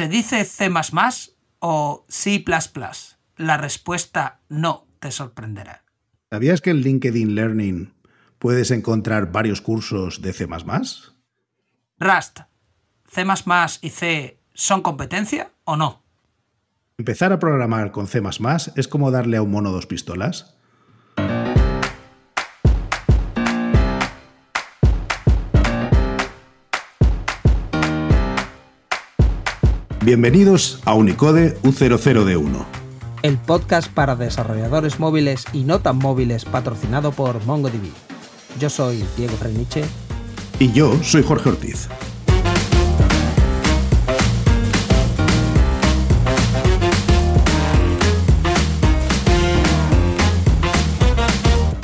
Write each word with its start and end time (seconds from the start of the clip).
¿Se 0.00 0.08
dice 0.08 0.46
C 0.46 0.70
o 1.58 2.06
C? 2.08 2.42
La 3.36 3.58
respuesta 3.58 4.40
no 4.48 4.86
te 4.98 5.10
sorprenderá. 5.10 5.84
¿Sabías 6.30 6.62
que 6.62 6.70
en 6.70 6.78
LinkedIn 6.78 7.34
Learning 7.34 7.92
puedes 8.38 8.70
encontrar 8.70 9.30
varios 9.30 9.60
cursos 9.60 10.22
de 10.22 10.32
C? 10.32 10.48
Rust, 11.98 12.40
C 13.10 13.24
y 13.82 13.90
C 13.90 14.38
son 14.54 14.80
competencia 14.80 15.50
o 15.64 15.76
no? 15.76 16.02
Empezar 16.96 17.34
a 17.34 17.38
programar 17.38 17.92
con 17.92 18.06
C 18.06 18.22
es 18.76 18.88
como 18.88 19.10
darle 19.10 19.36
a 19.36 19.42
un 19.42 19.50
mono 19.50 19.70
dos 19.70 19.84
pistolas. 19.84 20.56
Bienvenidos 30.02 30.80
a 30.86 30.94
Unicode 30.94 31.58
U00D1. 31.60 32.64
El 33.20 33.36
podcast 33.36 33.92
para 33.92 34.16
desarrolladores 34.16 34.98
móviles 34.98 35.44
y 35.52 35.64
no 35.64 35.80
tan 35.80 35.98
móviles 35.98 36.46
patrocinado 36.46 37.12
por 37.12 37.44
MongoDB. 37.44 37.90
Yo 38.58 38.70
soy 38.70 39.04
Diego 39.18 39.36
Freniche. 39.36 39.84
Y 40.58 40.72
yo 40.72 40.96
soy 41.02 41.22
Jorge 41.22 41.50
Ortiz. 41.50 41.88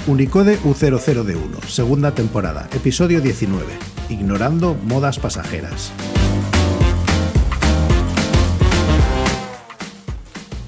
Unicode 0.06 0.58
U00D1, 0.60 1.66
segunda 1.68 2.14
temporada, 2.14 2.66
episodio 2.72 3.20
19, 3.20 3.66
Ignorando 4.08 4.74
modas 4.86 5.18
pasajeras. 5.18 5.92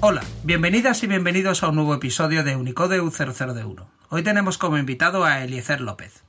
Hola, 0.00 0.22
bienvenidas 0.44 1.02
y 1.02 1.08
bienvenidos 1.08 1.64
a 1.64 1.70
un 1.70 1.74
nuevo 1.74 1.92
episodio 1.92 2.44
de 2.44 2.54
Unicode 2.54 3.02
U00D1. 3.02 3.84
Hoy 4.10 4.22
tenemos 4.22 4.56
como 4.56 4.78
invitado 4.78 5.24
a 5.24 5.42
Eliezer 5.42 5.80
López. 5.80 6.22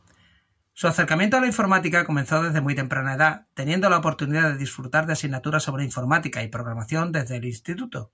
Su 0.73 0.87
acercamiento 0.87 1.37
a 1.37 1.39
la 1.39 1.45
informática 1.45 2.03
comenzó 2.03 2.41
desde 2.41 2.61
muy 2.61 2.73
temprana 2.73 3.13
edad, 3.13 3.45
teniendo 3.53 3.87
la 3.91 3.99
oportunidad 3.99 4.49
de 4.49 4.57
disfrutar 4.57 5.05
de 5.05 5.13
asignaturas 5.13 5.61
sobre 5.61 5.83
informática 5.83 6.41
y 6.41 6.47
programación 6.47 7.11
desde 7.11 7.35
el 7.35 7.45
instituto. 7.45 8.11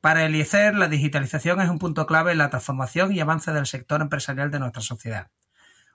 Para 0.00 0.24
Eliezer, 0.24 0.76
la 0.76 0.86
digitalización 0.86 1.60
es 1.60 1.68
un 1.68 1.80
punto 1.80 2.06
clave 2.06 2.30
en 2.30 2.38
la 2.38 2.50
transformación 2.50 3.12
y 3.12 3.18
avance 3.18 3.52
del 3.52 3.66
sector 3.66 4.00
empresarial 4.00 4.52
de 4.52 4.60
nuestra 4.60 4.82
sociedad. 4.82 5.32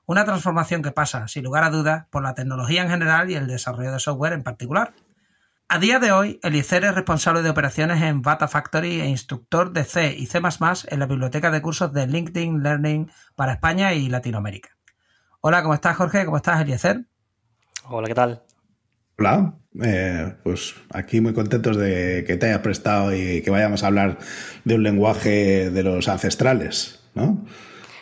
Una 0.05 0.25
transformación 0.25 0.81
que 0.81 0.91
pasa, 0.91 1.29
sin 1.29 1.45
lugar 1.45 1.63
a 1.63 1.69
dudas, 1.69 2.07
por 2.09 2.22
la 2.22 2.33
tecnología 2.33 2.83
en 2.83 2.89
general 2.89 3.31
y 3.31 3.35
el 3.35 3.47
desarrollo 3.47 3.94
de 3.94 4.00
software 4.00 4.33
en 4.33 4.44
particular. 4.44 4.94
A 5.69 5.80
día 5.80 6.00
de 6.00 6.11
hoy, 6.11 6.39
Eliezer 6.44 6.83
es 6.83 6.94
responsable 6.94 7.42
de 7.42 7.50
operaciones 7.50 8.02
en 8.02 8.22
Bata 8.22 8.47
Factory 8.47 9.02
e 9.02 9.08
instructor 9.08 9.72
de 9.72 9.83
C 9.83 10.16
y 10.16 10.28
C++ 10.28 10.39
en 10.39 11.00
la 11.00 11.06
biblioteca 11.08 11.50
de 11.50 11.61
cursos 11.61 11.92
de 11.94 12.06
LinkedIn 12.06 12.61
Learning 12.61 13.09
para 13.36 13.53
España 13.53 13.94
y 13.94 14.08
Latinoamérica. 14.08 14.69
Hola, 15.41 15.64
¿cómo 15.64 15.73
estás, 15.73 15.97
Jorge? 15.97 16.25
¿Cómo 16.25 16.38
estás, 16.38 16.61
Eliezer? 16.61 17.06
Hola, 17.86 18.08
¿qué 18.08 18.14
tal? 18.14 18.44
Hola, 19.17 19.56
eh, 19.81 20.36
pues 20.44 20.75
aquí 20.91 21.22
muy 21.22 21.34
contentos 21.34 21.78
de 21.78 22.23
que 22.28 22.38
te 22.38 22.47
hayas 22.47 22.59
prestado 22.59 23.16
y 23.16 23.41
que 23.41 23.50
vayamos 23.50 23.84
a 23.84 23.88
hablar 23.88 24.19
de 24.64 24.75
un 24.75 24.84
lenguaje 24.84 25.69
de 25.69 25.84
los 25.84 26.08
ancestrales, 26.08 27.03
¿no? 27.16 27.45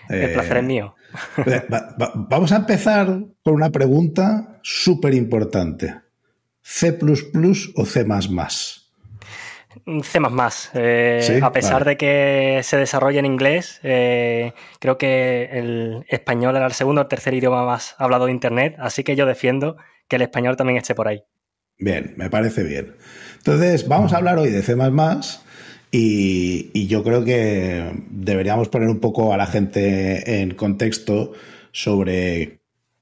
El 0.09 0.33
placer 0.33 0.57
es 0.57 0.63
mío. 0.63 0.95
Eh, 1.45 1.63
vamos 2.29 2.51
a 2.51 2.57
empezar 2.57 3.07
con 3.43 3.53
una 3.53 3.69
pregunta 3.69 4.59
súper 4.61 5.13
importante. 5.13 5.95
¿C 6.61 6.97
o 7.75 7.85
C? 7.85 8.05
C 10.03 10.19
eh, 10.73 11.39
a 11.41 11.51
pesar 11.51 11.85
de 11.85 11.97
que 11.97 12.59
se 12.63 12.77
desarrolla 12.77 13.19
en 13.19 13.25
inglés, 13.25 13.79
eh, 13.83 14.53
creo 14.79 14.97
que 14.97 15.49
el 15.51 16.05
español 16.09 16.55
era 16.55 16.65
el 16.65 16.73
segundo 16.73 17.01
o 17.01 17.07
tercer 17.07 17.33
idioma 17.33 17.65
más 17.65 17.95
hablado 17.97 18.25
de 18.25 18.31
Internet, 18.31 18.75
así 18.79 19.03
que 19.03 19.15
yo 19.15 19.25
defiendo 19.25 19.77
que 20.07 20.17
el 20.17 20.23
español 20.23 20.57
también 20.57 20.77
esté 20.77 20.93
por 20.93 21.07
ahí. 21.07 21.23
Bien, 21.77 22.13
me 22.17 22.29
parece 22.29 22.63
bien. 22.63 22.95
Entonces, 23.37 23.87
vamos 23.87 24.13
a 24.13 24.17
hablar 24.17 24.37
hoy 24.37 24.51
de 24.51 24.61
C 24.61 24.75
y, 25.93 26.69
y 26.73 26.87
yo 26.87 27.03
creo 27.03 27.23
que 27.23 27.91
deberíamos 28.09 28.69
poner 28.69 28.89
un 28.89 28.99
poco 28.99 29.33
a 29.33 29.37
la 29.37 29.47
gente 29.47 30.41
en 30.41 30.53
contexto 30.53 31.33
sobre 31.71 32.60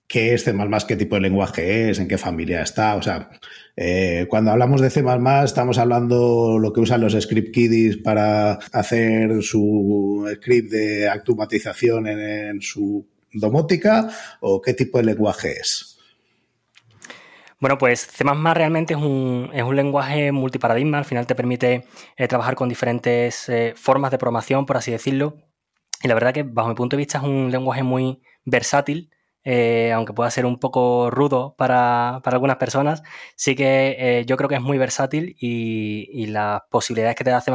qué 0.10 0.34
es 0.34 0.44
C++, 0.44 0.54
qué 0.88 0.96
tipo 0.96 1.16
de 1.16 1.22
lenguaje 1.22 1.90
es, 1.90 2.00
en 2.00 2.08
qué 2.08 2.18
familia 2.18 2.64
está. 2.64 2.96
O 2.96 3.02
sea, 3.02 3.30
eh, 3.78 4.26
cuando 4.28 4.52
hablamos 4.52 4.82
de 4.82 4.90
C++, 4.90 5.06
estamos 5.46 5.78
hablando 5.78 6.58
lo 6.60 6.74
que 6.74 6.82
usan 6.82 7.00
los 7.00 7.14
script 7.14 7.54
kiddies 7.54 7.98
para 7.98 8.54
hacer 8.74 9.44
su 9.44 10.28
script 10.36 10.72
de 10.72 11.08
automatización 11.08 12.08
en, 12.08 12.60
su 12.62 13.08
domótica 13.32 14.10
o 14.42 14.60
qué 14.60 14.74
tipo 14.74 14.98
de 14.98 15.04
lenguaje 15.06 15.52
es. 15.52 16.00
Bueno, 17.60 17.78
pues 17.78 18.08
C++ 18.08 18.24
realmente 18.24 18.96
es 18.96 19.00
un, 19.00 19.52
es 19.54 19.64
un 19.64 19.76
lenguaje 19.76 20.32
multiparadigma. 20.32 20.98
Al 20.98 21.06
final 21.06 21.28
te 21.28 21.36
permite 21.36 21.86
eh, 22.18 22.28
trabajar 22.28 22.56
con 22.56 22.68
diferentes 22.68 23.48
eh, 23.48 23.74
formas 23.76 24.10
de 24.10 24.18
programación, 24.18 24.66
por 24.66 24.78
así 24.78 24.92
decirlo. 24.92 25.38
Y 26.02 26.08
la 26.08 26.16
verdad 26.16 26.34
que, 26.34 26.44
bajo 26.44 26.70
mi 26.70 26.76
punto 26.76 26.96
de 26.96 27.02
vista, 27.02 27.20
es 27.20 27.26
un 27.26 27.52
lenguaje 27.52 27.84
muy 27.84 28.24
versátil 28.46 29.12
eh, 29.44 29.92
aunque 29.94 30.14
pueda 30.14 30.30
ser 30.32 30.46
un 30.46 30.60
poco 30.60 31.10
rudo 31.10 31.56
para, 31.58 32.18
algunas 32.18 32.58
personas, 32.58 33.04
sí 33.36 33.56
que 33.56 33.96
eh, 33.98 34.26
yo 34.26 34.36
creo 34.38 34.50
que 34.50 34.56
es 34.56 34.62
muy 34.62 34.78
versátil 34.78 35.36
y, 35.40 36.28
las 36.28 36.62
posibilidades 36.70 37.16
que 37.16 37.24
te 37.24 37.32
da 37.32 37.42
C++ 37.42 37.52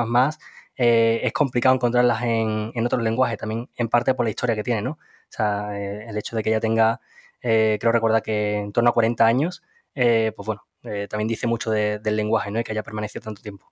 eh, 0.76 1.20
es 1.22 1.32
complicado 1.32 1.74
encontrarlas 1.74 2.22
en, 2.22 2.72
otros 2.84 3.02
lenguajes, 3.02 3.38
también 3.38 3.68
en 3.76 3.88
parte 3.88 4.14
por 4.14 4.24
la 4.24 4.30
historia 4.30 4.56
que 4.56 4.64
tiene, 4.64 4.82
¿no? 4.82 4.92
O 4.92 4.98
sea, 5.36 5.78
el 5.78 6.16
hecho 6.16 6.36
de 6.36 6.42
que 6.42 6.50
ella 6.50 6.60
tenga, 6.60 7.00
creo 7.40 7.92
recordar 7.92 8.22
que 8.22 8.58
en 8.58 8.72
torno 8.72 8.90
a 8.90 8.92
40 8.92 9.26
años, 9.26 9.62
pues 9.94 10.34
bueno, 10.46 10.66
también 11.08 11.28
dice 11.28 11.46
mucho 11.46 11.70
del 11.70 12.16
lenguaje, 12.16 12.50
¿no? 12.50 12.60
Y 12.60 12.64
que 12.64 12.72
haya 12.72 12.82
permanecido 12.82 13.22
tanto 13.22 13.42
tiempo. 13.42 13.66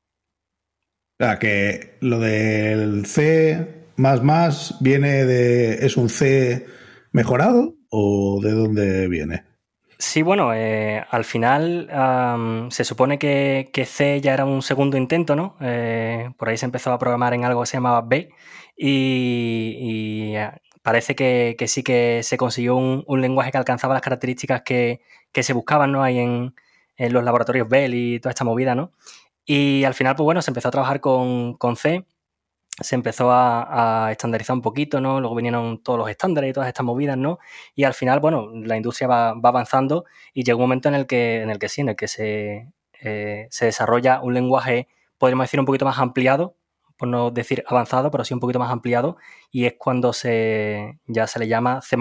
O 1.18 1.24
sea, 1.24 1.38
que 1.38 1.96
lo 2.00 2.18
del 2.18 3.06
C 3.06 3.86
viene 4.80 5.24
de. 5.24 5.86
es 5.86 5.96
un 5.96 6.08
C 6.08 6.66
mejorado 7.12 7.76
o 7.92 8.40
de 8.42 8.52
dónde 8.52 9.06
viene? 9.08 9.44
Sí, 9.98 10.22
bueno, 10.22 10.52
eh, 10.54 11.04
al 11.10 11.24
final 11.24 11.88
se 12.70 12.84
supone 12.84 13.18
que, 13.18 13.70
C 13.86 14.20
ya 14.20 14.34
era 14.34 14.44
un 14.44 14.62
segundo 14.62 14.96
intento, 14.96 15.36
¿no? 15.36 15.56
Eh, 15.60 16.30
por 16.36 16.48
ahí 16.48 16.56
se 16.56 16.66
empezó 16.66 16.92
a 16.92 16.98
programar 16.98 17.34
en 17.34 17.44
algo 17.44 17.60
que 17.60 17.66
se 17.66 17.76
llamaba 17.76 18.00
B 18.02 18.30
y, 18.76 20.34
eh, 20.34 20.50
parece 20.82 21.14
que, 21.14 21.56
sí 21.68 21.82
que 21.84 22.22
se 22.24 22.36
consiguió 22.36 22.76
un, 22.76 23.20
lenguaje 23.20 23.52
que 23.52 23.58
alcanzaba 23.58 23.94
las 23.94 24.02
características 24.02 24.62
que, 24.62 25.02
se 25.34 25.52
buscaban, 25.52 25.92
¿no? 25.92 26.02
Ahí 26.02 26.18
en, 26.18 26.54
en, 26.96 27.12
los 27.12 27.22
laboratorios 27.24 27.68
Bell 27.68 27.94
y 27.94 28.18
toda 28.20 28.30
esta 28.30 28.44
movida, 28.44 28.74
¿no? 28.74 28.92
Y 29.44 29.84
al 29.84 29.94
final, 29.94 30.16
pues 30.16 30.24
bueno, 30.24 30.42
se 30.42 30.50
empezó 30.50 30.68
a 30.68 30.72
trabajar 30.72 31.00
con, 31.00 31.54
con 31.54 31.76
C 31.76 32.04
se 32.82 32.94
empezó 32.94 33.30
a, 33.32 34.08
estandarizar 34.10 34.54
un 34.54 34.62
poquito, 34.62 35.00
¿no? 35.00 35.20
Luego 35.20 35.34
vinieron 35.34 35.82
todos 35.82 35.98
los 35.98 36.10
estándares 36.10 36.50
y 36.50 36.52
todas 36.52 36.68
estas 36.68 36.84
movidas, 36.84 37.16
¿no? 37.16 37.38
Y 37.74 37.84
al 37.84 37.94
final, 37.94 38.20
bueno, 38.20 38.50
la 38.54 38.76
industria 38.76 39.08
va, 39.08 39.30
avanzando 39.30 40.04
y 40.32 40.44
llega 40.44 40.56
un 40.56 40.62
momento 40.62 40.88
en 40.88 40.94
el 40.94 41.06
que, 41.06 41.42
en 41.42 41.50
el 41.50 41.58
que 41.58 41.68
sí, 41.68 41.80
en 41.80 41.90
el 41.90 41.96
que 41.96 42.08
se, 42.08 42.68
eh, 43.00 43.46
se 43.50 43.64
desarrolla 43.66 44.20
un 44.22 44.34
lenguaje, 44.34 44.88
podríamos 45.18 45.44
decir, 45.44 45.60
un 45.60 45.66
poquito 45.66 45.84
más 45.84 45.98
ampliado, 45.98 46.56
por 47.02 47.08
no 47.08 47.32
decir 47.32 47.64
avanzado, 47.66 48.12
pero 48.12 48.24
sí 48.24 48.32
un 48.32 48.38
poquito 48.38 48.60
más 48.60 48.70
ampliado, 48.70 49.16
y 49.50 49.64
es 49.64 49.74
cuando 49.76 50.12
se, 50.12 51.00
ya 51.06 51.26
se 51.26 51.40
le 51.40 51.48
llama 51.48 51.80
C 51.82 51.96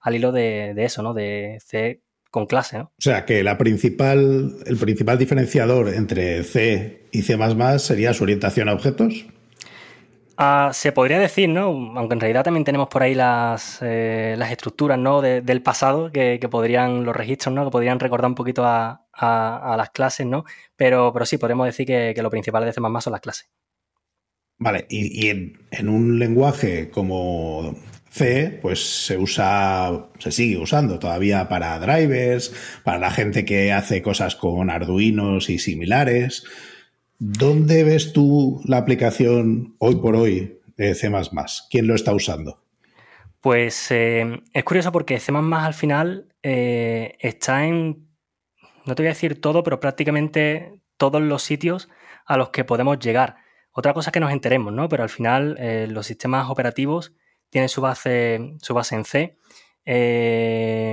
al 0.00 0.14
hilo 0.14 0.32
de, 0.32 0.72
eso, 0.78 1.02
¿no? 1.02 1.12
De 1.12 1.58
C 1.62 2.00
con 2.30 2.46
clase, 2.46 2.78
¿no? 2.78 2.84
O 2.84 3.02
sea 3.02 3.26
que 3.26 3.42
la 3.44 3.58
principal, 3.58 4.56
el 4.64 4.76
principal 4.78 5.18
diferenciador 5.18 5.88
entre 5.88 6.42
C 6.42 7.08
y 7.12 7.20
C 7.20 7.38
sería 7.78 8.14
su 8.14 8.24
orientación 8.24 8.70
a 8.70 8.72
objetos. 8.72 9.26
Ah, 10.36 10.70
se 10.72 10.90
podría 10.90 11.18
decir, 11.18 11.48
¿no? 11.48 11.66
Aunque 11.96 12.14
en 12.14 12.20
realidad 12.20 12.42
también 12.42 12.64
tenemos 12.64 12.88
por 12.88 13.02
ahí 13.02 13.14
las, 13.14 13.78
eh, 13.82 14.34
las 14.36 14.50
estructuras 14.50 14.98
¿no? 14.98 15.20
del 15.22 15.62
pasado 15.62 16.10
que, 16.10 16.40
podrían, 16.50 17.04
los 17.04 17.14
registros, 17.14 17.54
¿no? 17.54 17.64
Que 17.64 17.70
podrían 17.70 18.00
recordar 18.00 18.28
un 18.28 18.34
poquito 18.34 18.64
a, 18.64 19.00
las 19.76 19.90
clases, 19.90 20.26
¿no? 20.26 20.44
Pero, 20.76 21.12
pero 21.12 21.24
sí, 21.24 21.38
podemos 21.38 21.66
decir 21.66 21.86
que, 21.86 22.20
lo 22.20 22.30
principal 22.30 22.64
de 22.64 22.72
C 22.72 22.80
son 22.80 23.12
las 23.12 23.20
clases. 23.20 23.48
Vale, 24.58 24.86
y, 24.88 25.28
en, 25.28 25.88
un 25.88 26.18
lenguaje 26.18 26.90
como 26.90 27.76
C, 28.10 28.58
pues 28.60 28.80
se 29.06 29.16
usa, 29.16 30.08
se 30.18 30.32
sigue 30.32 30.58
usando 30.58 30.98
todavía 30.98 31.48
para 31.48 31.78
drivers, 31.78 32.52
para 32.82 32.98
la 32.98 33.10
gente 33.10 33.44
que 33.44 33.72
hace 33.72 34.02
cosas 34.02 34.34
con 34.34 34.68
Arduinos 34.68 35.48
y 35.48 35.60
similares. 35.60 36.44
¿Dónde 37.26 37.84
ves 37.84 38.12
tú 38.12 38.60
la 38.66 38.76
aplicación 38.76 39.76
hoy 39.78 39.96
por 39.96 40.14
hoy 40.14 40.60
de 40.76 40.94
C? 40.94 41.10
¿Quién 41.70 41.86
lo 41.86 41.94
está 41.94 42.12
usando? 42.12 42.60
Pues 43.40 43.90
eh, 43.92 44.42
es 44.52 44.64
curioso 44.64 44.92
porque 44.92 45.18
C 45.18 45.32
al 45.34 45.72
final 45.72 46.28
eh, 46.42 47.16
está 47.20 47.64
en, 47.64 48.08
no 48.84 48.94
te 48.94 49.02
voy 49.02 49.06
a 49.06 49.14
decir 49.14 49.40
todo, 49.40 49.62
pero 49.62 49.80
prácticamente 49.80 50.82
todos 50.98 51.22
los 51.22 51.42
sitios 51.42 51.88
a 52.26 52.36
los 52.36 52.50
que 52.50 52.64
podemos 52.64 52.98
llegar. 52.98 53.36
Otra 53.72 53.94
cosa 53.94 54.10
es 54.10 54.12
que 54.12 54.20
nos 54.20 54.30
enteremos, 54.30 54.74
¿no? 54.74 54.90
Pero 54.90 55.02
al 55.02 55.08
final 55.08 55.56
eh, 55.58 55.86
los 55.88 56.06
sistemas 56.06 56.50
operativos 56.50 57.14
tienen 57.48 57.70
su 57.70 57.80
base, 57.80 58.54
su 58.60 58.74
base 58.74 58.96
en 58.96 59.04
C. 59.06 59.38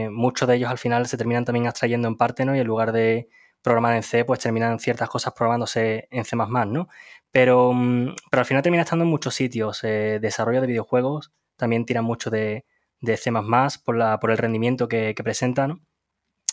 Muchos 0.10 0.48
de 0.48 0.56
ellos 0.56 0.72
al 0.72 0.78
final 0.78 1.08
se 1.08 1.18
terminan 1.18 1.44
también 1.44 1.68
abstrayendo 1.68 2.08
en 2.08 2.16
parte, 2.16 2.46
¿no? 2.46 2.56
Y 2.56 2.60
en 2.60 2.68
lugar 2.68 2.94
de 2.94 3.28
programar 3.62 3.96
en 3.96 4.04
C, 4.04 4.26
pues 4.26 4.40
terminan 4.40 4.80
ciertas 4.80 5.10
cosas 5.10 5.34
programándose 5.34 6.08
en 6.12 6.26
C++, 6.26 6.36
¿no? 6.36 6.88
Pero, 7.32 7.74
mm, 7.74 8.16
pero 8.30 8.42
al 8.42 8.46
final 8.46 8.64
termina 8.64 8.84
estando 8.84 9.04
en 9.06 9.10
muchos 9.12 9.36
sitios. 9.36 9.84
Eh, 9.84 10.20
desarrollo 10.22 10.62
de 10.62 10.68
videojuegos 10.68 11.32
también 11.56 11.86
tira 11.86 12.02
mucho 12.02 12.30
de, 12.30 12.66
de 13.00 13.18
C++ 13.18 13.32
por, 13.86 13.98
la, 13.98 14.20
por 14.20 14.32
el 14.32 14.38
rendimiento 14.38 14.88
que, 14.88 15.14
que 15.16 15.24
presenta, 15.24 15.68
¿no? 15.68 15.80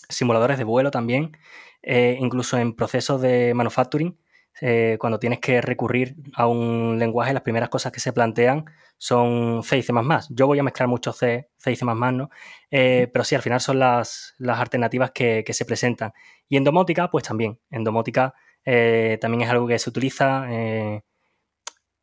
Simuladores 0.08 0.58
de 0.58 0.64
vuelo 0.64 0.90
también. 0.90 1.36
incluso 1.82 2.58
en 2.58 2.74
procesos 2.74 3.20
de 3.20 3.54
manufacturing 3.54 4.18
eh, 4.60 4.96
cuando 4.98 5.18
tienes 5.18 5.40
que 5.40 5.60
recurrir 5.60 6.16
a 6.34 6.46
un 6.46 6.98
lenguaje, 6.98 7.32
las 7.32 7.42
primeras 7.42 7.68
cosas 7.68 7.92
que 7.92 8.00
se 8.00 8.12
plantean 8.12 8.64
son 8.96 9.62
C 9.62 9.78
y 9.78 9.82
C++. 9.82 9.92
Yo 10.30 10.46
voy 10.46 10.58
a 10.58 10.62
mezclar 10.62 10.88
mucho 10.88 11.12
C, 11.12 11.48
C 11.56 11.72
y 11.72 11.76
C++, 11.76 11.84
¿no? 11.84 12.30
Eh, 12.70 13.08
pero 13.12 13.24
sí, 13.24 13.34
al 13.34 13.42
final 13.42 13.60
son 13.60 13.78
las, 13.78 14.34
alternativas 14.46 15.12
que, 15.12 15.44
se 15.48 15.64
presentan. 15.64 16.12
Y 16.48 16.56
en 16.56 16.64
domótica, 16.64 17.10
pues 17.10 17.24
también. 17.24 17.58
En 17.70 17.84
domótica 17.84 18.34
eh, 18.64 19.18
también 19.20 19.42
es 19.42 19.50
algo 19.50 19.66
que 19.66 19.78
se 19.78 19.90
utiliza 19.90 20.46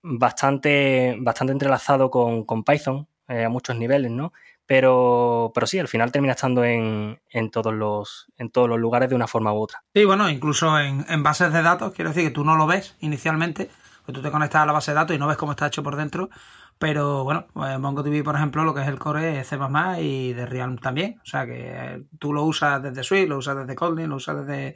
bastante, 0.01 1.15
bastante 1.19 1.53
entrelazado 1.53 2.09
con, 2.09 2.45
con 2.45 2.63
Python 2.63 3.07
a 3.27 3.49
muchos 3.49 3.75
niveles, 3.75 4.11
¿no? 4.11 4.33
Pero, 4.67 5.51
pero 5.53 5.67
sí, 5.67 5.77
al 5.77 5.87
final 5.87 6.11
termina 6.11 6.33
estando 6.33 6.63
en, 6.63 7.19
en, 7.29 7.51
todos 7.51 7.73
los, 7.73 8.25
en 8.37 8.49
todos 8.49 8.67
los 8.67 8.79
lugares 8.79 9.09
de 9.09 9.15
una 9.15 9.27
forma 9.27 9.53
u 9.53 9.57
otra. 9.57 9.83
Sí, 9.93 10.05
bueno, 10.05 10.29
incluso 10.29 10.79
en, 10.79 11.05
en 11.07 11.21
bases 11.21 11.53
de 11.53 11.61
datos, 11.61 11.93
quiero 11.93 12.09
decir 12.09 12.23
que 12.23 12.33
tú 12.33 12.43
no 12.43 12.55
lo 12.55 12.65
ves 12.65 12.95
inicialmente, 12.99 13.69
pues 14.05 14.15
tú 14.15 14.21
te 14.21 14.31
conectas 14.31 14.63
a 14.63 14.65
la 14.65 14.73
base 14.73 14.91
de 14.91 14.95
datos 14.95 15.15
y 15.15 15.19
no 15.19 15.27
ves 15.27 15.37
cómo 15.37 15.51
está 15.51 15.67
hecho 15.67 15.83
por 15.83 15.95
dentro, 15.95 16.29
pero 16.77 17.23
bueno, 17.23 17.47
pues 17.53 17.79
MongoDB, 17.79 18.23
por 18.23 18.35
ejemplo, 18.35 18.63
lo 18.65 18.73
que 18.73 18.81
es 18.81 18.87
el 18.87 18.99
core 18.99 19.39
es 19.39 19.47
C++ 19.47 19.57
y 20.01 20.33
de 20.33 20.45
Realm 20.45 20.77
también. 20.77 21.19
O 21.21 21.25
sea 21.25 21.45
que 21.45 22.03
tú 22.19 22.33
lo 22.33 22.43
usas 22.43 22.83
desde 22.83 23.03
Swift, 23.03 23.29
lo 23.29 23.37
usas 23.37 23.57
desde 23.57 23.75
Kotlin, 23.75 24.09
lo 24.09 24.17
usas 24.17 24.45
desde 24.45 24.75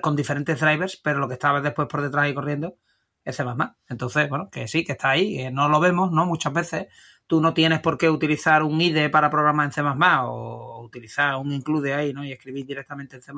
con 0.00 0.16
diferentes 0.16 0.58
drivers, 0.58 0.96
pero 0.96 1.20
lo 1.20 1.28
que 1.28 1.34
está 1.34 1.58
después 1.60 1.86
por 1.88 2.02
detrás 2.02 2.28
y 2.28 2.34
corriendo 2.34 2.76
es 3.24 3.36
C++. 3.36 3.44
Entonces, 3.88 4.28
bueno, 4.28 4.48
que 4.50 4.66
sí, 4.66 4.84
que 4.84 4.92
está 4.92 5.10
ahí, 5.10 5.36
que 5.36 5.50
no 5.52 5.68
lo 5.68 5.78
vemos, 5.78 6.10
¿no? 6.10 6.26
Muchas 6.26 6.52
veces 6.52 6.86
tú 7.30 7.40
no 7.40 7.54
tienes 7.54 7.78
por 7.78 7.96
qué 7.96 8.10
utilizar 8.10 8.64
un 8.64 8.80
IDE 8.80 9.08
para 9.08 9.30
programar 9.30 9.66
en 9.66 9.70
C++ 9.70 9.82
o 9.82 10.82
utilizar 10.82 11.36
un 11.36 11.52
include 11.52 11.94
ahí, 11.94 12.12
¿no? 12.12 12.24
Y 12.24 12.32
escribir 12.32 12.66
directamente 12.66 13.14
en 13.14 13.22
C++, 13.22 13.32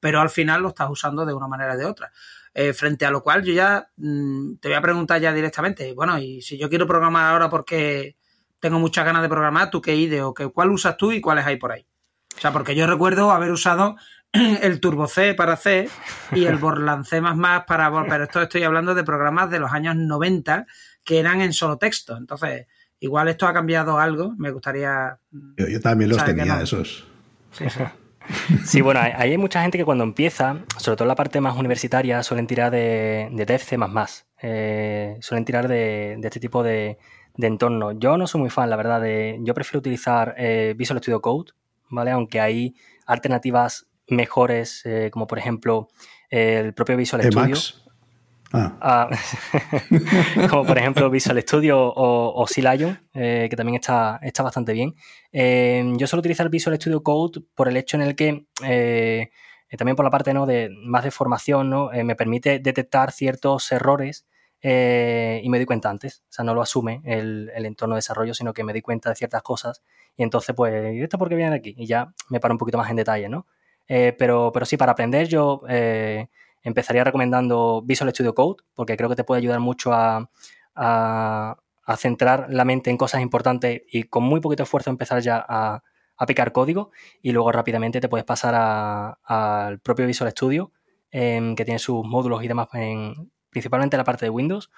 pero 0.00 0.20
al 0.20 0.30
final 0.30 0.62
lo 0.62 0.70
estás 0.70 0.90
usando 0.90 1.24
de 1.24 1.32
una 1.32 1.46
manera 1.46 1.74
o 1.74 1.76
de 1.76 1.84
otra. 1.84 2.10
Eh, 2.52 2.72
frente 2.72 3.06
a 3.06 3.10
lo 3.12 3.22
cual 3.22 3.44
yo 3.44 3.52
ya 3.52 3.88
mm, 3.98 4.56
te 4.56 4.66
voy 4.66 4.76
a 4.76 4.80
preguntar 4.80 5.20
ya 5.20 5.32
directamente, 5.32 5.92
bueno, 5.92 6.18
y 6.18 6.42
si 6.42 6.58
yo 6.58 6.68
quiero 6.68 6.88
programar 6.88 7.30
ahora 7.30 7.48
porque 7.48 8.16
tengo 8.58 8.80
muchas 8.80 9.04
ganas 9.04 9.22
de 9.22 9.28
programar, 9.28 9.70
¿tú 9.70 9.80
qué 9.80 9.94
IDE 9.94 10.22
o 10.22 10.34
qué, 10.34 10.48
cuál 10.48 10.72
usas 10.72 10.96
tú 10.96 11.12
y 11.12 11.20
cuáles 11.20 11.46
hay 11.46 11.54
por 11.54 11.70
ahí? 11.70 11.86
O 12.36 12.40
sea, 12.40 12.52
porque 12.52 12.74
yo 12.74 12.88
recuerdo 12.88 13.30
haber 13.30 13.52
usado 13.52 13.94
el 14.32 14.80
Turbo 14.80 15.06
C 15.06 15.34
para 15.34 15.56
C 15.56 15.88
y 16.32 16.46
el 16.46 16.56
Borland 16.56 17.04
C++ 17.06 17.22
para... 17.22 18.06
Pero 18.08 18.24
esto 18.24 18.42
estoy 18.42 18.64
hablando 18.64 18.92
de 18.96 19.04
programas 19.04 19.50
de 19.50 19.60
los 19.60 19.70
años 19.70 19.94
90 19.94 20.66
que 21.04 21.20
eran 21.20 21.40
en 21.42 21.52
solo 21.52 21.78
texto. 21.78 22.16
Entonces, 22.16 22.66
Igual 23.00 23.28
esto 23.28 23.46
ha 23.46 23.54
cambiado 23.54 23.98
algo, 23.98 24.34
me 24.36 24.50
gustaría... 24.50 25.18
Yo, 25.56 25.80
también 25.80 26.10
los 26.10 26.22
tenía, 26.22 26.60
esos. 26.60 27.06
Sí, 28.64 28.80
bueno, 28.82 29.00
hay, 29.00 29.36
mucha 29.38 29.62
gente 29.62 29.78
que 29.78 29.86
cuando 29.86 30.04
empieza, 30.04 30.58
sobre 30.76 30.96
todo 30.96 31.04
en 31.04 31.08
la 31.08 31.14
parte 31.14 31.40
más 31.40 31.56
universitaria, 31.56 32.22
suelen 32.22 32.46
tirar 32.46 32.70
de, 32.70 33.28
de 33.32 33.46
Dev 33.46 33.60
C++. 33.60 33.78
Eh, 34.42 35.16
suelen 35.20 35.46
tirar 35.46 35.66
de, 35.66 36.20
este 36.22 36.40
tipo 36.40 36.62
de, 36.62 36.98
entorno. 37.38 37.92
Yo 37.92 38.18
no 38.18 38.26
soy 38.26 38.42
muy 38.42 38.50
fan, 38.50 38.68
la 38.68 38.76
verdad. 38.76 39.00
De, 39.00 39.38
yo 39.42 39.54
prefiero 39.54 39.78
utilizar 39.78 40.34
eh, 40.36 40.74
Visual 40.76 41.00
Studio 41.00 41.22
Code, 41.22 41.52
¿vale? 41.88 42.10
Aunque 42.10 42.38
hay 42.38 42.74
alternativas 43.06 43.86
mejores, 44.08 44.82
eh, 44.84 45.08
como 45.10 45.26
por 45.26 45.38
ejemplo 45.38 45.88
el 46.28 46.74
propio 46.74 46.98
Visual 46.98 47.22
Studio. 47.22 47.56
Ah. 48.52 48.76
ah 48.80 49.10
como 50.50 50.64
por 50.64 50.76
ejemplo 50.76 51.08
Visual 51.08 51.40
Studio 51.42 51.78
o, 51.78 52.42
o 52.42 52.46
eh, 53.14 53.46
que 53.48 53.56
también 53.56 53.76
está, 53.76 54.18
está 54.22 54.42
bastante 54.42 54.72
bien. 54.72 54.94
Eh, 55.32 55.84
yo 55.96 56.06
suelo 56.06 56.20
utilizar 56.20 56.48
Visual 56.48 56.76
Studio 56.76 57.02
Code 57.02 57.42
por 57.54 57.68
el 57.68 57.76
hecho 57.76 57.96
en 57.96 58.02
el 58.02 58.16
que, 58.16 58.46
eh, 58.64 59.30
también 59.78 59.94
por 59.94 60.04
la 60.04 60.10
parte 60.10 60.34
¿no? 60.34 60.46
de 60.46 60.70
más 60.82 61.04
de 61.04 61.10
formación, 61.10 61.70
¿no? 61.70 61.90
me 62.04 62.16
permite 62.16 62.58
detectar 62.58 63.12
ciertos 63.12 63.70
errores 63.70 64.26
y 64.62 65.48
me 65.48 65.58
doy 65.58 65.66
cuenta 65.66 65.88
antes. 65.88 66.22
O 66.28 66.32
sea, 66.32 66.44
no 66.44 66.54
lo 66.54 66.60
asume 66.60 67.02
el, 67.04 67.50
el, 67.54 67.66
entorno 67.66 67.94
de 67.94 67.98
desarrollo, 67.98 68.34
sino 68.34 68.52
que 68.52 68.64
me 68.64 68.72
doy 68.72 68.82
cuenta 68.82 69.10
de 69.10 69.16
ciertas 69.16 69.42
cosas 69.42 69.82
y 70.16 70.22
entonces, 70.24 70.54
pues, 70.56 70.74
¿esto 71.00 71.18
por 71.18 71.28
qué 71.28 71.36
viene 71.36 71.54
aquí? 71.54 71.74
Y 71.78 71.86
ya 71.86 72.12
me 72.28 72.40
paro 72.40 72.52
un 72.54 72.58
poquito 72.58 72.78
más 72.78 72.90
en 72.90 72.96
detalle, 72.96 73.28
¿no? 73.28 73.46
pero, 73.86 74.52
pero 74.52 74.66
sí, 74.66 74.76
para 74.76 74.92
aprender 74.92 75.26
yo 75.26 75.62
empezaría 76.62 77.04
recomendando 77.04 77.82
Visual 77.84 78.10
Studio 78.10 78.34
Code, 78.34 78.62
porque 78.74 78.96
creo 78.96 79.08
que 79.08 79.16
te 79.16 79.24
puede 79.24 79.40
ayudar 79.40 79.60
mucho 79.60 79.92
a, 79.92 80.28
centrar 81.96 82.46
la 82.50 82.64
mente 82.64 82.90
en 82.90 82.96
cosas 82.96 83.20
importantes 83.20 83.82
y 83.90 84.04
con 84.04 84.22
muy 84.22 84.40
poquito 84.40 84.62
esfuerzo 84.62 84.90
empezar 84.90 85.20
ya 85.20 85.44
a, 85.46 85.82
picar 86.26 86.52
código. 86.52 86.90
Y 87.22 87.32
luego 87.32 87.50
rápidamente 87.50 88.00
te 88.00 88.08
puedes 88.08 88.26
pasar 88.26 88.54
al 89.24 89.78
propio 89.80 90.06
Visual 90.06 90.30
Studio, 90.30 90.72
em, 91.10 91.56
que 91.56 91.64
tiene 91.64 91.78
sus 91.78 92.04
módulos 92.04 92.44
y 92.44 92.48
demás, 92.48 92.68
en, 92.74 93.30
principalmente 93.50 93.96
en 93.96 93.98
la 93.98 94.04
parte 94.04 94.26
de 94.26 94.30
Windows, 94.30 94.70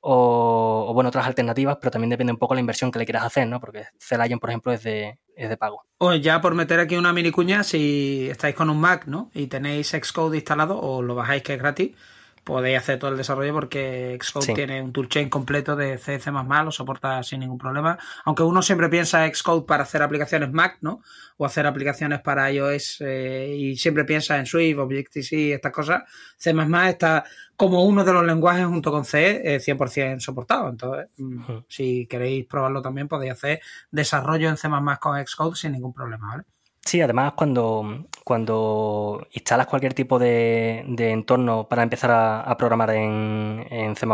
o, 0.00 0.90
bueno, 0.94 1.08
otras 1.08 1.26
alternativas, 1.26 1.78
pero 1.80 1.90
también 1.90 2.10
depende 2.10 2.32
un 2.32 2.38
poco 2.38 2.54
la 2.54 2.60
inversión 2.60 2.90
que 2.90 2.98
le 2.98 3.04
quieras 3.04 3.24
hacer, 3.24 3.48
¿no? 3.48 3.60
Porque 3.60 3.86
Celion, 3.98 4.38
por 4.38 4.50
ejemplo, 4.50 4.72
es 4.72 4.82
de, 4.82 5.18
es 5.34 5.48
de 5.48 5.56
pago. 5.56 5.84
O 5.98 6.14
ya 6.14 6.40
por 6.40 6.54
meter 6.54 6.78
aquí 6.80 6.96
una 6.96 7.12
mini 7.12 7.30
cuña, 7.30 7.64
si 7.64 8.28
estáis 8.30 8.54
con 8.54 8.70
un 8.70 8.80
Mac, 8.80 9.06
¿no? 9.06 9.30
Y 9.34 9.48
tenéis 9.48 9.90
Xcode 9.90 10.36
instalado 10.36 10.80
o 10.80 11.02
lo 11.02 11.14
bajáis 11.14 11.42
que 11.42 11.54
es 11.54 11.58
gratis, 11.58 11.96
podéis 12.46 12.78
hacer 12.78 13.00
todo 13.00 13.10
el 13.10 13.16
desarrollo 13.16 13.52
porque 13.52 14.16
Xcode 14.22 14.54
tiene 14.54 14.80
un 14.80 14.92
toolchain 14.92 15.28
completo 15.28 15.74
de 15.74 15.98
C, 15.98 16.20
C++, 16.20 16.30
lo 16.30 16.70
soporta 16.70 17.20
sin 17.24 17.40
ningún 17.40 17.58
problema. 17.58 17.98
Aunque 18.24 18.44
uno 18.44 18.62
siempre 18.62 18.88
piensa 18.88 19.28
Xcode 19.28 19.66
para 19.66 19.82
hacer 19.82 20.00
aplicaciones 20.00 20.52
Mac, 20.52 20.78
¿no? 20.80 21.02
O 21.38 21.44
hacer 21.44 21.66
aplicaciones 21.66 22.20
para 22.20 22.48
iOS 22.52 22.98
eh, 23.00 23.52
y 23.52 23.76
siempre 23.76 24.04
piensa 24.04 24.38
en 24.38 24.46
Swift, 24.46 24.78
Objective-C, 24.78 25.54
estas 25.54 25.72
cosas. 25.72 26.04
C++ 26.36 26.54
está 26.88 27.24
como 27.56 27.84
uno 27.84 28.04
de 28.04 28.12
los 28.12 28.24
lenguajes 28.24 28.66
junto 28.66 28.92
con 28.92 29.04
C 29.04 29.58
100% 29.58 30.20
soportado. 30.20 30.68
Entonces, 30.68 31.08
mm, 31.18 31.40
si 31.66 32.06
queréis 32.06 32.46
probarlo 32.46 32.80
también, 32.80 33.08
podéis 33.08 33.32
hacer 33.32 33.60
desarrollo 33.90 34.48
en 34.48 34.56
C++ 34.56 34.68
con 35.00 35.26
Xcode 35.26 35.56
sin 35.56 35.72
ningún 35.72 35.92
problema, 35.92 36.28
¿vale? 36.28 36.44
Sí, 36.86 37.00
además 37.00 37.32
cuando, 37.36 38.06
cuando 38.22 39.26
instalas 39.32 39.66
cualquier 39.66 39.92
tipo 39.92 40.20
de, 40.20 40.84
entorno 40.96 41.68
para 41.68 41.82
empezar 41.82 42.12
a, 42.12 42.56
programar 42.56 42.90
en, 42.90 43.66
en 43.68 43.96
C++, 43.96 44.06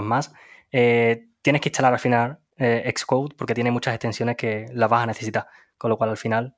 eh, 0.72 1.26
tienes 1.42 1.60
que 1.60 1.68
instalar 1.68 1.92
al 1.92 1.98
final 1.98 2.38
eh, 2.56 2.90
Xcode 2.96 3.34
porque 3.36 3.52
tiene 3.52 3.70
muchas 3.70 3.94
extensiones 3.94 4.36
que 4.36 4.64
las 4.72 4.88
vas 4.88 5.02
a 5.02 5.06
necesitar, 5.06 5.46
con 5.76 5.90
lo 5.90 5.98
cual 5.98 6.10
al 6.10 6.16
final 6.16 6.56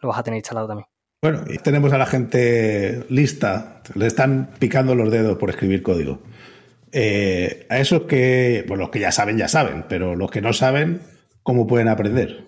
lo 0.00 0.10
vas 0.10 0.18
a 0.18 0.22
tener 0.24 0.36
instalado 0.36 0.68
también. 0.68 0.86
Bueno, 1.22 1.44
y 1.48 1.56
tenemos 1.56 1.90
a 1.94 1.98
la 1.98 2.04
gente 2.04 3.06
lista, 3.08 3.80
le 3.94 4.06
están 4.06 4.50
picando 4.58 4.94
los 4.94 5.10
dedos 5.10 5.38
por 5.38 5.48
escribir 5.48 5.82
código. 5.82 6.20
Eh, 6.92 7.66
a 7.70 7.78
esos 7.78 8.02
que, 8.02 8.66
bueno, 8.68 8.82
los 8.82 8.90
que 8.90 9.00
ya 9.00 9.10
saben, 9.10 9.38
ya 9.38 9.48
saben, 9.48 9.86
pero 9.88 10.16
los 10.16 10.30
que 10.30 10.42
no 10.42 10.52
saben, 10.52 11.00
¿cómo 11.42 11.66
pueden 11.66 11.88
aprender? 11.88 12.44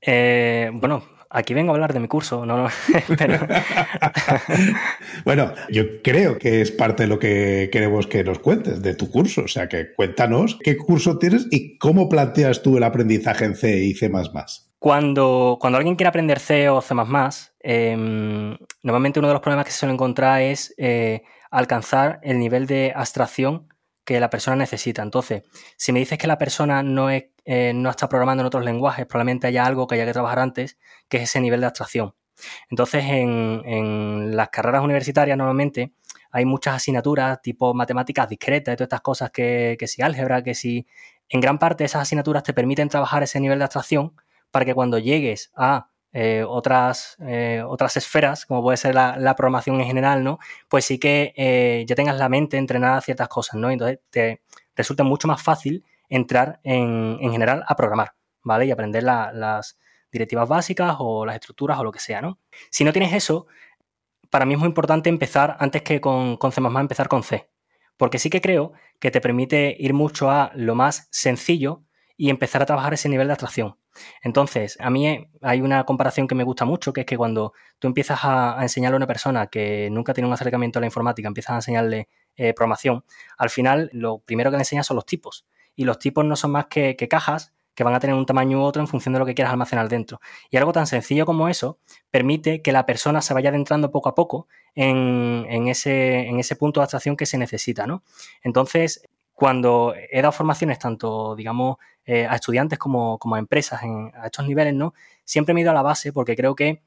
bueno, 0.00 1.02
aquí 1.30 1.54
vengo 1.54 1.72
a 1.72 1.74
hablar 1.74 1.92
de 1.92 2.00
mi 2.00 2.08
curso, 2.08 2.46
no, 2.46 2.56
no 2.56 2.68
bueno, 5.24 5.52
yo 5.70 6.02
creo 6.02 6.38
que 6.38 6.60
es 6.60 6.70
parte 6.70 7.04
de 7.04 7.08
lo 7.08 7.18
que 7.18 7.68
queremos 7.72 8.06
que 8.06 8.24
nos 8.24 8.38
cuentes 8.38 8.82
de 8.82 8.94
tu 8.94 9.10
curso, 9.10 9.42
o 9.42 9.48
sea, 9.48 9.68
que 9.68 9.92
cuéntanos 9.94 10.58
qué 10.62 10.76
curso 10.76 11.18
tienes 11.18 11.46
y 11.50 11.78
cómo 11.78 12.08
planteas 12.08 12.62
tú 12.62 12.76
el 12.76 12.84
aprendizaje 12.84 13.44
en 13.44 13.54
C 13.54 13.78
y 13.78 13.94
C++. 13.94 14.10
Cuando, 14.78 15.58
cuando 15.60 15.78
alguien 15.78 15.96
quiere 15.96 16.08
aprender 16.08 16.38
C 16.38 16.68
o 16.68 16.80
C++, 16.80 16.94
em, 17.60 18.56
normalmente 18.82 19.18
uno 19.18 19.28
de 19.28 19.34
los 19.34 19.42
problemas 19.42 19.66
que 19.66 19.72
se 19.72 19.78
suele 19.78 19.94
encontrar 19.94 20.42
es 20.42 20.74
eh, 20.78 21.22
alcanzar 21.50 22.20
el 22.22 22.38
nivel 22.38 22.66
de 22.66 22.92
abstracción 22.94 23.68
que 24.08 24.18
la 24.20 24.30
persona 24.30 24.56
necesita. 24.56 25.02
Entonces, 25.02 25.42
si 25.76 25.92
me 25.92 25.98
dices 25.98 26.16
que 26.16 26.26
la 26.26 26.38
persona 26.38 26.80
eh, 26.80 27.72
no 27.74 27.90
está 27.90 28.08
programando 28.08 28.40
en 28.40 28.46
otros 28.46 28.64
lenguajes, 28.64 29.04
probablemente 29.04 29.48
haya 29.48 29.66
algo 29.66 29.86
que 29.86 29.96
haya 29.96 30.06
que 30.06 30.14
trabajar 30.14 30.38
antes, 30.38 30.78
que 31.10 31.18
es 31.18 31.24
ese 31.24 31.42
nivel 31.42 31.60
de 31.60 31.66
abstracción. 31.66 32.14
Entonces, 32.70 33.04
en, 33.04 34.34
las 34.34 34.48
carreras 34.48 34.82
universitarias 34.82 35.36
normalmente 35.36 35.92
hay 36.30 36.46
muchas 36.46 36.76
asignaturas 36.76 37.42
tipo 37.42 37.74
matemáticas 37.74 38.30
discretas 38.30 38.72
y 38.72 38.76
todas 38.76 38.86
estas 38.86 39.02
cosas 39.02 39.30
que, 39.30 39.76
que 39.78 39.86
si 39.86 40.00
álgebra, 40.00 40.42
que 40.42 40.54
si 40.54 40.86
en 41.28 41.42
gran 41.42 41.58
parte 41.58 41.84
esas 41.84 42.00
asignaturas 42.00 42.42
te 42.42 42.54
permiten 42.54 42.88
trabajar 42.88 43.22
ese 43.22 43.40
nivel 43.40 43.58
de 43.58 43.64
abstracción 43.64 44.14
para 44.50 44.64
que 44.64 44.74
cuando 44.74 44.98
llegues 44.98 45.52
a 45.54 45.90
eh, 46.12 46.42
otras, 46.46 47.16
eh, 47.20 47.62
otras 47.66 47.96
esferas, 47.96 48.46
como 48.46 48.62
puede 48.62 48.78
ser 48.78 48.94
la, 48.94 49.34
programación 49.36 49.80
en 49.80 49.86
general, 49.86 50.24
¿no? 50.24 50.38
Pues 50.68 50.86
sí 50.86 50.98
que 50.98 51.34
eh, 51.36 51.84
ya 51.86 51.94
tengas 51.94 52.16
la 52.16 52.28
mente 52.28 52.56
entrenada 52.56 52.96
a 52.96 53.00
ciertas 53.00 53.28
cosas, 53.28 53.56
¿no? 53.60 53.70
Entonces 53.70 54.00
te 54.10 54.40
resulta 54.74 55.04
mucho 55.04 55.28
más 55.28 55.42
fácil 55.42 55.84
entrar 56.08 56.60
en, 56.64 57.18
en 57.20 57.30
general 57.30 57.62
a 57.66 57.76
programar, 57.76 58.14
¿vale? 58.42 58.66
Y 58.66 58.70
aprender 58.70 59.02
las 59.02 59.78
directivas 60.10 60.48
básicas 60.48 60.96
o 60.98 61.26
las 61.26 61.36
estructuras 61.36 61.78
o 61.78 61.84
lo 61.84 61.92
que 61.92 62.00
sea, 62.00 62.22
¿no? 62.22 62.38
Si 62.70 62.84
no 62.84 62.92
tienes 62.92 63.12
eso, 63.12 63.46
para 64.30 64.46
mí 64.46 64.54
es 64.54 64.60
muy 64.60 64.68
importante 64.68 65.10
empezar, 65.10 65.56
antes 65.60 65.82
que 65.82 66.00
con, 66.00 66.36
con 66.38 66.52
C++, 66.52 66.60
empezar 66.60 67.08
con 67.08 67.22
C. 67.22 67.50
Porque 67.98 68.18
sí 68.18 68.30
que 68.30 68.40
creo 68.40 68.72
que 68.98 69.10
te 69.10 69.20
permite 69.20 69.76
ir 69.78 69.92
mucho 69.92 70.30
a 70.30 70.52
lo 70.54 70.74
más 70.74 71.08
sencillo 71.10 71.82
y 72.20 72.30
empezar 72.30 72.60
a 72.60 72.66
trabajar 72.66 72.92
ese 72.92 73.08
nivel 73.08 73.28
de 73.28 73.32
abstracción. 73.32 73.76
Entonces, 74.22 74.76
a 74.80 74.90
mí 74.90 75.28
hay 75.40 75.60
una 75.60 75.84
comparación 75.84 76.26
que 76.26 76.34
me 76.34 76.42
gusta 76.42 76.64
mucho, 76.64 76.92
que 76.92 77.02
es 77.02 77.06
que 77.06 77.16
cuando 77.16 77.54
tú 77.78 77.86
empiezas 77.86 78.18
a, 78.24 78.58
enseñarle 78.60 78.96
a 78.96 78.98
una 78.98 79.06
persona 79.06 79.46
que 79.46 79.88
nunca 79.90 80.12
tiene 80.12 80.26
un 80.26 80.34
acercamiento 80.34 80.78
a 80.78 80.80
la 80.80 80.86
informática, 80.86 81.28
empiezas 81.28 81.52
a 81.52 81.54
enseñarle 81.56 82.08
eh, 82.36 82.52
programación, 82.54 83.04
al 83.38 83.50
final 83.50 83.88
lo 83.92 84.18
primero 84.18 84.50
que 84.50 84.56
le 84.56 84.62
enseñas 84.62 84.84
son 84.84 84.96
los 84.96 85.06
tipos. 85.06 85.46
Y 85.76 85.84
los 85.84 86.00
tipos 86.00 86.24
no 86.24 86.34
son 86.34 86.50
más 86.50 86.66
que, 86.66 86.96
cajas 87.08 87.54
que 87.76 87.84
van 87.84 87.94
a 87.94 88.00
tener 88.00 88.16
un 88.16 88.26
tamaño 88.26 88.58
u 88.58 88.62
otro 88.62 88.82
en 88.82 88.88
función 88.88 89.12
de 89.12 89.20
lo 89.20 89.26
que 89.26 89.36
quieras 89.36 89.52
almacenar 89.52 89.88
dentro. 89.88 90.20
Y 90.50 90.56
algo 90.56 90.72
tan 90.72 90.88
sencillo 90.88 91.24
como 91.24 91.48
eso 91.48 91.78
permite 92.10 92.62
que 92.62 92.72
la 92.72 92.84
persona 92.84 93.22
se 93.22 93.32
vaya 93.32 93.50
adentrando 93.50 93.92
poco 93.92 94.08
a 94.08 94.16
poco 94.16 94.48
en, 94.74 95.68
ese, 95.68 96.26
en 96.26 96.40
ese 96.40 96.56
punto 96.56 96.80
de 96.80 96.84
abstracción 96.84 97.16
que 97.16 97.26
se 97.26 97.38
necesita, 97.38 97.86
¿no? 97.86 98.02
Entonces, 98.42 99.02
cuando 99.38 99.94
he 100.10 100.20
dado 100.20 100.32
formaciones 100.32 100.80
tanto, 100.80 101.36
digamos, 101.36 101.76
eh, 102.04 102.26
a 102.26 102.34
estudiantes 102.34 102.76
como, 102.76 103.20
a 103.36 103.38
empresas 103.38 103.80
a 103.80 104.26
estos 104.26 104.44
niveles, 104.44 104.74
¿no? 104.74 104.94
Siempre 105.24 105.54
me 105.54 105.60
he 105.60 105.62
ido 105.62 105.70
a 105.70 105.74
la 105.74 105.82
base 105.82 106.12
porque 106.12 106.34
creo 106.34 106.56
que 106.56 106.82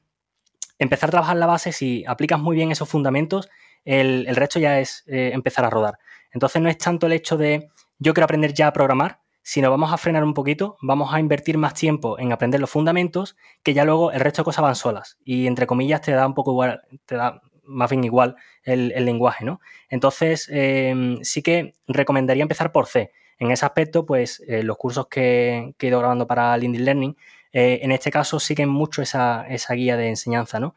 empezar 0.78 1.08
a 1.08 1.12
trabajar 1.12 1.36
la 1.38 1.46
base, 1.46 1.72
si 1.72 2.04
aplicas 2.06 2.38
muy 2.38 2.54
bien 2.54 2.70
esos 2.70 2.90
fundamentos, 2.90 3.48
el, 3.86 4.26
resto 4.36 4.58
ya 4.58 4.80
es 4.80 5.02
eh, 5.06 5.30
empezar 5.32 5.64
a 5.64 5.70
rodar. 5.70 5.98
Entonces 6.30 6.60
no 6.60 6.68
es 6.68 6.76
tanto 6.76 7.06
el 7.06 7.14
hecho 7.14 7.38
de 7.38 7.70
yo 7.98 8.12
quiero 8.12 8.26
aprender 8.26 8.52
ya 8.52 8.66
a 8.66 8.72
programar, 8.74 9.20
sino 9.42 9.70
vamos 9.70 9.90
a 9.90 9.96
frenar 9.96 10.22
un 10.22 10.34
poquito, 10.34 10.76
vamos 10.82 11.14
a 11.14 11.20
invertir 11.20 11.56
más 11.56 11.72
tiempo 11.72 12.18
en 12.18 12.32
aprender 12.32 12.60
los 12.60 12.68
fundamentos, 12.68 13.34
que 13.62 13.72
ya 13.72 13.86
luego 13.86 14.12
el 14.12 14.20
resto 14.20 14.42
de 14.42 14.44
cosas 14.44 14.62
van 14.62 14.76
solas. 14.76 15.16
Y 15.24 15.46
entre 15.46 15.66
comillas 15.66 16.02
te 16.02 16.12
da 16.12 16.26
un 16.26 16.34
poco 16.34 16.50
igual, 16.50 16.82
te 17.06 17.14
da 17.14 17.40
más 17.64 17.90
bien 17.90 18.04
igual 18.04 18.36
el, 18.64 18.88
lenguaje, 19.04 19.44
¿no? 19.44 19.60
Entonces, 19.88 20.48
em, 20.50 21.18
sí 21.22 21.42
que 21.42 21.74
recomendaría 21.86 22.42
empezar 22.42 22.72
por 22.72 22.86
C. 22.86 23.12
En 23.38 23.50
ese 23.50 23.64
aspecto, 23.64 24.06
pues 24.06 24.42
eh, 24.46 24.62
los 24.62 24.76
cursos 24.76 25.08
que, 25.08 25.74
he 25.78 25.86
ido 25.86 25.98
grabando 25.98 26.26
para 26.26 26.56
LinkedIn 26.56 26.84
Learning, 26.84 27.16
eh, 27.52 27.80
en 27.82 27.92
este 27.92 28.10
caso 28.10 28.40
siguen 28.40 28.68
mucho 28.68 29.02
esa, 29.02 29.44
guía 29.70 29.96
de 29.96 30.08
enseñanza, 30.08 30.60
¿no? 30.60 30.74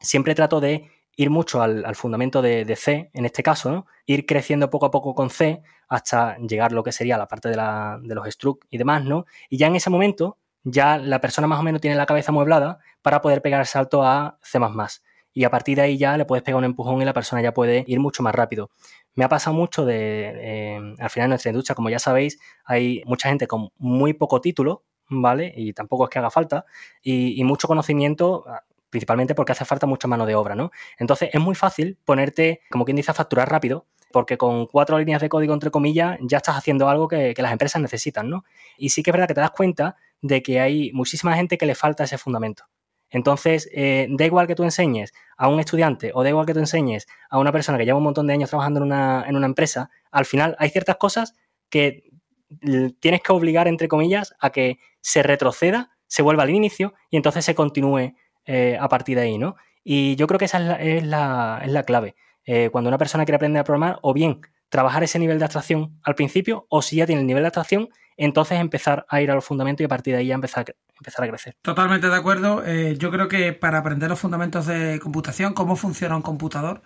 Siempre 0.00 0.34
trato 0.34 0.60
de 0.60 0.90
ir 1.16 1.30
mucho 1.30 1.62
al, 1.62 1.94
fundamento 1.94 2.42
de, 2.42 2.76
C, 2.76 3.10
en 3.14 3.24
este 3.26 3.42
caso, 3.42 3.70
¿no? 3.70 3.86
Ir 4.06 4.26
creciendo 4.26 4.70
poco 4.70 4.86
a 4.86 4.90
poco 4.90 5.14
con 5.14 5.30
C 5.30 5.62
hasta 5.88 6.36
llegar 6.38 6.72
a 6.72 6.74
lo 6.74 6.82
que 6.82 6.92
sería 6.92 7.16
la 7.16 7.28
parte 7.28 7.48
de, 7.48 7.56
de 7.56 8.14
los 8.14 8.28
struct 8.28 8.64
y 8.70 8.78
demás, 8.78 9.04
¿no? 9.04 9.26
Y 9.48 9.56
ya 9.58 9.68
en 9.68 9.76
ese 9.76 9.90
momento, 9.90 10.38
ya 10.64 10.98
la 10.98 11.20
persona 11.20 11.46
más 11.46 11.60
o 11.60 11.62
menos 11.62 11.80
tiene 11.80 11.96
la 11.96 12.06
cabeza 12.06 12.32
amueblada 12.32 12.78
para 13.02 13.22
poder 13.22 13.40
pegar 13.40 13.60
el 13.60 13.66
salto 13.66 14.02
a 14.02 14.38
C++ 14.42 14.58
y 15.36 15.44
a 15.44 15.50
partir 15.50 15.76
de 15.76 15.82
ahí 15.82 15.98
ya 15.98 16.16
le 16.16 16.24
puedes 16.24 16.42
pegar 16.42 16.56
un 16.56 16.64
empujón 16.64 17.02
y 17.02 17.04
la 17.04 17.12
persona 17.12 17.42
ya 17.42 17.52
puede 17.52 17.84
ir 17.86 18.00
mucho 18.00 18.22
más 18.22 18.34
rápido. 18.34 18.70
Me 19.14 19.22
ha 19.22 19.28
pasado 19.28 19.54
mucho 19.54 19.84
de, 19.84 20.32
eh, 20.34 20.94
al 20.98 21.10
final 21.10 21.26
en 21.26 21.28
nuestra 21.28 21.50
industria, 21.50 21.74
como 21.74 21.90
ya 21.90 21.98
sabéis, 21.98 22.40
hay 22.64 23.02
mucha 23.04 23.28
gente 23.28 23.46
con 23.46 23.68
muy 23.76 24.14
poco 24.14 24.40
título, 24.40 24.84
¿vale? 25.10 25.52
Y 25.54 25.74
tampoco 25.74 26.04
es 26.04 26.10
que 26.10 26.20
haga 26.20 26.30
falta, 26.30 26.64
y, 27.02 27.44
mucho 27.44 27.68
conocimiento, 27.68 28.46
principalmente 28.88 29.34
porque 29.34 29.52
hace 29.52 29.66
falta 29.66 29.86
mucha 29.86 30.08
mano 30.08 30.24
de 30.24 30.34
obra, 30.34 30.54
¿no? 30.54 30.70
Entonces 30.98 31.28
es 31.30 31.40
muy 31.40 31.54
fácil 31.54 31.98
ponerte, 32.06 32.62
como 32.70 32.86
quien 32.86 32.96
dice, 32.96 33.10
a 33.10 33.14
facturar 33.14 33.50
rápido, 33.50 33.84
porque 34.12 34.38
con 34.38 34.64
cuatro 34.66 34.98
líneas 34.98 35.20
de 35.20 35.28
código, 35.28 35.52
entre 35.52 35.70
comillas, 35.70 36.16
ya 36.22 36.38
estás 36.38 36.56
haciendo 36.56 36.88
algo 36.88 37.08
que, 37.08 37.34
que, 37.34 37.42
las 37.42 37.52
empresas 37.52 37.82
necesitan, 37.82 38.30
¿no? 38.30 38.46
Y 38.78 38.88
sí 38.88 39.02
que 39.02 39.10
es 39.10 39.12
verdad 39.12 39.28
que 39.28 39.34
te 39.34 39.42
das 39.42 39.50
cuenta 39.50 39.96
de 40.22 40.42
que 40.42 40.60
hay 40.60 40.92
muchísima 40.94 41.36
gente 41.36 41.58
que 41.58 41.66
le 41.66 41.74
falta 41.74 42.04
ese 42.04 42.16
fundamento. 42.16 42.64
Entonces, 43.10 43.68
eh, 43.72 44.08
da 44.10 44.24
igual 44.24 44.46
que 44.46 44.54
tú 44.54 44.64
enseñes 44.64 45.12
a 45.36 45.48
un 45.48 45.60
estudiante 45.60 46.10
o 46.14 46.22
da 46.22 46.28
igual 46.30 46.46
que 46.46 46.54
tú 46.54 46.60
enseñes 46.60 47.06
a 47.30 47.38
una 47.38 47.52
persona 47.52 47.78
que 47.78 47.84
lleva 47.84 47.98
un 47.98 48.04
montón 48.04 48.26
de 48.26 48.32
años 48.32 48.50
trabajando 48.50 48.80
en 48.80 48.86
una, 48.86 49.24
en 49.26 49.36
una 49.36 49.46
empresa, 49.46 49.90
al 50.10 50.24
final 50.24 50.56
hay 50.58 50.70
ciertas 50.70 50.96
cosas 50.96 51.34
que 51.68 52.04
tienes 53.00 53.22
que 53.22 53.32
obligar, 53.32 53.68
entre 53.68 53.88
comillas, 53.88 54.34
a 54.40 54.50
que 54.50 54.78
se 55.00 55.22
retroceda, 55.22 55.90
se 56.06 56.22
vuelva 56.22 56.44
al 56.44 56.50
inicio 56.50 56.94
y 57.10 57.16
entonces 57.16 57.44
se 57.44 57.54
continúe 57.54 58.14
eh, 58.44 58.76
a 58.80 58.88
partir 58.88 59.16
de 59.16 59.24
ahí, 59.24 59.38
¿no? 59.38 59.56
Y 59.82 60.16
yo 60.16 60.26
creo 60.26 60.38
que 60.38 60.46
esa 60.46 60.58
es 60.80 61.04
la, 61.04 61.60
es 61.64 61.72
la, 61.72 61.82
clave. 61.84 62.16
Eh, 62.44 62.70
cuando 62.70 62.88
una 62.88 62.98
persona 62.98 63.24
quiere 63.24 63.36
aprender 63.36 63.60
a 63.60 63.64
programar, 63.64 63.98
o 64.02 64.12
bien 64.12 64.40
trabajar 64.68 65.02
ese 65.04 65.18
nivel 65.18 65.38
de 65.38 65.44
abstracción 65.44 65.98
al 66.02 66.14
principio, 66.14 66.66
o 66.68 66.82
si 66.82 66.96
ya 66.96 67.06
tiene 67.06 67.20
el 67.20 67.26
nivel 67.26 67.42
de 67.42 67.48
abstracción, 67.48 67.88
entonces 68.16 68.58
empezar 68.58 69.06
a 69.08 69.20
ir 69.20 69.30
a 69.30 69.34
los 69.34 69.44
fundamentos 69.44 69.82
y 69.82 69.84
a 69.84 69.88
partir 69.88 70.14
de 70.14 70.20
ahí 70.20 70.26
ya 70.28 70.34
empezar, 70.34 70.64
empezar 70.96 71.24
a 71.24 71.28
crecer. 71.28 71.56
Totalmente 71.62 72.08
de 72.08 72.16
acuerdo. 72.16 72.64
Eh, 72.64 72.96
yo 72.98 73.10
creo 73.10 73.28
que 73.28 73.52
para 73.52 73.78
aprender 73.78 74.08
los 74.08 74.18
fundamentos 74.18 74.66
de 74.66 74.98
computación, 75.00 75.52
cómo 75.52 75.76
funciona 75.76 76.16
un 76.16 76.22
computador, 76.22 76.82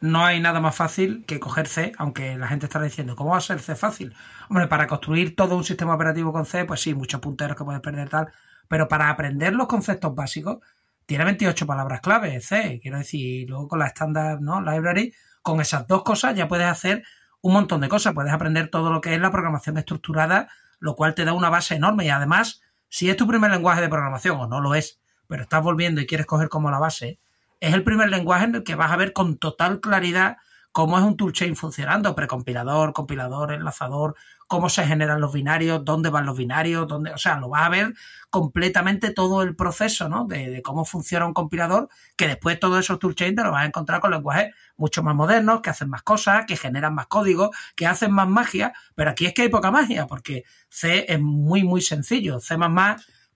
no 0.00 0.26
hay 0.26 0.40
nada 0.40 0.60
más 0.60 0.76
fácil 0.76 1.24
que 1.26 1.40
coger 1.40 1.66
C, 1.66 1.92
aunque 1.96 2.36
la 2.36 2.48
gente 2.48 2.66
estará 2.66 2.84
diciendo, 2.84 3.16
¿cómo 3.16 3.30
va 3.30 3.38
a 3.38 3.40
ser 3.40 3.60
C 3.60 3.74
fácil? 3.74 4.14
Hombre, 4.50 4.68
para 4.68 4.86
construir 4.86 5.34
todo 5.34 5.56
un 5.56 5.64
sistema 5.64 5.94
operativo 5.94 6.32
con 6.32 6.44
C, 6.44 6.66
pues 6.66 6.80
sí, 6.82 6.94
muchos 6.94 7.20
punteros 7.20 7.56
que 7.56 7.64
puedes 7.64 7.80
perder 7.80 8.08
tal, 8.10 8.28
pero 8.68 8.88
para 8.88 9.08
aprender 9.08 9.54
los 9.54 9.66
conceptos 9.66 10.14
básicos, 10.14 10.58
tiene 11.06 11.24
28 11.24 11.66
palabras 11.66 12.00
clave, 12.00 12.40
C, 12.40 12.78
quiero 12.82 12.98
decir, 12.98 13.48
luego 13.48 13.68
con 13.68 13.78
la 13.78 13.86
estándar, 13.86 14.40
¿no? 14.42 14.60
Library, 14.60 15.14
con 15.40 15.60
esas 15.60 15.86
dos 15.86 16.02
cosas 16.02 16.34
ya 16.34 16.48
puedes 16.48 16.66
hacer 16.66 17.04
un 17.40 17.52
montón 17.52 17.80
de 17.80 17.88
cosas, 17.88 18.12
puedes 18.12 18.32
aprender 18.32 18.68
todo 18.68 18.92
lo 18.92 19.00
que 19.00 19.14
es 19.14 19.20
la 19.20 19.30
programación 19.30 19.78
estructurada 19.78 20.48
lo 20.78 20.94
cual 20.94 21.14
te 21.14 21.24
da 21.24 21.32
una 21.32 21.50
base 21.50 21.74
enorme 21.74 22.06
y 22.06 22.10
además, 22.10 22.62
si 22.88 23.10
es 23.10 23.16
tu 23.16 23.26
primer 23.26 23.50
lenguaje 23.50 23.80
de 23.80 23.88
programación 23.88 24.40
o 24.40 24.46
no 24.46 24.60
lo 24.60 24.74
es, 24.74 25.00
pero 25.26 25.42
estás 25.42 25.62
volviendo 25.62 26.00
y 26.00 26.06
quieres 26.06 26.26
coger 26.26 26.48
como 26.48 26.70
la 26.70 26.78
base, 26.78 27.18
es 27.60 27.74
el 27.74 27.82
primer 27.82 28.10
lenguaje 28.10 28.44
en 28.44 28.54
el 28.56 28.64
que 28.64 28.74
vas 28.74 28.92
a 28.92 28.96
ver 28.96 29.12
con 29.12 29.38
total 29.38 29.80
claridad 29.80 30.36
cómo 30.76 30.98
es 30.98 31.04
un 31.04 31.16
toolchain 31.16 31.56
funcionando, 31.56 32.14
precompilador, 32.14 32.92
compilador, 32.92 33.50
enlazador, 33.50 34.14
cómo 34.46 34.68
se 34.68 34.84
generan 34.84 35.22
los 35.22 35.32
binarios, 35.32 35.82
dónde 35.82 36.10
van 36.10 36.26
los 36.26 36.36
binarios, 36.36 36.86
dónde, 36.86 37.12
o 37.12 37.16
sea, 37.16 37.38
lo 37.38 37.48
vas 37.48 37.62
a 37.62 37.70
ver 37.70 37.94
completamente 38.28 39.10
todo 39.10 39.40
el 39.40 39.56
proceso, 39.56 40.10
¿no? 40.10 40.26
De, 40.26 40.60
cómo 40.62 40.84
funciona 40.84 41.24
un 41.24 41.32
compilador, 41.32 41.88
que 42.14 42.28
después 42.28 42.60
todos 42.60 42.78
esos 42.78 42.98
toolchains 42.98 43.34
te 43.34 43.42
los 43.42 43.52
vas 43.52 43.62
a 43.62 43.66
encontrar 43.66 44.02
con 44.02 44.10
lenguajes 44.10 44.54
mucho 44.76 45.02
más 45.02 45.14
modernos, 45.14 45.62
que 45.62 45.70
hacen 45.70 45.88
más 45.88 46.02
cosas, 46.02 46.44
que 46.44 46.58
generan 46.58 46.94
más 46.94 47.06
código, 47.06 47.52
que 47.74 47.86
hacen 47.86 48.12
más 48.12 48.28
magia, 48.28 48.74
pero 48.94 49.08
aquí 49.08 49.24
es 49.24 49.32
que 49.32 49.40
hay 49.40 49.48
poca 49.48 49.70
magia, 49.70 50.06
porque 50.06 50.44
C 50.68 51.06
es 51.08 51.18
muy, 51.18 51.64
muy 51.64 51.80
sencillo. 51.80 52.38
C++ 52.38 52.58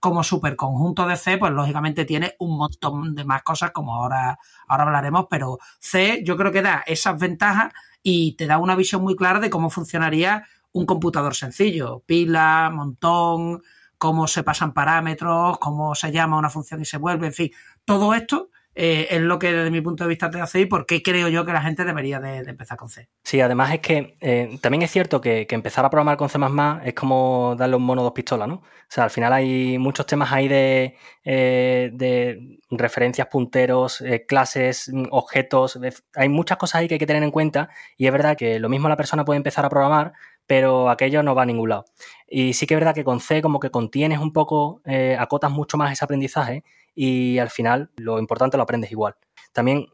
como 0.00 0.24
superconjunto 0.24 1.06
de 1.06 1.16
C, 1.16 1.38
pues 1.38 1.52
lógicamente 1.52 2.04
tiene 2.04 2.34
un 2.38 2.56
montón 2.56 3.14
de 3.14 3.24
más 3.24 3.42
cosas 3.42 3.70
como 3.70 3.94
ahora, 3.94 4.38
ahora 4.66 4.84
hablaremos, 4.84 5.26
pero 5.30 5.58
C 5.78 6.22
yo 6.24 6.36
creo 6.36 6.50
que 6.50 6.62
da 6.62 6.82
esas 6.86 7.18
ventajas 7.18 7.72
y 8.02 8.34
te 8.36 8.46
da 8.46 8.58
una 8.58 8.74
visión 8.74 9.02
muy 9.02 9.14
clara 9.14 9.40
de 9.40 9.50
cómo 9.50 9.68
funcionaría 9.70 10.46
un 10.72 10.86
computador 10.86 11.34
sencillo, 11.34 12.02
pila, 12.06 12.70
montón, 12.72 13.62
cómo 13.98 14.26
se 14.26 14.42
pasan 14.42 14.72
parámetros, 14.72 15.58
cómo 15.58 15.94
se 15.94 16.10
llama 16.10 16.38
una 16.38 16.48
función 16.48 16.80
y 16.80 16.86
se 16.86 16.96
vuelve, 16.96 17.26
en 17.26 17.32
fin, 17.34 17.50
todo 17.84 18.14
esto 18.14 18.48
eh, 18.74 19.08
es 19.10 19.20
lo 19.20 19.38
que 19.40 19.52
desde 19.52 19.70
mi 19.70 19.80
punto 19.80 20.04
de 20.04 20.08
vista 20.08 20.30
te 20.30 20.40
hace 20.40 20.60
y 20.60 20.66
por 20.66 20.86
qué 20.86 21.02
creo 21.02 21.28
yo 21.28 21.44
que 21.44 21.52
la 21.52 21.60
gente 21.60 21.84
debería 21.84 22.20
de, 22.20 22.38
empezar 22.38 22.78
con 22.78 22.88
C. 22.88 23.08
Sí, 23.24 23.40
además 23.40 23.74
es 23.74 23.80
que 23.80 24.16
eh, 24.20 24.58
también 24.60 24.82
es 24.82 24.92
cierto 24.92 25.20
que, 25.20 25.46
empezar 25.50 25.84
a 25.84 25.90
programar 25.90 26.16
con 26.16 26.28
C++ 26.28 26.38
es 26.84 26.94
como 26.94 27.56
darle 27.58 27.76
un 27.76 27.82
mono 27.82 28.02
dos 28.04 28.12
pistolas, 28.12 28.46
¿no? 28.46 28.54
O 28.54 28.92
sea, 28.92 29.04
al 29.04 29.10
final 29.10 29.32
hay 29.32 29.76
muchos 29.78 30.06
temas 30.06 30.32
ahí 30.32 30.46
de, 30.46 30.96
eh, 31.24 31.90
de 31.92 32.58
referencias, 32.70 33.26
punteros, 33.26 34.02
clases, 34.28 34.90
objetos, 35.10 35.78
hay 36.14 36.28
muchas 36.28 36.56
cosas 36.56 36.76
ahí 36.76 36.88
que 36.88 36.94
hay 36.94 36.98
que 37.00 37.06
tener 37.06 37.22
en 37.22 37.30
cuenta 37.32 37.68
y 37.96 38.06
es 38.06 38.12
verdad 38.12 38.36
que 38.36 38.60
lo 38.60 38.68
mismo 38.68 38.88
la 38.88 38.96
persona 38.96 39.24
puede 39.24 39.38
empezar 39.38 39.64
a 39.64 39.68
programar, 39.68 40.12
pero 40.46 40.90
aquello 40.90 41.22
no 41.22 41.34
va 41.34 41.42
a 41.42 41.46
ningún 41.46 41.70
lado. 41.70 41.84
Y 42.28 42.52
sí 42.54 42.66
que 42.66 42.74
es 42.74 42.80
verdad 42.80 42.94
que 42.94 43.04
con 43.04 43.20
C 43.20 43.42
como 43.42 43.58
que 43.58 43.70
contienes 43.70 44.20
un 44.20 44.32
poco, 44.32 44.80
acotas 45.18 45.50
mucho 45.50 45.76
más 45.76 45.92
ese 45.92 46.04
aprendizaje 46.04 46.64
y 46.94 47.38
al 47.38 47.50
final 47.50 47.90
lo 47.96 48.18
importante 48.18 48.56
lo 48.56 48.62
aprendes 48.62 48.90
igual. 48.92 49.16
También, 49.52 49.86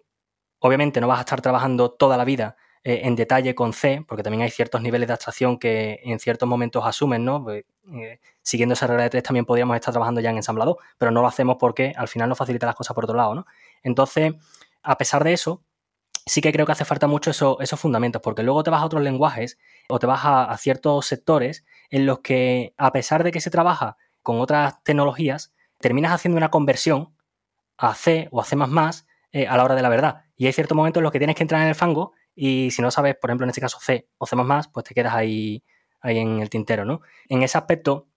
obviamente, 0.59 1.01
no 1.01 1.09
vas 1.09 1.19
a 1.19 1.23
estar 1.23 1.41
trabajando 1.41 1.91
toda 1.91 2.17
la 2.17 2.25
vida 2.25 2.57
eh, 2.89 3.01
en 3.03 3.17
detalle 3.17 3.55
con 3.57 3.73
C, 3.73 4.05
porque 4.07 4.23
también 4.23 4.43
hay 4.43 4.51
ciertos 4.51 4.81
niveles 4.81 5.09
de 5.09 5.15
abstracción 5.15 5.59
que 5.59 5.99
en 6.05 6.21
ciertos 6.21 6.49
momentos 6.49 6.85
asumen, 6.87 7.25
¿no? 7.25 7.43
Pues, 7.43 7.65
eh, 7.95 8.21
siguiendo 8.43 8.75
esa 8.75 8.87
regla 8.87 9.03
de 9.03 9.11
tres 9.11 9.23
también 9.25 9.45
podríamos 9.45 9.75
estar 9.75 9.93
trabajando 9.93 10.21
ya 10.21 10.31
en 10.31 10.37
ensamblador, 10.37 10.77
pero 10.97 11.11
no 11.11 11.21
lo 11.21 11.27
hacemos 11.27 11.57
porque 11.59 11.93
al 11.97 12.07
final 12.07 12.29
nos 12.29 12.39
facilita 12.39 12.65
las 12.65 12.77
cosas 12.77 12.95
por 12.95 13.03
otro 13.03 13.17
lado, 13.17 13.35
¿no? 13.35 13.47
Entonces, 13.83 14.35
a 14.85 14.97
pesar 14.99 15.25
de 15.25 15.33
eso, 15.33 15.65
sí 16.27 16.41
que 16.41 16.53
creo 16.53 16.65
que 16.65 16.73
hace 16.73 16.85
falta 16.85 17.09
mucho 17.09 17.31
esos 17.31 17.81
fundamentos, 17.81 18.23
porque 18.23 18.45
luego 18.45 18.63
te 18.63 18.71
vas 18.71 18.83
a 18.83 18.87
otros 18.87 19.03
lenguajes 19.03 19.59
o 19.89 19.99
te 19.99 20.07
vas 20.07 20.21
a 20.25 20.57
ciertos 20.59 21.07
sectores 21.07 21.65
en 21.91 22.07
los 22.07 22.21
que, 22.21 22.73
a 22.77 22.93
pesar 22.93 23.25
de 23.25 23.33
que 23.33 23.41
se 23.41 23.51
trabaja 23.51 23.97
con 24.23 24.41
otras 24.41 24.83
tecnologías, 24.85 25.53
terminas 25.79 26.13
haciendo 26.13 26.37
una 26.37 26.51
conversión 26.51 27.15
a 27.79 27.95
C 27.95 28.29
o 28.31 28.41
a 28.41 28.45
C 28.45 28.57
eh, 29.33 29.47
a 29.47 29.57
la 29.57 29.65
hora 29.65 29.75
de 29.75 29.83
la 29.83 29.89
verdad. 29.89 30.25
Y 30.37 30.47
hay 30.47 30.53
ciertos 30.53 30.77
momentos 30.77 31.01
en 31.01 31.05
los 31.05 31.13
que 31.13 31.19
tienes 31.19 31.37
que 31.37 31.43
entrar 31.43 31.63
en 31.63 31.69
el 31.69 31.75
fango 31.75 32.13
y 32.35 32.71
si 32.71 32.83
no 32.83 32.91
sabes, 32.91 33.17
por 33.17 33.31
ejemplo, 33.31 33.45
en 33.45 33.51
este 33.51 33.61
caso 33.61 33.79
C 33.81 34.09
o 34.19 34.27
C, 34.27 34.37
pues 34.73 34.85
te 34.85 34.95
quedas 34.95 35.15
ahí, 35.15 35.65
ahí 36.01 36.19
en 36.19 36.41
el 36.41 36.51
tintero, 36.51 36.85
¿no? 36.85 37.01
En 37.29 37.43
ese 37.43 37.59
aspecto, 37.59 38.09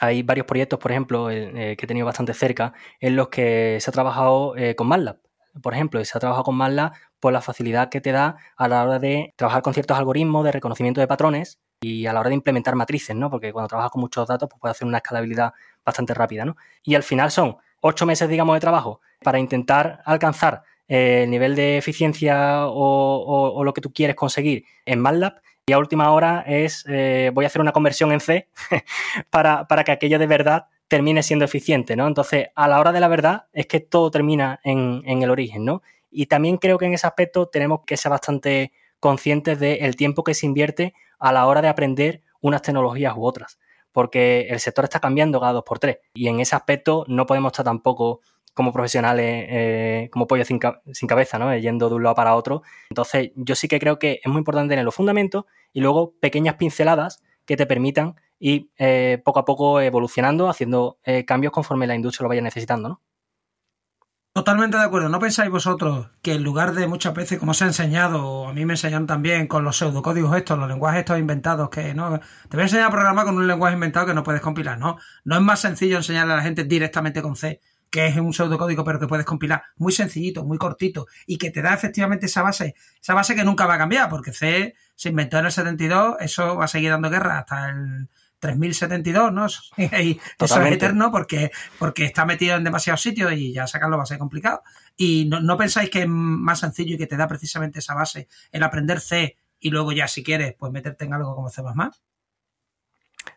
hay 0.00 0.22
varios 0.22 0.46
proyectos, 0.46 0.78
por 0.78 0.90
ejemplo, 0.90 1.30
eh, 1.30 1.76
que 1.76 1.84
he 1.84 1.88
tenido 1.88 2.06
bastante 2.06 2.32
cerca, 2.32 2.72
en 3.00 3.16
los 3.16 3.28
que 3.28 3.78
se 3.80 3.90
ha 3.90 3.92
trabajado 3.92 4.56
eh, 4.56 4.74
con 4.74 4.88
MATLAB. 4.88 5.18
Por 5.62 5.74
ejemplo, 5.74 6.02
se 6.04 6.16
ha 6.16 6.20
trabajado 6.20 6.44
con 6.44 6.56
MATLAB 6.56 6.92
por 7.20 7.32
la 7.32 7.42
facilidad 7.42 7.90
que 7.90 8.00
te 8.00 8.12
da 8.12 8.36
a 8.56 8.68
la 8.68 8.82
hora 8.82 8.98
de 8.98 9.34
trabajar 9.36 9.62
con 9.62 9.74
ciertos 9.74 9.98
algoritmos 9.98 10.44
de 10.44 10.52
reconocimiento 10.52 11.00
de 11.00 11.06
patrones 11.06 11.58
y 11.80 12.06
a 12.06 12.12
la 12.12 12.20
hora 12.20 12.28
de 12.28 12.34
implementar 12.34 12.74
matrices, 12.74 13.16
¿no? 13.16 13.30
Porque 13.30 13.52
cuando 13.52 13.68
trabajas 13.68 13.90
con 13.90 14.02
muchos 14.02 14.28
datos, 14.28 14.48
pues 14.48 14.60
puedes 14.60 14.76
hacer 14.76 14.86
una 14.86 14.98
escalabilidad 14.98 15.52
bastante 15.84 16.12
rápida, 16.12 16.44
¿no? 16.44 16.56
Y 16.82 16.94
al 16.94 17.02
final 17.02 17.30
son 17.30 17.56
ocho 17.80 18.04
meses, 18.04 18.28
digamos, 18.28 18.54
de 18.54 18.60
trabajo 18.60 19.00
para 19.22 19.38
intentar 19.38 20.02
alcanzar 20.04 20.62
eh, 20.88 21.22
el 21.24 21.30
nivel 21.30 21.54
de 21.54 21.78
eficiencia 21.78 22.66
o, 22.66 23.62
lo 23.64 23.72
que 23.72 23.80
tú 23.80 23.92
quieres 23.92 24.16
conseguir 24.16 24.64
en 24.84 25.00
MATLAB 25.00 25.34
y 25.66 25.72
a 25.72 25.78
última 25.78 26.10
hora 26.10 26.44
es 26.46 26.84
eh, 26.88 27.30
voy 27.32 27.44
a 27.44 27.46
hacer 27.46 27.60
una 27.60 27.72
conversión 27.72 28.12
en 28.12 28.20
C 28.20 28.48
para, 29.30 29.66
que 29.84 29.92
aquello 29.92 30.18
de 30.18 30.26
verdad 30.26 30.66
termine 30.88 31.22
siendo 31.22 31.44
eficiente, 31.44 31.96
¿no? 31.96 32.06
Entonces, 32.08 32.48
a 32.56 32.68
la 32.68 32.80
hora 32.80 32.92
de 32.92 33.00
la 33.00 33.08
verdad 33.08 33.46
es 33.52 33.66
que 33.66 33.80
todo 33.80 34.10
termina 34.10 34.60
en, 34.64 35.02
el 35.06 35.30
origen, 35.30 35.64
¿no? 35.64 35.82
Y 36.10 36.26
también 36.26 36.58
creo 36.58 36.76
que 36.76 36.86
en 36.86 36.94
ese 36.94 37.06
aspecto 37.06 37.46
tenemos 37.46 37.82
que 37.86 37.96
ser 37.96 38.10
bastante 38.10 38.72
conscientes 38.98 39.60
del 39.60 39.96
tiempo 39.96 40.24
que 40.24 40.34
se 40.34 40.46
invierte 40.46 40.92
a 41.20 41.32
la 41.32 41.46
hora 41.46 41.62
de 41.62 41.68
aprender 41.68 42.22
unas 42.40 42.62
tecnologías 42.62 43.14
u 43.16 43.24
otras 43.24 43.58
porque 43.92 44.46
el 44.50 44.60
sector 44.60 44.84
está 44.84 45.00
cambiando 45.00 45.40
cada 45.40 45.52
dos 45.52 45.64
por 45.64 45.78
tres 45.78 45.98
y 46.14 46.28
en 46.28 46.40
ese 46.40 46.56
aspecto 46.56 47.04
no 47.08 47.26
podemos 47.26 47.52
estar 47.52 47.64
tampoco 47.64 48.20
como 48.54 48.72
profesionales, 48.72 49.46
eh, 49.48 50.08
como 50.12 50.26
pollo 50.26 50.44
sin, 50.44 50.58
cabeza, 50.58 51.38
¿no? 51.38 51.56
Yendo 51.56 51.88
de 51.88 51.94
un 51.94 52.02
lado 52.02 52.14
para 52.16 52.34
otro. 52.34 52.62
Entonces, 52.90 53.30
yo 53.36 53.54
sí 53.54 53.68
que 53.68 53.78
creo 53.78 53.98
que 53.98 54.20
es 54.22 54.30
muy 54.30 54.38
importante 54.38 54.72
tener 54.72 54.84
los 54.84 54.94
fundamentos 54.94 55.44
y 55.72 55.80
luego 55.80 56.14
pequeñas 56.20 56.56
pinceladas 56.56 57.22
que 57.46 57.56
te 57.56 57.66
permitan 57.66 58.16
ir 58.38 58.70
eh, 58.76 59.22
poco 59.24 59.38
a 59.38 59.44
poco 59.44 59.80
evolucionando, 59.80 60.48
haciendo 60.48 60.98
eh, 61.04 61.24
cambios 61.24 61.52
conforme 61.52 61.86
la 61.86 61.94
industria 61.94 62.24
lo 62.24 62.28
vaya 62.28 62.42
necesitando, 62.42 62.88
¿no? 62.88 63.00
Totalmente 64.32 64.76
de 64.76 64.84
acuerdo. 64.84 65.08
¿No 65.08 65.18
pensáis 65.18 65.50
vosotros 65.50 66.08
que 66.22 66.34
en 66.34 66.44
lugar 66.44 66.72
de 66.72 66.86
muchas 66.86 67.14
veces, 67.14 67.40
como 67.40 67.52
se 67.52 67.64
ha 67.64 67.66
enseñado, 67.66 68.24
o 68.24 68.48
a 68.48 68.52
mí 68.52 68.64
me 68.64 68.74
enseñan 68.74 69.08
también 69.08 69.48
con 69.48 69.64
los 69.64 69.76
pseudocódigos 69.76 70.36
estos, 70.36 70.56
los 70.56 70.68
lenguajes 70.68 71.00
estos 71.00 71.18
inventados, 71.18 71.68
que 71.68 71.94
no, 71.94 72.20
te 72.48 72.56
voy 72.56 72.60
a 72.60 72.62
enseñar 72.62 72.86
a 72.86 72.90
programar 72.90 73.24
con 73.24 73.36
un 73.36 73.48
lenguaje 73.48 73.74
inventado 73.74 74.06
que 74.06 74.14
no 74.14 74.22
puedes 74.22 74.40
compilar, 74.40 74.78
¿no? 74.78 74.98
No 75.24 75.34
es 75.34 75.42
más 75.42 75.58
sencillo 75.60 75.96
enseñarle 75.96 76.34
a 76.34 76.36
la 76.36 76.42
gente 76.42 76.62
directamente 76.62 77.22
con 77.22 77.34
C, 77.34 77.60
que 77.90 78.06
es 78.06 78.16
un 78.18 78.32
pseudocódigo 78.32 78.84
pero 78.84 79.00
que 79.00 79.08
puedes 79.08 79.26
compilar. 79.26 79.64
Muy 79.76 79.92
sencillito, 79.92 80.44
muy 80.44 80.58
cortito, 80.58 81.08
y 81.26 81.36
que 81.36 81.50
te 81.50 81.60
da 81.60 81.74
efectivamente 81.74 82.26
esa 82.26 82.42
base, 82.42 82.76
esa 83.02 83.14
base 83.14 83.34
que 83.34 83.44
nunca 83.44 83.66
va 83.66 83.74
a 83.74 83.78
cambiar, 83.78 84.08
porque 84.08 84.32
C 84.32 84.74
se 84.94 85.08
inventó 85.08 85.38
en 85.38 85.46
el 85.46 85.52
72, 85.52 86.16
eso 86.20 86.54
va 86.56 86.66
a 86.66 86.68
seguir 86.68 86.90
dando 86.90 87.10
guerra 87.10 87.40
hasta 87.40 87.70
el 87.70 88.08
3072, 88.40 89.32
¿no? 89.32 89.46
Y 89.76 90.18
eso 90.38 90.62
es 90.62 90.72
eterno 90.72 91.10
porque, 91.12 91.50
porque 91.78 92.04
está 92.04 92.24
metido 92.24 92.56
en 92.56 92.64
demasiados 92.64 93.02
sitios 93.02 93.32
y 93.34 93.52
ya 93.52 93.66
sacarlo 93.66 93.96
va 93.96 94.02
a 94.02 94.06
ser 94.06 94.18
complicado. 94.18 94.62
¿Y 94.96 95.26
no, 95.26 95.56
pensáis 95.56 95.90
que 95.90 96.02
es 96.02 96.08
más 96.08 96.60
sencillo 96.60 96.94
y 96.94 96.98
que 96.98 97.06
te 97.06 97.16
da 97.16 97.28
precisamente 97.28 97.78
esa 97.78 97.94
base 97.94 98.28
el 98.50 98.62
aprender 98.62 99.00
C 99.00 99.36
y 99.60 99.70
luego 99.70 99.92
ya 99.92 100.08
si 100.08 100.22
quieres 100.24 100.54
pues 100.58 100.72
meterte 100.72 101.04
en 101.04 101.12
algo 101.12 101.34
como 101.34 101.50
C++? 101.50 101.62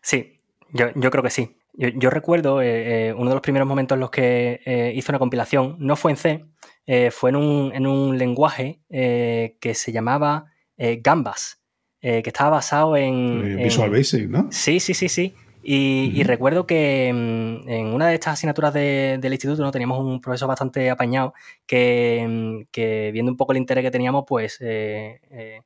Sí, 0.02 0.42
yo, 0.72 0.92
creo 0.94 1.24
que 1.24 1.30
sí. 1.30 1.58
Yo, 1.74 2.10
recuerdo 2.10 2.62
eh, 2.62 3.10
eh, 3.10 3.14
uno 3.14 3.30
de 3.30 3.36
los 3.36 3.42
primeros 3.42 3.68
momentos 3.68 3.96
en 3.96 4.00
los 4.00 4.12
que 4.12 4.62
eh, 4.66 4.94
hice 4.96 5.12
una 5.12 5.20
compilación, 5.20 5.76
no 5.80 5.96
fue 5.96 6.12
en 6.12 6.18
C, 6.18 6.46
fue 7.12 7.30
en 7.30 7.36
un, 7.36 7.72
en 7.74 7.88
un 7.88 8.18
lenguaje 8.18 8.82
que 8.90 9.74
se 9.74 9.92
llamaba 9.92 10.46
Gambas. 10.78 11.63
Eh, 12.06 12.22
que 12.22 12.32
estaba 12.32 12.50
basado 12.50 12.98
en, 12.98 13.56
Visual 13.58 13.90
Basic, 13.90 14.28
¿no? 14.30 14.50
Sí, 14.52 14.82
sí, 14.82 14.94
sí, 14.94 15.08
sí. 15.08 15.34
Y, 15.64 16.22
recuerdo 16.24 16.68
que 16.68 17.10
mm, 17.14 17.70
en 17.70 17.88
una 17.88 18.10
de 18.10 18.16
estas 18.16 18.34
asignaturas 18.34 18.74
del 18.74 19.32
instituto 19.32 19.64
¿no? 19.64 19.72
teníamos 19.72 20.00
un 20.00 20.20
profesor 20.20 20.50
bastante 20.50 20.90
apañado 20.90 21.34
que, 21.66 22.26
mm, 22.28 22.72
que 22.72 23.12
viendo 23.14 23.32
un 23.32 23.38
poco 23.38 23.54
el 23.54 23.60
interés 23.60 23.86
que 23.86 23.92
teníamos, 23.92 24.26
pues 24.28 24.58
eh, 24.60 25.22
eh, 25.32 25.62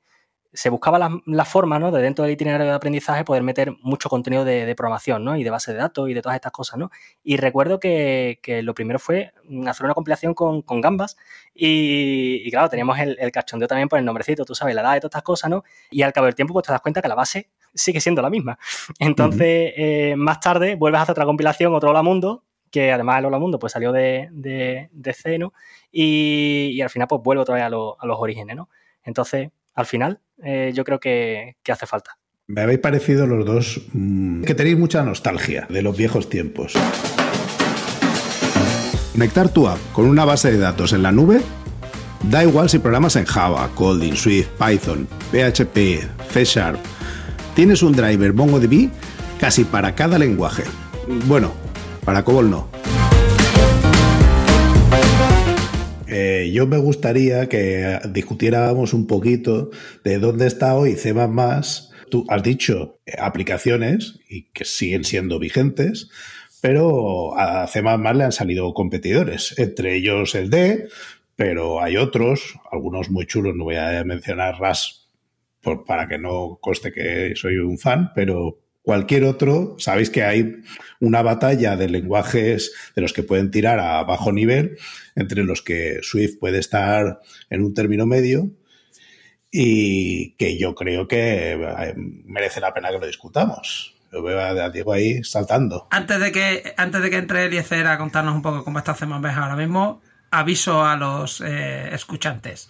se 0.57 0.71
buscaba 0.71 0.97
la, 0.97 1.45
forma, 1.45 1.77
¿no? 1.77 1.91
De 1.91 2.01
dentro 2.01 2.23
del 2.23 2.31
itinerario 2.31 2.65
de 2.65 2.73
aprendizaje 2.73 3.23
poder 3.23 3.43
meter 3.43 3.75
mucho 3.83 4.09
contenido 4.09 4.43
de, 4.43 4.73
programación, 4.75 5.23
¿no? 5.23 5.37
Y 5.37 5.43
de 5.43 5.51
base 5.51 5.71
de 5.71 5.77
datos 5.77 6.09
y 6.09 6.15
de 6.15 6.21
todas 6.23 6.35
estas 6.35 6.51
cosas, 6.51 6.79
¿no? 6.79 6.89
Y 7.23 7.37
recuerdo 7.37 7.79
que, 7.79 8.39
lo 8.63 8.73
primero 8.73 8.97
fue 8.97 9.33
hacer 9.67 9.85
una 9.85 9.93
compilación 9.93 10.33
con, 10.33 10.63
Gambas 10.81 11.15
y, 11.53 12.49
claro, 12.49 12.69
teníamos 12.69 12.97
el, 12.97 13.17
el, 13.19 13.31
cachondeo 13.31 13.67
también 13.67 13.87
por 13.87 13.99
el 13.99 14.05
nombrecito, 14.05 14.45
tú 14.45 14.55
sabes, 14.55 14.73
la 14.73 14.81
edad 14.81 14.95
y 14.95 14.99
todas 14.99 15.11
estas 15.11 15.21
cosas, 15.21 15.47
¿no? 15.51 15.63
Y 15.91 16.01
al 16.01 16.11
cabo 16.11 16.25
del 16.25 16.33
tiempo 16.33 16.53
pues 16.53 16.65
te 16.65 16.71
das 16.71 16.81
cuenta 16.81 17.03
que 17.03 17.07
la 17.07 17.15
base 17.15 17.51
sigue 17.75 18.01
siendo 18.01 18.23
la 18.23 18.31
misma. 18.31 18.57
Entonces, 18.99 19.73
eh, 19.77 20.15
más 20.17 20.39
tarde 20.39 20.75
vuelves 20.75 20.97
a 20.99 21.03
hacer 21.03 21.13
otra 21.13 21.25
compilación, 21.25 21.75
otro 21.75 21.91
Hola 21.91 22.01
Mundo, 22.01 22.43
que 22.71 22.91
además 22.91 23.19
el 23.19 23.25
Hola 23.25 23.37
Mundo 23.37 23.59
pues 23.59 23.73
salió 23.73 23.91
de, 23.91 24.29
de, 24.31 25.13
C, 25.13 25.37
¿no? 25.37 25.53
Y, 25.91 26.81
al 26.81 26.89
final 26.89 27.07
pues 27.07 27.21
vuelve 27.21 27.43
otra 27.43 27.53
vez 27.53 27.63
a, 27.63 27.67
a 27.67 27.69
los 27.69 28.17
orígenes, 28.19 28.55
¿no? 28.55 28.69
Entonces, 29.03 29.51
al 29.77 29.85
final, 29.85 30.19
eh, 30.43 30.71
yo 30.73 30.83
creo 30.83 30.99
que, 30.99 31.55
hace 31.71 31.85
falta. 31.85 32.17
Me 32.47 32.61
habéis 32.61 32.79
parecido 32.79 33.27
los 33.27 33.45
dos 33.45 33.81
mm, 33.93 34.43
que 34.43 34.55
tenéis 34.55 34.77
mucha 34.77 35.03
nostalgia 35.03 35.67
de 35.69 35.81
los 35.81 35.95
viejos 35.95 36.29
tiempos. 36.29 36.73
Conectar 39.13 39.49
tu 39.49 39.67
app 39.67 39.77
con 39.93 40.05
una 40.05 40.25
base 40.25 40.51
de 40.51 40.57
datos 40.57 40.93
en 40.93 41.03
la 41.03 41.11
nube 41.11 41.41
da 42.23 42.43
igual 42.43 42.69
si 42.69 42.79
programas 42.79 43.15
en 43.15 43.25
Java, 43.25 43.69
Kotlin, 43.75 44.15
Swift, 44.15 44.49
Python, 44.57 45.07
PHP, 45.31 46.01
C 46.31 46.43
Sharp. 46.43 46.79
Tienes 47.55 47.83
un 47.83 47.93
driver 47.93 48.33
MongoDB 48.33 48.89
casi 49.39 49.63
para 49.63 49.93
cada 49.93 50.17
lenguaje. 50.17 50.63
Bueno, 51.25 51.51
para 52.03 52.23
COBOL 52.23 52.49
no. 52.49 52.96
Eh, 56.09 56.51
yo 56.53 56.67
me 56.67 56.77
gustaría 56.77 57.49
que 57.49 57.99
discutiéramos 58.09 58.93
un 58.93 59.07
poquito 59.07 59.71
de 60.03 60.19
dónde 60.19 60.47
está 60.47 60.75
hoy 60.75 60.93
C++. 60.95 61.13
Tú 62.09 62.25
has 62.29 62.43
dicho 62.43 62.99
aplicaciones 63.19 64.19
y 64.29 64.43
que 64.53 64.63
siguen 64.63 65.03
siendo 65.03 65.39
vigentes, 65.39 66.09
pero 66.61 67.37
a 67.37 67.67
C++ 67.67 67.81
le 67.81 68.23
han 68.23 68.31
salido 68.31 68.73
competidores, 68.73 69.53
entre 69.57 69.95
ellos 69.95 70.33
el 70.35 70.49
D, 70.49 70.87
pero 71.35 71.81
hay 71.81 71.97
otros, 71.97 72.55
algunos 72.71 73.09
muy 73.09 73.25
chulos, 73.25 73.55
no 73.55 73.65
voy 73.65 73.75
a 73.75 74.03
mencionar 74.05 74.59
RAS 74.59 75.07
para 75.85 76.07
que 76.07 76.17
no 76.17 76.57
conste 76.61 76.93
que 76.93 77.33
soy 77.35 77.57
un 77.57 77.77
fan, 77.77 78.11
pero 78.15 78.59
cualquier 78.87 79.25
otro, 79.25 79.75
sabéis 79.79 80.09
que 80.09 80.23
hay 80.23 80.61
una 81.01 81.21
batalla 81.21 81.75
de 81.75 81.89
lenguajes 81.89 82.71
de 82.95 83.01
los 83.01 83.11
que 83.11 83.21
pueden 83.21 83.51
tirar 83.51 83.81
a 83.81 84.01
bajo 84.05 84.31
nivel, 84.31 84.77
entre 85.13 85.43
los 85.43 85.61
que 85.61 85.99
Swift 86.03 86.39
puede 86.39 86.59
estar 86.59 87.19
en 87.49 87.63
un 87.65 87.73
término 87.73 88.05
medio 88.05 88.49
y 89.51 90.37
que 90.37 90.57
yo 90.57 90.73
creo 90.73 91.05
que 91.05 91.51
eh, 91.51 91.93
merece 91.97 92.61
la 92.61 92.73
pena 92.73 92.89
que 92.89 92.99
lo 92.99 93.05
discutamos. 93.05 93.93
Lo 94.09 94.23
veo 94.23 94.39
a 94.39 94.69
Diego 94.69 94.93
ahí 94.93 95.21
saltando. 95.21 95.89
Antes 95.91 96.21
de 96.21 96.31
que, 96.31 96.73
antes 96.77 97.01
de 97.01 97.09
que 97.09 97.17
entre 97.17 97.87
a 97.87 97.97
contarnos 97.97 98.35
un 98.35 98.41
poco 98.41 98.63
cómo 98.63 98.79
está 98.79 98.93
C++ 98.93 99.03
ahora 99.03 99.57
mismo, 99.57 100.01
aviso 100.31 100.85
a 100.85 100.95
los 100.95 101.41
eh, 101.41 101.93
escuchantes. 101.93 102.69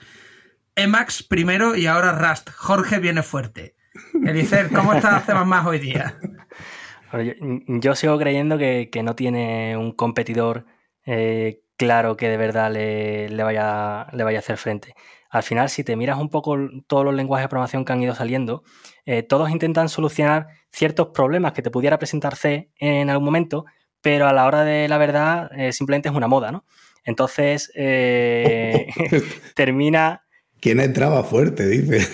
Emacs 0.76 1.22
primero 1.22 1.76
y 1.76 1.86
ahora 1.86 2.12
Rust. 2.12 2.50
Jorge 2.50 2.98
viene 2.98 3.22
fuerte. 3.22 3.77
Eliezer, 4.26 4.70
¿cómo 4.70 4.94
está 4.94 5.20
C++ 5.22 5.34
hoy 5.34 5.80
día? 5.80 6.18
Yo, 7.68 7.96
sigo 7.96 8.18
creyendo 8.18 8.58
que, 8.58 8.90
no 9.04 9.16
tiene 9.16 9.78
un 9.78 9.94
competidor 9.94 10.66
eh, 11.06 11.62
claro 11.78 12.18
que 12.18 12.28
de 12.28 12.38
verdad 12.38 12.72
le, 12.72 13.44
vaya, 13.44 14.08
le 14.12 14.24
vaya 14.24 14.40
a 14.40 14.42
hacer 14.42 14.58
frente. 14.58 14.94
Al 15.30 15.44
final, 15.44 15.70
si 15.70 15.84
te 15.84 15.96
miras 15.96 16.18
un 16.18 16.30
poco 16.30 16.58
todos 16.88 17.06
los 17.06 17.14
lenguajes 17.14 17.46
de 17.46 17.50
programación 17.50 17.86
que 17.86 17.94
han 17.94 18.02
ido 18.02 18.16
saliendo, 18.16 18.64
eh, 19.06 19.24
todos 19.24 19.50
intentan 19.50 19.90
solucionar 19.90 20.48
ciertos 20.72 21.10
problemas 21.14 21.54
que 21.54 21.62
te 21.62 21.72
pudiera 21.72 21.98
presentar 21.98 22.36
C 22.36 22.72
en 22.78 23.10
algún 23.10 23.26
momento, 23.26 23.66
pero 24.02 24.28
a 24.28 24.34
la 24.34 24.46
hora 24.46 24.64
de 24.64 24.88
la 24.88 24.98
verdad 24.98 25.50
eh, 25.58 25.72
simplemente 25.72 26.10
es 26.10 26.16
una 26.16 26.28
moda, 26.28 26.52
¿no? 26.52 26.66
Entonces, 27.04 27.72
termina 29.56 30.27
¿Quién 30.60 30.80
entraba 30.80 31.24
fuerte? 31.24 31.68
Dice. 31.68 32.08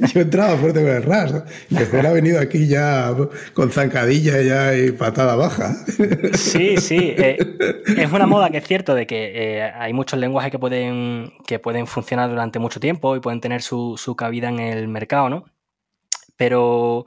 Yo 0.14 0.20
entraba 0.20 0.56
fuerte 0.58 0.82
con 0.82 0.90
el 0.90 1.02
RAS. 1.02 1.42
Mejor 1.70 2.06
ha 2.06 2.12
venido 2.12 2.38
aquí 2.38 2.66
ya 2.66 3.14
con 3.54 3.70
zancadilla 3.70 4.42
ya 4.42 4.76
y 4.76 4.92
patada 4.92 5.34
baja. 5.34 5.74
Sí, 6.34 6.76
sí. 6.76 7.14
Eh, 7.16 7.38
es 7.96 8.12
una 8.12 8.26
moda 8.26 8.50
que 8.50 8.58
es 8.58 8.66
cierto 8.66 8.94
de 8.94 9.06
que 9.06 9.32
eh, 9.34 9.62
hay 9.62 9.94
muchos 9.94 10.18
lenguajes 10.18 10.50
que 10.50 10.58
pueden, 10.58 11.32
que 11.46 11.58
pueden 11.58 11.86
funcionar 11.86 12.28
durante 12.28 12.58
mucho 12.58 12.80
tiempo 12.80 13.16
y 13.16 13.20
pueden 13.20 13.40
tener 13.40 13.62
su, 13.62 13.96
cabida 14.16 14.50
en 14.50 14.58
el 14.60 14.86
mercado, 14.88 15.30
¿no? 15.30 15.44
Pero 16.36 17.06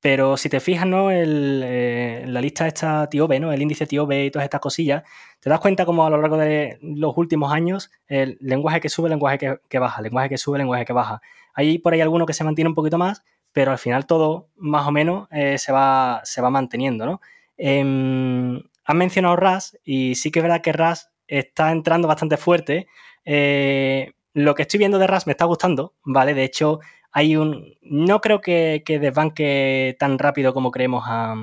Pero 0.00 0.36
si 0.36 0.48
te 0.48 0.60
fijas, 0.60 0.86
¿no? 0.86 1.10
Eh, 1.10 2.24
la 2.26 2.40
lista 2.40 2.66
esta 2.66 3.08
TIOBE, 3.08 3.38
¿no? 3.38 3.52
El 3.52 3.60
índice 3.60 3.86
TIOBE 3.86 4.24
y 4.26 4.30
todas 4.30 4.44
estas 4.44 4.60
cosillas, 4.60 5.02
te 5.40 5.50
das 5.50 5.60
cuenta 5.60 5.84
como 5.84 6.06
a 6.06 6.10
lo 6.10 6.20
largo 6.20 6.38
de 6.38 6.78
los 6.82 7.16
últimos 7.16 7.52
años 7.52 7.90
el 8.06 8.38
lenguaje 8.40 8.80
que 8.80 8.88
sube, 8.88 9.08
lenguaje 9.10 9.58
que, 9.68 9.78
baja, 9.78 10.00
lenguaje 10.00 10.30
que 10.30 10.38
sube, 10.38 10.58
lenguaje 10.58 10.84
que 10.84 10.92
baja. 10.92 11.20
Hay 11.54 11.78
por 11.78 11.92
ahí 11.92 12.00
alguno 12.00 12.26
que 12.26 12.32
se 12.32 12.44
mantiene 12.44 12.68
un 12.68 12.74
poquito 12.74 12.96
más, 12.96 13.24
pero 13.52 13.72
al 13.72 13.78
final 13.78 14.06
todo 14.06 14.48
más 14.56 14.86
o 14.86 14.92
menos 14.92 15.28
eh, 15.30 15.58
se, 15.58 15.72
va, 15.72 16.20
se 16.24 16.40
va 16.40 16.50
manteniendo, 16.50 17.04
¿no? 17.04 17.20
Eh, 17.58 18.62
has 18.84 18.96
mencionado 18.96 19.36
RAS 19.36 19.78
y 19.84 20.14
sí 20.14 20.30
que 20.30 20.40
es 20.40 20.42
verdad 20.42 20.62
que 20.62 20.72
RAS 20.72 21.10
está 21.28 21.72
entrando 21.72 22.08
bastante 22.08 22.36
fuerte. 22.36 22.88
Eh, 23.24 24.12
lo 24.32 24.54
que 24.54 24.62
estoy 24.62 24.78
viendo 24.78 24.98
de 24.98 25.06
RAS 25.06 25.26
me 25.26 25.32
está 25.32 25.44
gustando, 25.44 25.94
¿vale? 26.04 26.34
De 26.34 26.44
hecho, 26.44 26.80
hay 27.12 27.36
un. 27.36 27.74
No 27.82 28.20
creo 28.20 28.40
que, 28.40 28.82
que 28.84 28.98
desbanque 28.98 29.96
tan 29.98 30.18
rápido 30.18 30.54
como 30.54 30.70
creemos 30.70 31.04
a, 31.06 31.34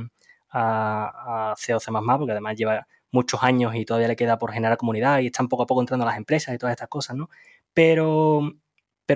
a, 0.49 1.51
a 1.51 1.55
COC, 1.55 2.17
porque 2.17 2.31
además 2.31 2.55
lleva 2.55 2.87
muchos 3.11 3.43
años 3.43 3.75
y 3.75 3.85
todavía 3.85 4.07
le 4.07 4.15
queda 4.15 4.37
por 4.37 4.51
generar 4.51 4.77
comunidad 4.77 5.19
y 5.19 5.27
están 5.27 5.47
poco 5.47 5.63
a 5.63 5.65
poco 5.65 5.81
entrando 5.81 6.05
las 6.05 6.17
empresas 6.17 6.53
y 6.53 6.57
todas 6.57 6.73
estas 6.73 6.89
cosas, 6.89 7.15
¿no? 7.15 7.29
Pero, 7.73 8.53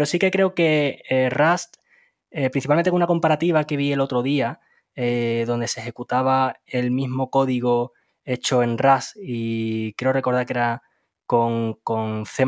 sí 0.05 0.19
que 0.19 0.31
creo 0.31 0.53
que 0.55 1.03
eh, 1.09 1.29
Rust, 1.29 1.77
eh, 2.31 2.49
principalmente 2.49 2.89
con 2.91 2.97
una 2.97 3.07
comparativa 3.07 3.65
que 3.65 3.77
vi 3.77 3.91
el 3.91 4.01
otro 4.01 4.21
día, 4.21 4.59
eh, 4.95 5.45
donde 5.47 5.67
se 5.67 5.79
ejecutaba 5.81 6.57
el 6.65 6.91
mismo 6.91 7.29
código 7.29 7.93
hecho 8.23 8.63
en 8.63 8.77
Rust 8.77 9.17
y 9.21 9.93
creo 9.93 10.13
recordar 10.13 10.45
que 10.45 10.53
era 10.53 10.83
con, 11.25 11.75
con 11.83 12.25
C 12.25 12.45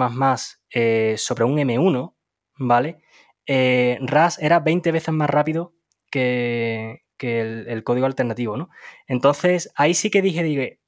sobre 1.17 1.43
un 1.45 1.57
M1, 1.57 2.13
¿vale? 2.57 2.99
Eh, 3.45 3.97
RAS 4.01 4.39
era 4.39 4.59
20 4.59 4.91
veces 4.91 5.13
más 5.13 5.29
rápido 5.29 5.73
que, 6.09 7.03
el, 7.19 7.83
código 7.83 8.05
alternativo, 8.05 8.57
¿no? 8.57 8.69
Entonces, 9.07 9.71
ahí 9.75 9.93
sí 9.93 10.09
que 10.09 10.21
dije, 10.21 10.43
dije, 10.43 10.79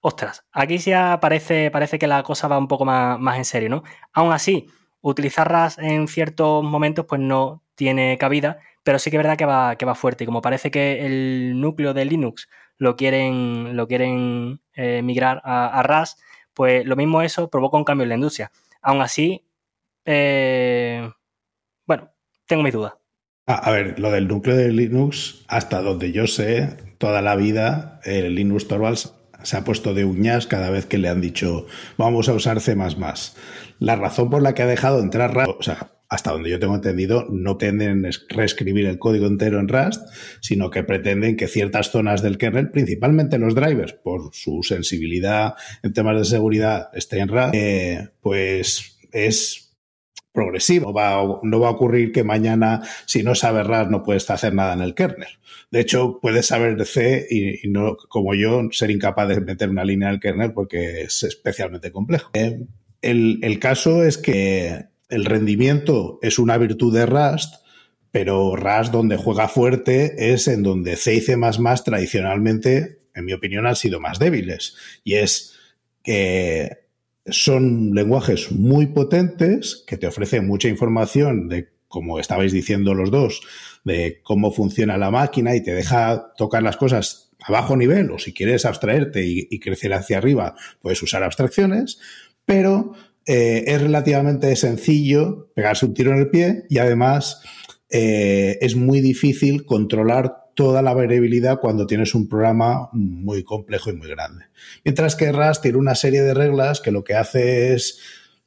ostras, 0.00 0.46
aquí 0.52 0.78
ya 0.78 1.18
parece, 1.20 1.70
que 1.98 2.06
la 2.06 2.22
cosa 2.22 2.48
va 2.48 2.58
un 2.58 2.68
poco 2.68 2.84
más, 2.84 3.36
en 3.36 3.44
serio, 3.44 3.68
¿no? 3.68 3.82
Aún 4.12 4.32
así, 4.32 4.66
utilizar 5.00 5.50
RAS 5.50 5.78
en 5.78 6.08
ciertos 6.08 6.64
momentos, 6.64 7.06
pues 7.06 7.20
no 7.20 7.64
tiene 7.74 8.18
cabida, 8.18 8.58
pero 8.82 8.98
sí 8.98 9.10
que 9.10 9.16
es 9.16 9.22
verdad 9.22 9.36
que 9.76 9.84
va, 9.86 9.94
fuerte. 9.94 10.24
Y 10.24 10.26
como 10.26 10.42
parece 10.42 10.70
que 10.70 11.04
el 11.06 11.60
núcleo 11.60 11.94
de 11.94 12.04
Linux 12.04 12.48
lo 12.78 12.96
quieren, 12.96 13.76
lo 13.76 13.86
quieren 13.88 14.60
eh, 14.74 15.02
migrar 15.02 15.42
a, 15.44 15.66
a, 15.66 15.82
RAS, 15.82 16.16
pues 16.54 16.86
lo 16.86 16.96
mismo 16.96 17.22
eso 17.22 17.50
provoca 17.50 17.76
un 17.76 17.84
cambio 17.84 18.04
en 18.04 18.10
la 18.10 18.14
industria. 18.16 18.52
Aún 18.82 19.02
así, 19.02 19.44
eh, 20.04 21.10
tengo 22.50 22.62
mis 22.62 22.74
dudas. 22.74 22.92
A 23.46 23.70
ver, 23.70 23.98
lo 23.98 24.10
del 24.10 24.28
núcleo 24.28 24.56
de 24.56 24.70
Linux, 24.70 25.44
hasta 25.48 25.80
donde 25.80 26.12
yo 26.12 26.26
sé, 26.26 26.76
toda 26.98 27.22
la 27.22 27.34
vida 27.34 28.00
el 28.04 28.34
Linux 28.34 28.68
Torvalds 28.68 29.14
se 29.42 29.56
ha 29.56 29.64
puesto 29.64 29.94
de 29.94 30.04
uñas 30.04 30.46
cada 30.46 30.68
vez 30.68 30.84
que 30.84 30.98
le 30.98 31.08
han 31.08 31.22
dicho 31.22 31.66
vamos 31.96 32.28
a 32.28 32.34
usar 32.34 32.60
C++. 32.60 32.76
La 33.78 33.96
razón 33.96 34.28
por 34.28 34.42
la 34.42 34.54
que 34.54 34.62
ha 34.62 34.66
dejado 34.66 34.98
de 34.98 35.04
entrar 35.04 35.34
Rust, 35.34 35.58
o 35.58 35.62
sea, 35.62 35.92
hasta 36.08 36.32
donde 36.32 36.50
yo 36.50 36.58
tengo 36.58 36.74
entendido, 36.74 37.26
no 37.30 37.56
pretenden 37.56 38.04
reescribir 38.28 38.86
el 38.86 38.98
código 38.98 39.26
entero 39.26 39.60
en 39.60 39.68
Rust, 39.68 40.02
sino 40.40 40.70
que 40.70 40.82
pretenden 40.82 41.36
que 41.36 41.46
ciertas 41.46 41.90
zonas 41.90 42.20
del 42.20 42.36
kernel, 42.36 42.70
principalmente 42.70 43.38
los 43.38 43.54
drivers, 43.54 43.92
por 43.92 44.30
su 44.32 44.62
sensibilidad 44.62 45.54
en 45.82 45.92
temas 45.92 46.18
de 46.18 46.24
seguridad, 46.24 46.90
estén 46.94 47.20
en 47.20 47.28
Rust, 47.28 47.54
eh, 47.54 48.08
pues 48.20 48.98
es 49.12 49.69
progresivo. 50.32 50.92
No 51.42 51.60
va 51.60 51.68
a 51.68 51.72
ocurrir 51.72 52.12
que 52.12 52.24
mañana, 52.24 52.82
si 53.06 53.22
no 53.22 53.34
sabes 53.34 53.66
RAS, 53.66 53.90
no 53.90 54.02
puedes 54.02 54.28
hacer 54.30 54.54
nada 54.54 54.74
en 54.74 54.80
el 54.80 54.94
kernel. 54.94 55.28
De 55.70 55.80
hecho, 55.80 56.18
puedes 56.20 56.46
saber 56.46 56.84
C 56.86 57.26
y, 57.30 57.68
no, 57.68 57.96
como 58.08 58.34
yo, 58.34 58.62
ser 58.72 58.90
incapaz 58.90 59.28
de 59.28 59.40
meter 59.40 59.70
una 59.70 59.84
línea 59.84 60.08
en 60.08 60.14
el 60.14 60.20
kernel 60.20 60.52
porque 60.52 61.02
es 61.02 61.22
especialmente 61.22 61.92
complejo. 61.92 62.30
Eh, 62.34 62.60
el, 63.02 63.38
el, 63.42 63.58
caso 63.58 64.04
es 64.04 64.18
que 64.18 64.86
el 65.08 65.24
rendimiento 65.24 66.18
es 66.22 66.38
una 66.38 66.58
virtud 66.58 66.94
de 66.94 67.06
Rust, 67.06 67.54
pero 68.10 68.56
Rust 68.56 68.92
donde 68.92 69.16
juega 69.16 69.48
fuerte 69.48 70.32
es 70.32 70.48
en 70.48 70.62
donde 70.62 70.96
C 70.96 71.14
y 71.14 71.20
C++ 71.20 71.36
tradicionalmente, 71.84 73.00
en 73.14 73.24
mi 73.24 73.32
opinión, 73.32 73.66
han 73.66 73.76
sido 73.76 74.00
más 74.00 74.18
débiles. 74.18 74.76
Y 75.04 75.14
es 75.14 75.56
que 76.02 76.79
son 77.30 77.94
lenguajes 77.94 78.52
muy 78.52 78.86
potentes 78.86 79.84
que 79.86 79.96
te 79.96 80.06
ofrecen 80.06 80.46
mucha 80.46 80.68
información 80.68 81.48
de, 81.48 81.68
como 81.88 82.18
estabais 82.18 82.52
diciendo 82.52 82.94
los 82.94 83.10
dos, 83.10 83.42
de 83.84 84.20
cómo 84.22 84.52
funciona 84.52 84.98
la 84.98 85.10
máquina 85.10 85.56
y 85.56 85.62
te 85.62 85.74
deja 85.74 86.32
tocar 86.36 86.62
las 86.62 86.76
cosas 86.76 87.30
a 87.42 87.52
bajo 87.52 87.76
nivel 87.76 88.10
o 88.10 88.18
si 88.18 88.32
quieres 88.32 88.66
abstraerte 88.66 89.24
y, 89.26 89.58
crecer 89.60 89.92
hacia 89.94 90.18
arriba, 90.18 90.54
puedes 90.82 91.02
usar 91.02 91.22
abstracciones, 91.22 91.98
pero 92.44 92.92
eh, 93.26 93.64
es 93.66 93.80
relativamente 93.80 94.54
sencillo 94.56 95.50
pegarse 95.54 95.86
un 95.86 95.94
tiro 95.94 96.12
en 96.12 96.18
el 96.18 96.30
pie 96.30 96.64
y 96.68 96.78
además 96.78 97.42
eh, 97.90 98.58
es 98.60 98.76
muy 98.76 99.00
difícil 99.00 99.64
controlar 99.64 100.49
toda 100.60 100.82
la 100.82 100.92
variabilidad 100.92 101.58
cuando 101.58 101.86
tienes 101.86 102.14
un 102.14 102.28
programa 102.28 102.90
muy 102.92 103.44
complejo 103.44 103.88
y 103.88 103.94
muy 103.94 104.08
grande. 104.08 104.44
Mientras 104.84 105.16
que 105.16 105.32
Rust 105.32 105.62
tiene 105.62 105.78
una 105.78 105.94
serie 105.94 106.20
de 106.20 106.34
reglas 106.34 106.82
que 106.82 106.90
lo 106.90 107.02
que 107.02 107.14
hace 107.14 107.72
es 107.72 107.98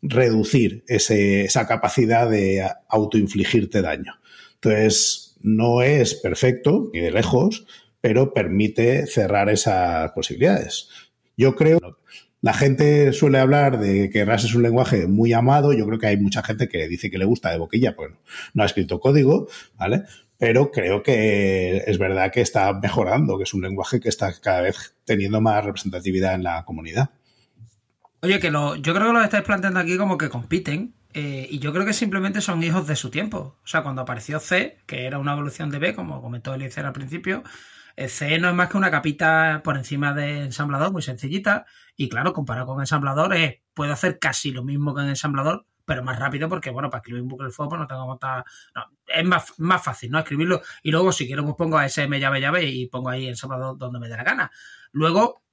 reducir 0.04 0.84
ese, 0.88 1.45
esa 1.45 1.65
capacidad 1.65 2.30
de 2.30 2.69
autoinfligirte 2.88 3.82
daño. 3.82 4.13
Entonces, 4.54 5.38
no 5.41 5.82
es 5.82 6.13
perfecto, 6.13 6.91
ni 6.93 6.99
de 6.99 7.10
lejos, 7.10 7.65
pero 7.99 8.32
permite 8.32 9.08
cerrar 9.08 9.49
esas 9.49 10.12
posibilidades. 10.12 10.89
Yo 11.36 11.56
creo, 11.56 11.80
la 12.41 12.54
gente 12.54 13.12
suele 13.13 13.39
hablar 13.39 13.80
de 13.80 14.12
que 14.12 14.23
Rust 14.23 14.45
es 14.45 14.54
un 14.54 14.62
lenguaje 14.62 15.08
muy 15.08 15.34
amado, 15.34 15.73
yo 15.73 15.88
creo 15.88 15.97
que 15.97 16.08
hay 16.08 16.17
mucha 16.17 16.43
gente 16.43 16.67
que 16.67 16.88
dice 16.88 17.10
que 17.10 17.17
le 17.17 17.26
gusta 17.26 17.49
de 17.49 17.58
boquilla, 17.58 17.95
pues 17.95 18.12
no 18.54 18.62
ha 18.62 18.67
escrito 18.67 18.99
código, 18.99 19.47
¿vale? 19.80 20.04
Pero 20.38 20.72
creo 20.72 21.04
que 21.04 21.78
es 21.86 21.98
verdad 21.98 22.32
que 22.32 22.41
está 22.41 22.74
mejorando, 22.74 23.38
que 23.38 23.43
es 23.43 23.54
un 23.54 23.62
lenguaje 23.62 24.00
que 24.00 24.10
está 24.10 24.34
cada 24.41 24.62
vez 24.62 24.96
teniendo 25.06 25.41
más 25.41 25.63
representatividad 25.63 26.36
en 26.36 26.43
la 26.43 26.65
comunidad. 26.65 27.12
Oye, 28.22 28.39
que 28.39 28.52
lo, 28.52 28.76
yo 28.76 28.93
creo 28.93 29.08
que 29.08 29.13
lo 29.13 29.22
estáis 29.22 29.43
planteando 29.43 29.80
aquí 29.80 29.98
como 29.98 30.17
que 30.17 30.30
compiten, 30.30 30.96
eh, 31.13 31.48
y 31.50 31.60
yo 31.60 31.72
creo 31.74 31.86
que 31.86 31.93
simplemente 31.93 32.41
son 32.41 32.63
hijos 32.63 32.88
de 32.88 32.96
su 32.96 33.10
tiempo. 33.10 33.60
O 33.63 33.67
sea, 33.67 33.84
cuando 33.84 34.02
apareció 34.02 34.39
C, 34.39 34.80
que 34.88 35.06
era 35.06 35.19
una 35.19 35.34
evolución 35.34 35.69
de 35.69 35.80
B, 35.80 35.93
como 35.93 36.22
comentó 36.22 36.54
Eliezer 36.54 36.86
al 36.86 36.93
principio, 36.93 37.43
eh, 37.96 38.08
C 38.08 38.39
no 38.39 38.50
es 38.50 38.56
más 38.56 38.69
que 38.69 38.78
una 38.78 38.89
capita 38.89 39.62
por 39.63 39.78
encima 39.78 40.13
de 40.13 40.46
ensamblador, 40.46 40.91
muy 40.91 41.02
sencillita, 41.02 41.65
y 41.96 42.10
claro, 42.10 42.34
comparado 42.34 42.67
con 42.67 42.80
ensamblador, 42.80 43.36
eh, 43.36 43.62
puede 43.74 43.91
hacer 43.91 44.19
casi 44.19 44.52
lo 44.52 44.63
mismo 44.63 44.96
que 44.96 45.02
en 45.04 45.10
ensamblador, 45.10 45.67
pero 45.86 46.04
más 46.04 46.17
rápido 46.19 46.50
porque, 46.50 46.69
bueno, 46.69 46.89
para 46.89 47.00
escribir 47.00 47.22
un 47.22 47.30
bucle 47.30 47.50
fuego 47.50 47.69
pues 47.69 47.82
no 47.82 47.88
tengo 47.88 48.04
que 48.04 48.08
montar... 48.08 48.46
No, 48.76 48.86
es 49.08 49.26
más, 49.26 49.60
más 49.60 49.84
fácil, 49.84 50.12
¿no? 50.12 50.19
Escribirlo 50.19 50.62
y 50.82 50.91
luego 50.91 51.12
si 51.12 51.28
quiero 51.28 51.43
pues 51.43 51.56
pongo 51.56 51.80
SM 51.80 52.19
llave 52.19 52.41
llave 52.41 52.65
y 52.65 52.88
pongo 52.88 53.10
ahí 53.10 53.24
el 53.24 53.30
ensamblador 53.30 53.78
donde 53.78 54.00
me 54.00 54.10
dé 54.10 54.15
la 54.15 54.24
gana. 54.24 54.52
Luego 54.91 55.43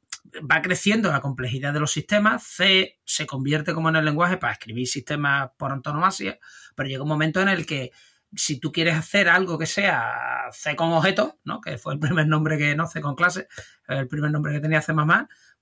va 0.51 0.63
creciendo 0.63 1.11
la 1.11 1.21
complejidad 1.21 1.73
de 1.73 1.81
los 1.81 1.93
sistemas, 1.93 2.43
C 2.43 3.01
se 3.05 3.27
convierte 3.27 3.75
como 3.75 3.89
en 3.89 3.97
el 3.97 4.05
lenguaje 4.05 4.37
para 4.37 4.53
escribir 4.53 4.87
sistemas 4.87 5.51
por 5.57 5.73
antonomasia, 5.73 6.39
pero 6.75 6.89
llega 6.89 7.03
un 7.03 7.09
momento 7.09 7.41
en 7.41 7.49
el 7.49 7.67
que 7.67 7.91
si 8.35 8.61
tú 8.61 8.71
quieres 8.71 8.95
hacer 8.95 9.29
algo 9.29 9.59
que 9.59 9.67
sea 9.67 10.49
C 10.53 10.77
con 10.77 10.93
objetos, 10.93 11.35
¿no? 11.45 11.61
que 11.61 11.79
fue 11.79 11.95
el 11.95 11.99
primer 11.99 12.29
nombre 12.29 12.59
que 12.59 12.77
no 12.77 12.87
C 12.87 13.01
con 13.01 13.17
clase, 13.17 13.49
el 13.89 14.07
primer 14.07 14.31
nombre 14.31 14.53
que 14.53 14.61
tenía 14.61 14.83
C++, 14.83 14.93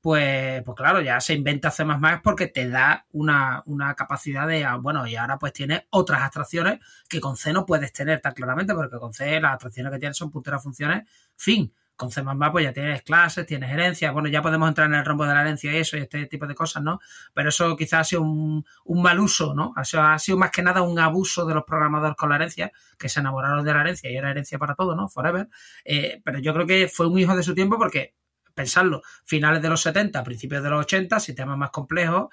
pues, 0.01 0.63
pues 0.63 0.77
claro, 0.77 1.01
ya 1.01 1.21
se 1.21 1.35
inventa 1.35 1.71
C++ 1.71 1.85
porque 2.23 2.47
te 2.47 2.69
da 2.69 3.07
una, 3.13 3.63
una 3.67 3.95
capacidad 3.95 4.47
de, 4.47 4.65
ah, 4.65 4.77
bueno, 4.77 5.07
y 5.07 5.17
ahora 5.17 5.39
pues 5.39 5.53
tienes 5.53 5.83
otras 5.91 6.23
abstracciones 6.23 6.79
que 7.09 7.21
con 7.21 7.37
C 7.37 7.53
no 7.53 7.67
puedes 7.67 7.93
tener 7.93 8.21
tan 8.21 8.33
claramente, 8.33 8.75
porque 8.75 8.99
con 8.99 9.13
C 9.13 9.41
las 9.41 9.53
abstracciones 9.53 9.93
que 9.93 9.99
tienes 9.99 10.17
son 10.17 10.31
punteras 10.31 10.63
funciones, 10.63 11.09
fin. 11.37 11.73
Con 11.97 12.13
C++ 12.13 12.23
pues 12.53 12.65
ya 12.65 12.73
tienes 12.73 13.03
clases, 13.03 13.45
tienes 13.45 13.73
herencias, 13.73 14.13
bueno, 14.13 14.29
ya 14.29 14.41
podemos 14.41 14.69
entrar 14.69 14.87
en 14.87 14.95
el 14.95 15.05
rombo 15.05 15.27
de 15.27 15.35
la 15.35 15.41
herencia 15.41 15.73
y 15.73 15.79
eso 15.79 15.97
y 15.97 16.03
este 16.03 16.27
tipo 16.27 16.47
de 16.47 16.55
cosas, 16.55 16.81
¿no? 16.81 17.01
Pero 17.35 17.49
eso 17.49 17.77
quizás 17.77 18.01
ha 18.01 18.05
sido 18.05 18.23
un, 18.23 18.65
un 18.85 19.03
mal 19.03 19.19
uso, 19.19 19.53
¿no? 19.53 19.73
Ha 19.75 19.85
sido, 20.21 20.39
más 20.39 20.53
que 20.53 20.63
nada 20.63 20.83
un 20.83 21.01
abuso 21.01 21.45
de 21.45 21.55
los 21.55 21.65
programadores 21.65 22.17
con 22.17 22.29
la 22.29 22.37
herencia, 22.37 22.71
que 22.97 23.09
se 23.09 23.19
enamoraron 23.19 23.65
de 23.65 23.75
la 23.75 23.81
herencia 23.81 24.13
y 24.13 24.17
era 24.17 24.31
herencia 24.31 24.59
para 24.61 24.77
todo, 24.77 24.95
¿no? 24.95 25.09
Forever. 25.09 25.49
Eh, 25.85 26.23
pero 26.25 26.39
yo 26.39 26.55
creo 26.55 26.67
que 26.69 26.87
fue 26.87 27.09
un 27.09 27.19
hijo 27.19 27.35
de 27.35 27.43
su 27.43 27.53
tiempo 27.53 27.77
porque 27.77 28.15
pensarlo, 28.59 29.03
finales 29.25 29.63
de 29.63 29.69
los 29.69 29.81
70, 29.81 30.23
principios 30.25 30.63
de 30.63 30.71
los 30.71 30.81
80, 30.81 31.21
sistemas 31.21 31.57
más 31.57 31.71
complejos, 31.71 32.29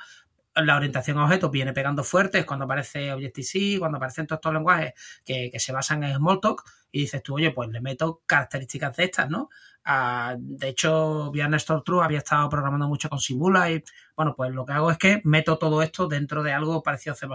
la 0.56 0.78
orientación 0.78 1.18
a 1.18 1.26
objetos 1.26 1.52
viene 1.52 1.74
pegando 1.74 2.04
fuerte, 2.04 2.40
es 2.40 2.46
cuando 2.46 2.66
aparece 2.66 3.12
Objective-C, 3.12 3.78
cuando 3.78 3.98
aparecen 3.98 4.26
todos 4.26 4.40
estos 4.40 4.54
lenguajes 4.54 4.94
que, 5.26 5.50
que, 5.52 5.60
se 5.60 5.74
basan 5.74 6.04
en 6.04 6.16
Smalltalk, 6.16 6.64
y 6.92 7.02
dices 7.02 7.22
tú, 7.22 7.36
oye, 7.36 7.52
pues 7.52 7.70
le 7.70 7.82
meto 7.82 8.22
características 8.26 8.96
de 8.96 9.04
estas, 9.04 9.30
¿no? 9.30 9.50
Uh, 9.86 10.36
de 10.40 10.70
hecho, 10.70 11.30
vía 11.32 11.50
True 11.86 12.04
había 12.04 12.20
estado 12.20 12.50
programando 12.50 12.88
mucho 12.88 13.10
con 13.10 13.20
Simula 13.20 13.70
y, 13.70 13.84
bueno, 14.16 14.34
pues 14.36 14.52
lo 14.52 14.66
que 14.66 14.74
hago 14.74 14.90
es 14.90 14.98
que 14.98 15.22
meto 15.26 15.58
todo 15.58 15.84
esto 15.84 16.08
dentro 16.08 16.42
de 16.42 16.54
algo 16.54 16.82
parecido 16.82 17.14
a 17.14 17.16
C++. 17.16 17.28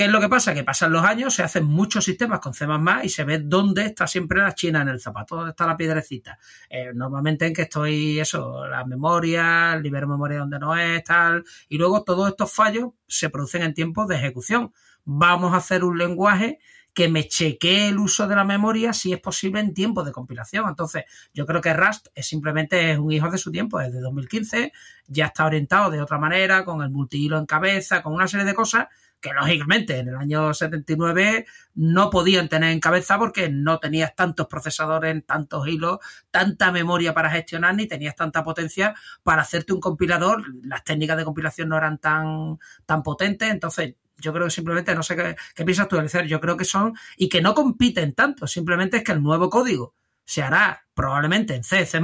¿Qué 0.00 0.06
es 0.06 0.10
lo 0.10 0.18
que 0.18 0.30
pasa? 0.30 0.54
Que 0.54 0.64
pasan 0.64 0.92
los 0.92 1.04
años, 1.04 1.34
se 1.34 1.42
hacen 1.42 1.66
muchos 1.66 2.06
sistemas 2.06 2.40
con 2.40 2.54
C++ 2.54 2.64
y 3.02 3.10
se 3.10 3.22
ve 3.22 3.40
dónde 3.40 3.84
está 3.84 4.06
siempre 4.06 4.40
la 4.40 4.54
china 4.54 4.80
en 4.80 4.88
el 4.88 4.98
zapato, 4.98 5.36
dónde 5.36 5.50
está 5.50 5.66
la 5.66 5.76
piedrecita. 5.76 6.38
Eh, 6.70 6.92
normalmente 6.94 7.44
en 7.46 7.52
que 7.52 7.60
estoy, 7.60 8.18
eso, 8.18 8.66
la 8.66 8.86
memoria, 8.86 9.76
libero 9.76 10.08
memoria 10.08 10.38
donde 10.38 10.58
no 10.58 10.74
es, 10.74 11.04
tal. 11.04 11.44
Y 11.68 11.76
luego 11.76 12.02
todos 12.02 12.30
estos 12.30 12.50
fallos 12.50 12.92
se 13.06 13.28
producen 13.28 13.60
en 13.60 13.74
tiempos 13.74 14.08
de 14.08 14.16
ejecución. 14.16 14.72
Vamos 15.04 15.52
a 15.52 15.58
hacer 15.58 15.84
un 15.84 15.98
lenguaje 15.98 16.60
que 16.94 17.10
me 17.10 17.28
chequee 17.28 17.88
el 17.88 17.98
uso 17.98 18.26
de 18.26 18.36
la 18.36 18.44
memoria 18.44 18.94
si 18.94 19.12
es 19.12 19.20
posible 19.20 19.60
en 19.60 19.74
tiempo 19.74 20.02
de 20.02 20.12
compilación. 20.12 20.66
Entonces, 20.66 21.04
yo 21.34 21.44
creo 21.44 21.60
que 21.60 21.74
Rust 21.74 22.08
es 22.14 22.26
simplemente 22.26 22.98
un 22.98 23.12
hijo 23.12 23.30
de 23.30 23.36
su 23.36 23.52
tiempo, 23.52 23.78
desde 23.78 24.00
2015, 24.00 24.72
ya 25.08 25.26
está 25.26 25.44
orientado 25.44 25.90
de 25.90 26.00
otra 26.00 26.16
manera, 26.18 26.64
con 26.64 26.80
el 26.80 26.88
multihilo 26.88 27.36
en 27.36 27.44
cabeza, 27.44 28.02
con 28.02 28.14
una 28.14 28.26
serie 28.26 28.46
de 28.46 28.54
cosas 28.54 28.88
que 29.20 29.32
lógicamente 29.32 29.98
en 29.98 30.08
el 30.08 30.16
año 30.16 30.54
79 30.54 31.46
no 31.74 32.10
podían 32.10 32.48
tener 32.48 32.72
en 32.72 32.80
cabeza 32.80 33.18
porque 33.18 33.48
no 33.48 33.78
tenías 33.78 34.14
tantos 34.14 34.46
procesadores, 34.46 35.24
tantos 35.26 35.68
hilos, 35.68 35.98
tanta 36.30 36.72
memoria 36.72 37.14
para 37.14 37.30
gestionar, 37.30 37.74
ni 37.74 37.86
tenías 37.86 38.16
tanta 38.16 38.42
potencia 38.42 38.94
para 39.22 39.42
hacerte 39.42 39.72
un 39.72 39.80
compilador. 39.80 40.44
Las 40.64 40.84
técnicas 40.84 41.16
de 41.16 41.24
compilación 41.24 41.68
no 41.68 41.76
eran 41.76 41.98
tan, 41.98 42.58
tan 42.86 43.02
potentes, 43.02 43.50
entonces 43.50 43.94
yo 44.16 44.32
creo 44.32 44.46
que 44.46 44.50
simplemente, 44.50 44.94
no 44.94 45.02
sé 45.02 45.16
qué, 45.16 45.64
piensas 45.64 45.88
tú, 45.88 45.98
Alicer, 45.98 46.26
yo 46.26 46.40
creo 46.40 46.56
que 46.56 46.64
son, 46.64 46.94
y 47.16 47.28
que 47.28 47.40
no 47.40 47.54
compiten 47.54 48.14
tanto, 48.14 48.46
simplemente 48.46 48.98
es 48.98 49.04
que 49.04 49.12
el 49.12 49.22
nuevo 49.22 49.48
código 49.48 49.94
se 50.24 50.42
hará 50.42 50.86
probablemente 50.94 51.54
en 51.54 51.64
C, 51.64 51.86
C++ 51.86 52.00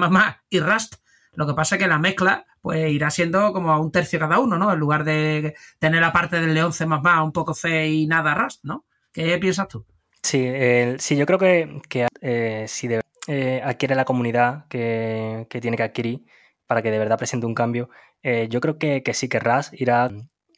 y 0.51 0.61
Rust. 0.61 0.95
Lo 1.37 1.46
que 1.46 1.55
pasa 1.55 1.77
es 1.77 1.83
que 1.83 1.88
la 1.88 1.99
mezcla 1.99 2.46
pues 2.61 2.90
irá 2.90 3.11
siendo 3.11 3.53
como 3.53 3.72
a 3.72 3.81
un 3.81 3.92
tercio 3.92 4.18
cada 4.18 4.40
uno, 4.40 4.59
¿no? 4.59 4.72
En 4.72 4.79
lugar 4.79 5.05
de 5.05 5.55
tener 5.79 6.01
la 6.01 6.12
parte 6.12 6.40
del 6.40 6.55
León 6.55 6.72
C++, 6.72 6.85
un 6.85 7.33
poco 7.33 7.55
C 7.55 7.88
y 7.88 8.07
nada 8.07 8.35
Rust, 8.35 8.64
¿no? 8.64 8.85
¿Qué 9.12 9.38
piensas 9.38 9.68
tú? 9.68 9.87
Sí, 10.22 10.51
sí 10.99 11.16
yo 11.16 11.25
creo 11.27 11.38
que, 11.38 11.81
que 11.88 12.09
eh, 12.20 12.64
si 12.66 12.88
eh, 13.29 13.61
adquiere 13.64 13.94
la 13.94 14.05
comunidad 14.05 14.66
que, 14.68 15.46
tiene 15.61 15.77
que 15.77 15.85
adquirir 15.85 16.25
para 16.66 16.83
que 16.83 16.90
de 16.90 16.99
verdad 16.99 17.18
presente 17.18 17.46
un 17.46 17.55
cambio, 17.55 17.90
eh, 18.22 18.49
yo 18.51 18.61
creo 18.61 18.79
que, 18.79 19.03
que 19.03 19.14
sí 19.14 19.29
que 19.29 19.38
Rust 19.38 19.72
irá 19.75 20.11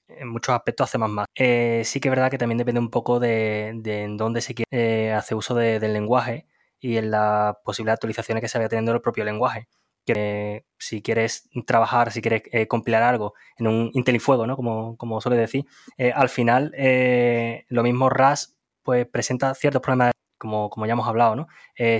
en 0.08 0.28
muchos 0.28 0.54
aspectos 0.54 0.88
hace 0.88 0.98
más 0.98 1.26
Eh, 1.34 1.82
sí 1.84 2.00
que 2.00 2.08
es 2.08 2.10
verdad 2.10 2.30
que 2.30 2.38
también 2.38 2.58
depende 2.58 2.80
un 2.80 2.90
poco 2.90 3.20
de, 3.20 3.68
en 3.84 4.16
dónde 4.16 4.40
se 4.40 4.54
quiere 4.54 5.12
hacer 5.12 5.36
uso 5.36 5.54
del 5.54 5.92
lenguaje 5.92 6.46
y 6.80 6.96
en 6.96 7.10
las 7.10 7.56
posibles 7.64 7.94
actualizaciones 7.94 8.42
que 8.42 8.48
se 8.48 8.58
vaya 8.58 8.68
teniendo 8.68 8.92
el 8.92 9.00
propio 9.00 9.24
lenguaje. 9.24 9.68
Si 10.78 11.02
quieres 11.02 11.48
trabajar, 11.66 12.12
si 12.12 12.20
quieres 12.22 12.42
eh, 12.52 12.66
compilar 12.66 13.02
algo 13.02 13.34
en 13.56 13.66
un 13.66 13.90
Intel 13.94 14.16
y 14.16 14.18
Fuego, 14.18 14.46
¿no? 14.46 14.56
Como, 14.56 14.96
como 14.96 15.20
suele 15.20 15.36
decir, 15.36 15.66
eh, 15.96 16.12
al 16.14 16.28
final 16.28 16.72
lo 17.68 17.82
mismo 17.82 18.08
RAS 18.10 18.56
pues 18.82 19.06
presenta 19.06 19.54
ciertos 19.54 19.82
problemas 19.82 20.12
como, 20.38 20.70
como 20.70 20.86
ya 20.86 20.92
hemos 20.92 21.08
hablado, 21.08 21.34
¿no? 21.34 21.48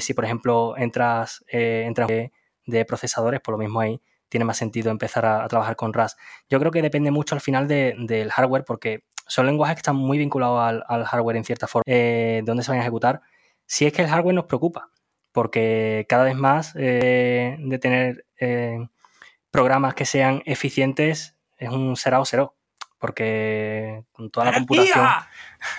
si 0.00 0.14
por 0.14 0.24
ejemplo 0.24 0.76
entras, 0.76 1.44
entras 1.48 2.08
de 2.08 2.84
procesadores, 2.84 3.40
por 3.40 3.52
lo 3.52 3.58
mismo 3.58 3.80
ahí 3.80 4.00
tiene 4.28 4.44
más 4.44 4.56
sentido 4.56 4.90
empezar 4.90 5.26
a, 5.26 5.46
trabajar 5.48 5.76
con 5.76 5.92
RAS. 5.92 6.16
Yo 6.48 6.58
creo 6.60 6.70
que 6.70 6.82
depende 6.82 7.10
mucho 7.10 7.34
al 7.34 7.40
final 7.40 7.66
del 7.66 8.30
hardware 8.30 8.64
porque 8.64 9.04
son 9.26 9.46
lenguajes 9.46 9.76
que 9.76 9.80
están 9.80 9.96
muy 9.96 10.18
vinculados 10.18 10.82
al, 10.86 11.04
hardware 11.04 11.36
en 11.36 11.44
cierta 11.44 11.66
forma, 11.66 11.84
eh, 11.86 12.42
donde 12.44 12.62
se 12.62 12.70
van 12.70 12.78
a 12.78 12.82
ejecutar. 12.82 13.20
Si 13.66 13.86
es 13.86 13.92
que 13.92 14.02
el 14.02 14.08
hardware 14.08 14.34
nos 14.34 14.46
preocupa, 14.46 14.90
porque 15.32 16.06
cada 16.08 16.24
vez 16.24 16.36
más 16.36 16.72
eh, 16.76 17.56
de 17.58 17.78
tener 17.78 18.26
eh, 18.40 18.86
programas 19.50 19.94
que 19.94 20.04
sean 20.04 20.42
eficientes 20.46 21.36
es 21.56 21.70
un 21.70 21.96
será 21.96 22.20
o 22.20 22.24
cero 22.24 22.54
porque 22.98 24.04
con 24.12 24.30
toda 24.30 24.46
la 24.46 24.54
computación. 24.54 25.06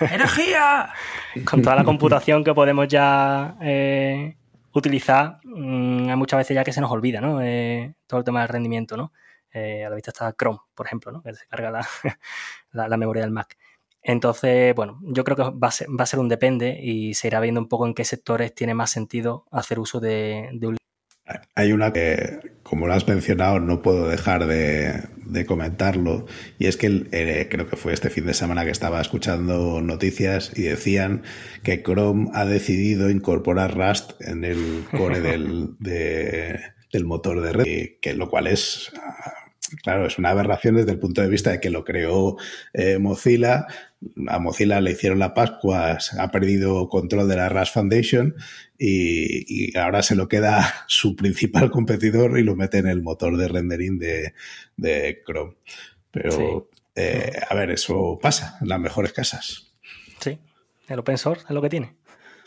¡Energía! 0.00 0.92
con 1.44 1.60
toda 1.60 1.76
la 1.76 1.84
computación 1.84 2.42
que 2.42 2.54
podemos 2.54 2.88
ya 2.88 3.56
utilizar, 4.72 5.40
mm, 5.44 6.08
hay 6.08 6.16
muchas 6.16 6.38
veces 6.38 6.54
ya 6.54 6.64
que 6.64 6.72
se 6.72 6.80
nos 6.80 6.90
olvida, 6.90 7.20
¿no? 7.20 7.40
Eh, 7.42 7.94
todo 8.06 8.18
el 8.18 8.24
tema 8.24 8.40
del 8.40 8.48
rendimiento, 8.48 8.96
¿no? 8.96 9.12
Eh, 9.52 9.84
a 9.84 9.90
la 9.90 9.96
vista 9.96 10.10
está 10.10 10.32
Chrome, 10.32 10.60
por 10.74 10.86
ejemplo, 10.86 11.10
¿no? 11.10 11.22
Que 11.22 11.34
se 11.34 11.46
carga 11.46 11.70
la, 11.70 11.86
la, 12.88 12.96
memoria 12.96 13.22
del 13.22 13.32
Mac. 13.32 13.56
Entonces, 14.02 14.74
bueno, 14.74 14.98
yo 15.02 15.24
creo 15.24 15.36
que 15.36 15.42
va 15.42 15.68
a, 15.68 15.70
ser, 15.70 15.88
va 15.88 16.04
a, 16.04 16.06
ser, 16.06 16.20
un 16.20 16.28
depende 16.28 16.78
y 16.82 17.14
se 17.14 17.28
irá 17.28 17.40
viendo 17.40 17.60
un 17.60 17.68
poco 17.68 17.86
en 17.86 17.94
qué 17.94 18.04
sectores 18.04 18.54
tiene 18.54 18.74
más 18.74 18.90
sentido 18.90 19.46
hacer 19.50 19.78
uso 19.78 20.00
de, 20.00 20.48
de 20.52 20.66
un 20.68 20.76
hay 21.54 21.72
una 21.72 21.92
que, 21.92 22.40
como 22.62 22.86
lo 22.86 22.94
has 22.94 23.06
mencionado, 23.06 23.60
no 23.60 23.82
puedo 23.82 24.08
dejar 24.08 24.46
de, 24.46 25.46
comentarlo, 25.46 26.26
y 26.58 26.66
es 26.66 26.76
que 26.76 27.06
eh, 27.12 27.48
creo 27.50 27.68
que 27.68 27.76
fue 27.76 27.92
este 27.92 28.10
fin 28.10 28.26
de 28.26 28.34
semana 28.34 28.64
que 28.64 28.70
estaba 28.70 29.00
escuchando 29.00 29.80
noticias 29.80 30.52
y 30.56 30.62
decían 30.62 31.22
que 31.62 31.82
Chrome 31.82 32.30
ha 32.34 32.44
decidido 32.44 33.10
incorporar 33.10 33.76
Rust 33.76 34.20
en 34.20 34.44
el 34.44 34.84
core 34.90 35.20
del, 35.20 35.76
del 35.78 37.04
motor 37.04 37.40
de 37.40 37.52
red, 37.52 37.88
que 38.00 38.14
lo 38.14 38.28
cual 38.28 38.48
es 38.48 38.92
claro, 39.82 40.06
es 40.06 40.18
una 40.18 40.30
aberración 40.30 40.76
desde 40.76 40.92
el 40.92 40.98
punto 40.98 41.22
de 41.22 41.28
vista 41.28 41.50
de 41.50 41.60
que 41.60 41.70
lo 41.70 41.84
creó 41.84 42.36
eh, 42.72 42.98
Mozilla. 42.98 43.66
A 44.28 44.38
Mozilla 44.38 44.80
le 44.80 44.92
hicieron 44.92 45.18
la 45.18 45.34
Pascua, 45.34 45.98
ha 46.18 46.30
perdido 46.30 46.88
control 46.88 47.28
de 47.28 47.36
la 47.36 47.48
Rust 47.48 47.74
Foundation 47.74 48.34
y, 48.78 49.76
ahora 49.76 50.02
se 50.02 50.16
lo 50.16 50.28
queda 50.28 50.84
su 50.86 51.16
principal 51.16 51.70
competidor 51.70 52.38
y 52.38 52.42
lo 52.42 52.56
mete 52.56 52.78
en 52.78 52.86
el 52.86 53.02
motor 53.02 53.36
de 53.36 53.48
rendering 53.48 53.98
de, 53.98 54.34
de 54.76 55.22
Chrome. 55.26 55.54
Pero, 56.10 56.70
eh, 56.94 57.32
a 57.48 57.54
ver, 57.54 57.70
eso 57.70 58.18
pasa 58.20 58.58
en 58.60 58.68
las 58.68 58.80
mejores 58.80 59.12
casas. 59.12 59.72
Sí, 60.20 60.38
el 60.88 60.98
open 60.98 61.18
source 61.18 61.44
es 61.44 61.50
lo 61.50 61.62
que 61.62 61.68
tiene. 61.68 61.96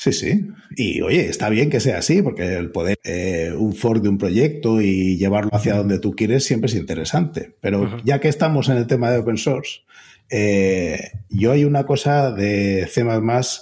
Sí, 0.04 0.12
sí. 0.12 0.48
Y 0.76 1.00
oye, 1.00 1.30
está 1.30 1.48
bien 1.48 1.70
que 1.70 1.80
sea 1.80 2.00
así, 2.00 2.22
porque 2.22 2.56
el 2.56 2.72
poder 2.72 3.00
eh, 3.06 3.54
un 3.58 3.74
fork 3.74 4.04
de 4.04 4.10
un 4.10 4.18
proyecto 4.18 4.82
y 4.82 5.16
llevarlo 5.16 5.52
hacia 5.54 5.78
donde 5.78 5.98
tú 5.98 6.12
quieres 6.12 6.44
siempre 6.44 6.70
es 6.70 6.76
interesante. 6.76 7.56
Pero 7.62 8.04
ya 8.04 8.20
que 8.20 8.28
estamos 8.28 8.68
en 8.68 8.76
el 8.76 8.86
tema 8.86 9.12
de 9.12 9.20
open 9.20 9.38
source, 9.38 9.84
eh, 10.30 11.12
yo 11.30 11.54
hay 11.54 11.64
una 11.64 11.86
cosa 11.86 12.32
de 12.32 12.86
C 12.92 13.06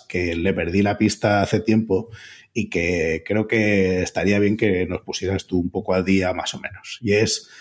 que 0.10 0.36
le 0.36 0.54
perdí 0.54 0.82
la 0.82 0.98
pista 0.98 1.44
hace 1.44 1.60
tiempo 1.60 2.10
y 2.54 2.72
que 2.72 3.22
creo 3.24 3.48
que 3.48 4.02
estaría 4.02 4.40
bien 4.40 4.58
que 4.58 4.88
nos 4.88 5.02
pusieras 5.02 5.46
tú 5.46 5.60
un 5.60 5.70
poco 5.70 5.94
al 5.94 6.06
día 6.06 6.34
más 6.34 6.56
o 6.56 6.60
menos. 6.60 6.98
Y 7.04 7.14
es 7.14 7.52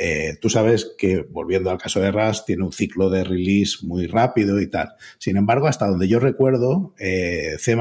eh, 0.00 0.36
tú 0.40 0.48
sabes 0.48 0.94
que, 0.96 1.22
volviendo 1.22 1.70
al 1.70 1.78
caso 1.78 1.98
de 1.98 2.12
Rust, 2.12 2.46
tiene 2.46 2.62
un 2.62 2.70
ciclo 2.70 3.10
de 3.10 3.24
release 3.24 3.78
muy 3.84 4.06
rápido 4.06 4.60
y 4.60 4.68
tal. 4.68 4.90
Sin 5.18 5.36
embargo, 5.36 5.66
hasta 5.66 5.88
donde 5.88 6.06
yo 6.06 6.20
recuerdo, 6.20 6.94
eh, 7.00 7.56
C 7.58 7.76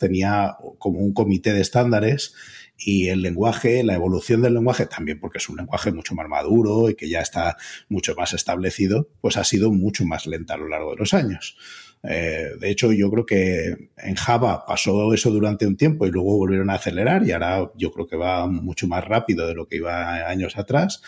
tenía 0.00 0.56
como 0.78 0.98
un 0.98 1.12
comité 1.12 1.52
de 1.52 1.60
estándares 1.60 2.34
y 2.76 3.08
el 3.10 3.22
lenguaje, 3.22 3.84
la 3.84 3.94
evolución 3.94 4.42
del 4.42 4.54
lenguaje 4.54 4.86
también, 4.86 5.20
porque 5.20 5.38
es 5.38 5.48
un 5.48 5.58
lenguaje 5.58 5.92
mucho 5.92 6.16
más 6.16 6.28
maduro 6.28 6.90
y 6.90 6.96
que 6.96 7.08
ya 7.08 7.20
está 7.20 7.56
mucho 7.88 8.16
más 8.16 8.32
establecido, 8.32 9.08
pues 9.20 9.36
ha 9.36 9.44
sido 9.44 9.70
mucho 9.70 10.04
más 10.04 10.26
lenta 10.26 10.54
a 10.54 10.58
lo 10.58 10.66
largo 10.66 10.90
de 10.90 10.96
los 10.96 11.14
años. 11.14 11.56
Eh, 12.02 12.48
de 12.58 12.68
hecho, 12.68 12.90
yo 12.90 13.12
creo 13.12 13.26
que 13.26 13.90
en 13.96 14.16
Java 14.16 14.64
pasó 14.66 15.14
eso 15.14 15.30
durante 15.30 15.68
un 15.68 15.76
tiempo 15.76 16.04
y 16.04 16.10
luego 16.10 16.36
volvieron 16.36 16.70
a 16.70 16.74
acelerar 16.74 17.22
y 17.24 17.30
ahora 17.30 17.70
yo 17.76 17.92
creo 17.92 18.08
que 18.08 18.16
va 18.16 18.48
mucho 18.48 18.88
más 18.88 19.04
rápido 19.04 19.46
de 19.46 19.54
lo 19.54 19.68
que 19.68 19.76
iba 19.76 20.26
años 20.26 20.58
atrás 20.58 21.00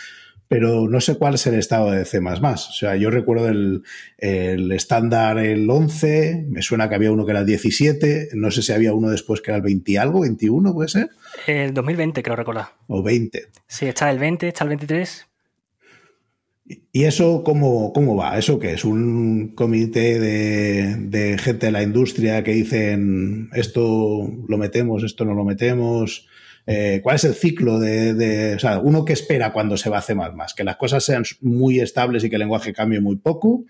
pero 0.52 0.86
no 0.86 1.00
sé 1.00 1.14
cuál 1.14 1.36
es 1.36 1.46
el 1.46 1.54
estado 1.54 1.92
de 1.92 2.04
C++. 2.04 2.18
O 2.20 2.56
sea, 2.56 2.94
yo 2.96 3.08
recuerdo 3.08 3.48
el, 3.48 3.82
estándar 4.18 5.38
el 5.38 5.70
11, 5.70 6.44
me 6.46 6.60
suena 6.60 6.90
que 6.90 6.94
había 6.94 7.10
uno 7.10 7.24
que 7.24 7.30
era 7.30 7.40
el 7.40 7.46
17, 7.46 8.32
no 8.34 8.50
sé 8.50 8.60
si 8.60 8.70
había 8.70 8.92
uno 8.92 9.08
después 9.08 9.40
que 9.40 9.50
era 9.50 9.56
el 9.56 9.62
20 9.62 9.92
y 9.92 9.96
algo, 9.96 10.20
21 10.20 10.74
puede 10.74 10.90
ser. 10.90 11.08
El 11.46 11.72
2020 11.72 12.22
creo 12.22 12.36
recordar. 12.36 12.66
O 12.86 13.02
20. 13.02 13.46
Sí, 13.66 13.86
está 13.86 14.10
el 14.10 14.18
20, 14.18 14.48
está 14.48 14.64
el 14.64 14.68
23. 14.68 15.26
¿Y 16.92 17.04
eso 17.04 17.42
cómo, 17.44 17.94
cómo 17.94 18.14
va? 18.14 18.36
¿Eso 18.36 18.58
qué 18.58 18.74
es? 18.74 18.84
¿Un 18.84 19.54
comité 19.54 20.20
de, 20.20 20.96
de 20.96 21.38
gente 21.38 21.64
de 21.64 21.72
la 21.72 21.82
industria 21.82 22.44
que 22.44 22.52
dicen 22.52 23.48
esto 23.54 24.30
lo 24.46 24.58
metemos, 24.58 25.02
esto 25.02 25.24
no 25.24 25.32
lo 25.32 25.46
metemos? 25.46 26.28
Eh, 26.66 27.00
cuál 27.02 27.16
es 27.16 27.24
el 27.24 27.34
ciclo 27.34 27.78
de, 27.80 28.54
o 28.54 28.58
sea, 28.58 28.78
uno 28.78 29.04
que 29.04 29.12
espera 29.12 29.52
cuando 29.52 29.76
se 29.76 29.90
va 29.90 29.98
a 29.98 30.32
más, 30.32 30.54
que 30.54 30.64
las 30.64 30.76
cosas 30.76 31.04
sean 31.04 31.24
muy 31.40 31.80
estables 31.80 32.22
y 32.22 32.30
que 32.30 32.36
el 32.36 32.40
lenguaje 32.40 32.72
cambie 32.72 33.00
muy 33.00 33.16
poco, 33.16 33.64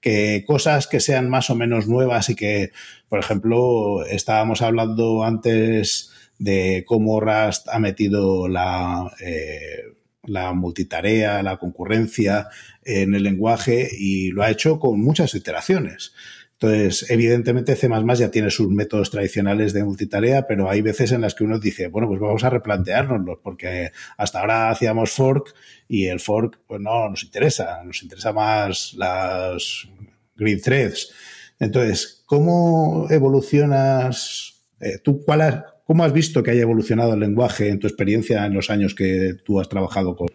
que 0.00 0.44
cosas 0.46 0.86
que 0.86 1.00
sean 1.00 1.28
más 1.28 1.50
o 1.50 1.56
menos 1.56 1.88
nuevas 1.88 2.28
y 2.30 2.36
que, 2.36 2.70
por 3.08 3.18
ejemplo, 3.18 4.04
estábamos 4.06 4.62
hablando 4.62 5.24
antes 5.24 6.12
de 6.38 6.84
cómo 6.86 7.18
Rust 7.18 7.68
ha 7.68 7.78
metido 7.78 8.46
la, 8.46 9.10
eh, 9.20 9.96
la 10.24 10.52
multitarea, 10.52 11.42
la 11.42 11.56
concurrencia 11.56 12.48
en 12.84 13.14
el 13.14 13.22
lenguaje 13.22 13.88
y 13.90 14.30
lo 14.30 14.42
ha 14.42 14.50
hecho 14.50 14.78
con 14.78 15.00
muchas 15.00 15.34
iteraciones. 15.34 16.12
Entonces, 16.58 17.10
evidentemente 17.10 17.76
C++ 17.76 17.88
ya 18.16 18.30
tiene 18.30 18.50
sus 18.50 18.70
métodos 18.70 19.10
tradicionales 19.10 19.74
de 19.74 19.84
multitarea, 19.84 20.46
pero 20.46 20.70
hay 20.70 20.80
veces 20.80 21.12
en 21.12 21.20
las 21.20 21.34
que 21.34 21.44
uno 21.44 21.58
dice, 21.58 21.88
bueno, 21.88 22.08
pues 22.08 22.18
vamos 22.18 22.44
a 22.44 22.50
replanteárnoslos, 22.50 23.38
porque 23.42 23.92
hasta 24.16 24.40
ahora 24.40 24.70
hacíamos 24.70 25.10
fork 25.10 25.54
y 25.86 26.06
el 26.06 26.18
fork 26.18 26.60
pues 26.66 26.80
no 26.80 27.10
nos 27.10 27.24
interesa, 27.24 27.82
nos 27.84 28.02
interesa 28.02 28.32
más 28.32 28.94
las 28.94 29.86
grid 30.34 30.62
threads. 30.62 31.12
Entonces, 31.58 32.22
¿cómo 32.24 33.06
evolucionas? 33.10 34.64
Eh, 34.80 34.98
¿Tú 35.04 35.22
cuál 35.24 35.64
cómo 35.84 36.04
has 36.04 36.12
visto 36.12 36.42
que 36.42 36.52
haya 36.52 36.62
evolucionado 36.62 37.12
el 37.12 37.20
lenguaje 37.20 37.68
en 37.68 37.78
tu 37.78 37.86
experiencia 37.86 38.46
en 38.46 38.54
los 38.54 38.70
años 38.70 38.94
que 38.94 39.34
tú 39.44 39.60
has 39.60 39.68
trabajado 39.68 40.16
con? 40.16 40.28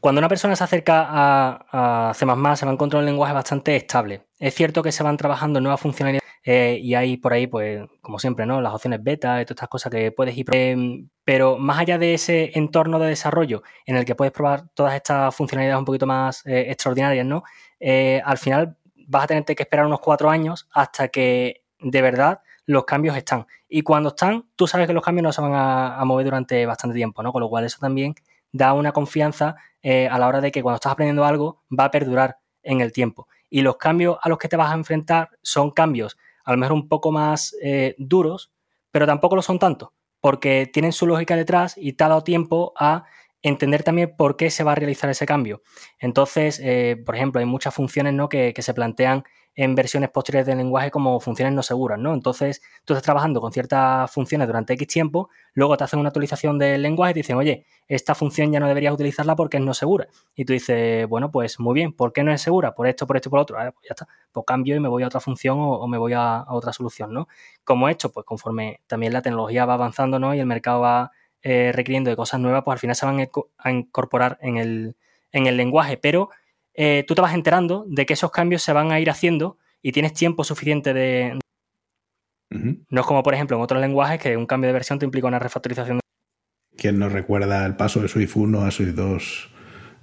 Cuando 0.00 0.20
una 0.20 0.28
persona 0.28 0.54
se 0.54 0.64
acerca 0.64 1.06
a, 1.08 2.10
a 2.10 2.14
C++, 2.14 2.20
se 2.20 2.26
va 2.26 2.70
a 2.70 2.72
encontrar 2.72 3.00
un 3.00 3.06
lenguaje 3.06 3.32
bastante 3.32 3.74
estable. 3.74 4.26
Es 4.38 4.54
cierto 4.54 4.82
que 4.82 4.92
se 4.92 5.02
van 5.02 5.16
trabajando 5.16 5.60
nuevas 5.60 5.80
funcionalidades 5.80 6.28
eh, 6.44 6.78
y 6.80 6.94
hay 6.94 7.16
por 7.16 7.32
ahí, 7.32 7.46
pues, 7.46 7.86
como 8.00 8.18
siempre, 8.18 8.46
¿no? 8.46 8.60
Las 8.60 8.72
opciones 8.72 9.02
beta 9.02 9.40
y 9.40 9.44
todas 9.44 9.56
estas 9.56 9.68
cosas 9.68 9.92
que 9.92 10.12
puedes 10.12 10.36
ir. 10.36 10.46
Eh, 10.52 11.04
pero 11.24 11.58
más 11.58 11.78
allá 11.78 11.98
de 11.98 12.14
ese 12.14 12.52
entorno 12.54 12.98
de 12.98 13.08
desarrollo 13.08 13.62
en 13.86 13.96
el 13.96 14.04
que 14.04 14.14
puedes 14.14 14.32
probar 14.32 14.68
todas 14.74 14.94
estas 14.94 15.34
funcionalidades 15.34 15.78
un 15.78 15.84
poquito 15.84 16.06
más 16.06 16.46
eh, 16.46 16.70
extraordinarias, 16.70 17.26
¿no? 17.26 17.42
al 18.24 18.38
final 18.38 18.76
vas 19.06 19.24
a 19.24 19.26
tener 19.28 19.44
que 19.44 19.62
esperar 19.62 19.86
unos 19.86 20.00
cuatro 20.00 20.30
años 20.30 20.68
hasta 20.72 21.08
que 21.08 21.62
de 21.80 22.02
verdad 22.02 22.40
los 22.66 22.84
cambios 22.84 23.16
están. 23.16 23.46
Y 23.68 23.82
cuando 23.82 24.08
están, 24.08 24.46
tú 24.56 24.66
sabes 24.66 24.86
que 24.86 24.92
los 24.92 25.02
cambios 25.02 25.22
no 25.22 25.32
se 25.32 25.40
van 25.40 25.52
a, 25.54 25.96
a 25.96 26.04
mover 26.04 26.24
durante 26.24 26.66
bastante 26.66 26.96
tiempo, 26.96 27.22
¿no? 27.22 27.32
Con 27.32 27.40
lo 27.42 27.48
cual 27.48 27.64
eso 27.64 27.78
también 27.78 28.14
da 28.52 28.72
una 28.72 28.92
confianza 28.92 29.56
a 29.84 30.18
la 30.18 30.28
hora 30.28 30.40
de 30.40 30.50
que 30.50 30.62
cuando 30.62 30.76
estás 30.76 30.92
aprendiendo 30.92 31.24
algo 31.24 31.62
va 31.70 31.84
a 31.84 31.90
perdurar 31.90 32.38
en 32.62 32.80
el 32.80 32.92
tiempo. 32.92 33.28
Y 33.48 33.62
los 33.62 33.76
cambios 33.76 34.18
a 34.20 34.28
los 34.28 34.36
que 34.36 34.48
te 34.48 34.56
vas 34.56 34.70
a 34.70 34.74
enfrentar 34.74 35.30
son 35.42 35.70
cambios 35.70 36.18
a 36.48 36.52
lo 36.52 36.56
mejor 36.56 36.72
un 36.72 36.88
poco 36.88 37.12
más 37.12 37.54
eh, 37.60 37.94
duros, 37.98 38.50
pero 38.90 39.06
tampoco 39.06 39.36
lo 39.36 39.42
son 39.42 39.58
tanto, 39.58 39.92
porque 40.18 40.66
tienen 40.72 40.92
su 40.92 41.06
lógica 41.06 41.36
detrás 41.36 41.74
y 41.76 41.92
te 41.92 42.04
ha 42.04 42.08
dado 42.08 42.24
tiempo 42.24 42.72
a 42.74 43.04
entender 43.42 43.82
también 43.82 44.14
por 44.16 44.36
qué 44.36 44.50
se 44.50 44.64
va 44.64 44.72
a 44.72 44.74
realizar 44.74 45.10
ese 45.10 45.26
cambio. 45.26 45.62
Entonces, 45.98 46.60
eh, 46.62 47.00
por 47.04 47.14
ejemplo, 47.14 47.40
hay 47.40 47.46
muchas 47.46 47.74
funciones 47.74 48.14
¿no? 48.14 48.28
que, 48.28 48.54
se 48.58 48.74
plantean 48.74 49.24
en 49.54 49.74
versiones 49.74 50.10
posteriores 50.10 50.46
del 50.46 50.58
lenguaje 50.58 50.90
como 50.90 51.18
funciones 51.18 51.52
no 51.52 51.64
seguras, 51.64 51.98
¿no? 51.98 52.14
Entonces, 52.14 52.62
tú 52.84 52.92
estás 52.92 53.02
trabajando 53.02 53.40
con 53.40 53.50
ciertas 53.52 54.08
funciones 54.08 54.46
durante 54.46 54.74
X 54.74 54.86
tiempo, 54.86 55.30
luego 55.52 55.76
te 55.76 55.82
hacen 55.82 55.98
una 55.98 56.10
actualización 56.10 56.58
del 56.58 56.80
lenguaje 56.80 57.10
y 57.10 57.14
te 57.14 57.18
dicen, 57.20 57.36
oye, 57.36 57.66
esta 57.88 58.14
función 58.14 58.52
ya 58.52 58.60
no 58.60 58.68
deberías 58.68 58.94
utilizarla 58.94 59.34
porque 59.34 59.56
es 59.56 59.62
no 59.64 59.74
segura. 59.74 60.06
Y 60.36 60.44
tú 60.44 60.52
dices, 60.52 61.08
bueno, 61.08 61.32
pues 61.32 61.58
muy 61.58 61.74
bien, 61.74 61.92
¿por 61.92 62.12
qué 62.12 62.22
no 62.22 62.32
es 62.32 62.40
segura? 62.40 62.72
Por 62.72 62.86
esto, 62.86 63.04
por 63.08 63.16
esto 63.16 63.30
por 63.30 63.40
otro. 63.40 63.58
Ah, 63.58 63.72
pues 63.72 63.88
ya 63.88 63.94
está, 63.94 64.06
pues 64.30 64.46
cambio 64.46 64.76
y 64.76 64.80
me 64.80 64.88
voy 64.88 65.02
a 65.02 65.08
otra 65.08 65.18
función 65.18 65.56
o, 65.60 65.88
me 65.88 65.98
voy 65.98 66.12
a, 66.12 66.44
otra 66.48 66.72
solución, 66.72 67.12
¿no? 67.12 67.26
Como 67.64 67.88
he 67.88 67.92
hecho, 67.92 68.12
pues 68.12 68.24
conforme 68.24 68.80
también 68.86 69.12
la 69.12 69.22
tecnología 69.22 69.64
va 69.66 69.74
avanzando, 69.74 70.20
¿no? 70.20 70.34
Y 70.36 70.38
el 70.38 70.46
mercado 70.46 70.82
va 70.82 71.10
eh, 71.42 71.72
requiriendo 71.74 72.10
de 72.10 72.16
cosas 72.16 72.40
nuevas, 72.40 72.62
pues 72.64 72.74
al 72.74 72.78
final 72.80 72.96
se 72.96 73.06
van 73.06 73.28
a 73.58 73.70
incorporar 73.70 74.38
en 74.40 74.56
el, 74.56 74.96
en 75.32 75.46
el 75.46 75.56
lenguaje, 75.56 75.96
pero 75.96 76.30
eh, 76.74 77.04
tú 77.06 77.14
te 77.14 77.20
vas 77.20 77.34
enterando 77.34 77.84
de 77.88 78.06
que 78.06 78.14
esos 78.14 78.30
cambios 78.30 78.62
se 78.62 78.72
van 78.72 78.92
a 78.92 79.00
ir 79.00 79.10
haciendo 79.10 79.58
y 79.82 79.92
tienes 79.92 80.12
tiempo 80.12 80.44
suficiente 80.44 80.94
de... 80.94 81.38
No 82.50 83.00
es 83.00 83.06
como, 83.06 83.22
por 83.22 83.34
ejemplo, 83.34 83.56
en 83.56 83.62
otros 83.62 83.80
lenguajes 83.80 84.20
que 84.20 84.36
un 84.36 84.46
cambio 84.46 84.68
de 84.68 84.72
versión 84.72 84.98
te 84.98 85.04
implica 85.04 85.26
una 85.26 85.38
refactorización. 85.38 86.00
¿Quién 86.76 86.98
nos 86.98 87.12
recuerda 87.12 87.66
el 87.66 87.74
paso 87.74 88.00
de 88.00 88.08
Swift 88.08 88.36
1 88.36 88.64
a 88.64 88.70
Swift 88.70 88.94
2 88.94 89.50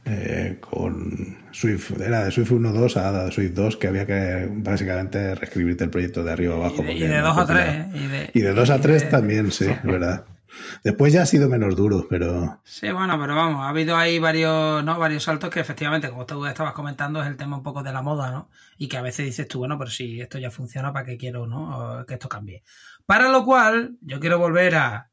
eh, 0.05 0.57
con 0.59 1.37
Swift? 1.51 1.99
Era 1.99 2.25
de 2.25 2.31
Swift 2.31 2.51
1.2 2.51 2.97
a 2.97 3.31
Swift 3.31 3.53
2 3.53 3.77
que 3.77 3.87
había 3.87 4.05
que 4.05 4.49
básicamente 4.51 5.33
reescribirte 5.33 5.85
el 5.85 5.89
proyecto 5.89 6.23
de 6.23 6.33
arriba 6.33 6.55
abajo. 6.55 6.83
Y 6.83 6.99
de, 6.99 7.19
2 7.19 7.37
a 7.37 7.45
3. 7.45 7.85
Y 8.33 8.41
de, 8.41 8.53
2 8.53 8.69
a 8.69 8.81
3 8.81 9.09
también, 9.09 9.51
sí, 9.51 9.67
verdad. 9.83 10.25
Después 10.83 11.13
ya 11.13 11.23
ha 11.23 11.25
sido 11.25 11.49
menos 11.49 11.75
duro, 11.75 12.07
pero. 12.09 12.61
Sí, 12.63 12.91
bueno, 12.91 13.19
pero 13.19 13.35
vamos, 13.35 13.61
ha 13.61 13.69
habido 13.69 13.95
ahí 13.97 14.19
varios, 14.19 14.83
¿no? 14.83 14.97
Varios 14.99 15.23
saltos 15.23 15.49
que 15.49 15.59
efectivamente, 15.59 16.09
como 16.09 16.25
tú 16.25 16.45
estabas 16.45 16.73
comentando, 16.73 17.21
es 17.21 17.27
el 17.27 17.37
tema 17.37 17.57
un 17.57 17.63
poco 17.63 17.83
de 17.83 17.93
la 17.93 18.01
moda, 18.01 18.31
¿no? 18.31 18.49
Y 18.77 18.87
que 18.87 18.97
a 18.97 19.01
veces 19.01 19.25
dices 19.25 19.47
tú, 19.47 19.59
bueno, 19.59 19.77
pero 19.77 19.89
si 19.89 20.21
esto 20.21 20.37
ya 20.37 20.51
funciona, 20.51 20.93
¿para 20.93 21.05
qué 21.05 21.17
quiero, 21.17 21.47
no? 21.47 22.05
que 22.07 22.15
esto 22.15 22.29
cambie. 22.29 22.63
Para 23.05 23.29
lo 23.29 23.45
cual, 23.45 23.97
yo 24.01 24.19
quiero 24.19 24.39
volver 24.39 24.75
a. 24.75 25.11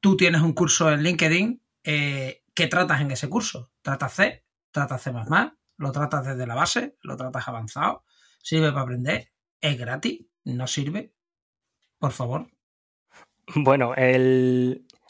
Tú 0.00 0.16
tienes 0.16 0.42
un 0.42 0.52
curso 0.52 0.90
en 0.90 1.02
LinkedIn. 1.02 1.62
Eh, 1.82 2.42
¿Qué 2.54 2.66
tratas 2.66 3.00
en 3.00 3.10
ese 3.10 3.28
curso? 3.28 3.70
¿Tratas 3.82 4.12
C? 4.14 4.44
¿Tratas 4.70 5.02
C? 5.02 5.12
¿Lo 5.76 5.92
tratas 5.92 6.26
desde 6.26 6.46
la 6.46 6.54
base? 6.54 6.96
¿Lo 7.02 7.16
tratas 7.16 7.48
avanzado? 7.48 8.04
¿Sirve 8.42 8.70
para 8.70 8.82
aprender? 8.82 9.32
¿Es 9.60 9.78
gratis? 9.78 10.26
¿No 10.44 10.66
sirve? 10.66 11.14
Por 11.98 12.12
favor, 12.12 12.48
bueno, 13.54 13.92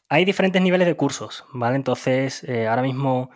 hay 0.08 0.24
diferentes 0.24 0.62
niveles 0.62 0.86
de 0.86 0.96
cursos, 0.96 1.44
¿vale? 1.52 1.76
Entonces, 1.76 2.44
eh, 2.44 2.66
ahora 2.68 2.82
mismo 2.82 3.30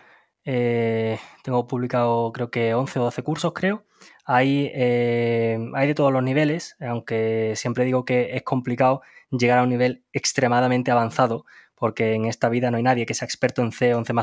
eh, 0.45 1.19
tengo 1.43 1.67
publicado 1.67 2.31
creo 2.31 2.51
que 2.51 2.73
11 2.73 2.99
o 2.99 3.03
12 3.03 3.23
cursos, 3.23 3.53
creo. 3.53 3.83
Hay, 4.25 4.71
eh, 4.73 5.57
hay 5.73 5.87
de 5.87 5.95
todos 5.95 6.13
los 6.13 6.23
niveles, 6.23 6.77
aunque 6.79 7.53
siempre 7.55 7.83
digo 7.83 8.05
que 8.05 8.35
es 8.35 8.43
complicado 8.43 9.01
llegar 9.31 9.59
a 9.59 9.63
un 9.63 9.69
nivel 9.69 10.03
extremadamente 10.13 10.91
avanzado, 10.91 11.45
porque 11.75 12.13
en 12.13 12.25
esta 12.25 12.49
vida 12.49 12.71
no 12.71 12.77
hay 12.77 12.83
nadie 12.83 13.05
que 13.05 13.13
sea 13.13 13.25
experto 13.25 13.61
en 13.61 13.71
C 13.71 13.93
o 13.95 13.99
en 13.99 14.05
C++, 14.05 14.13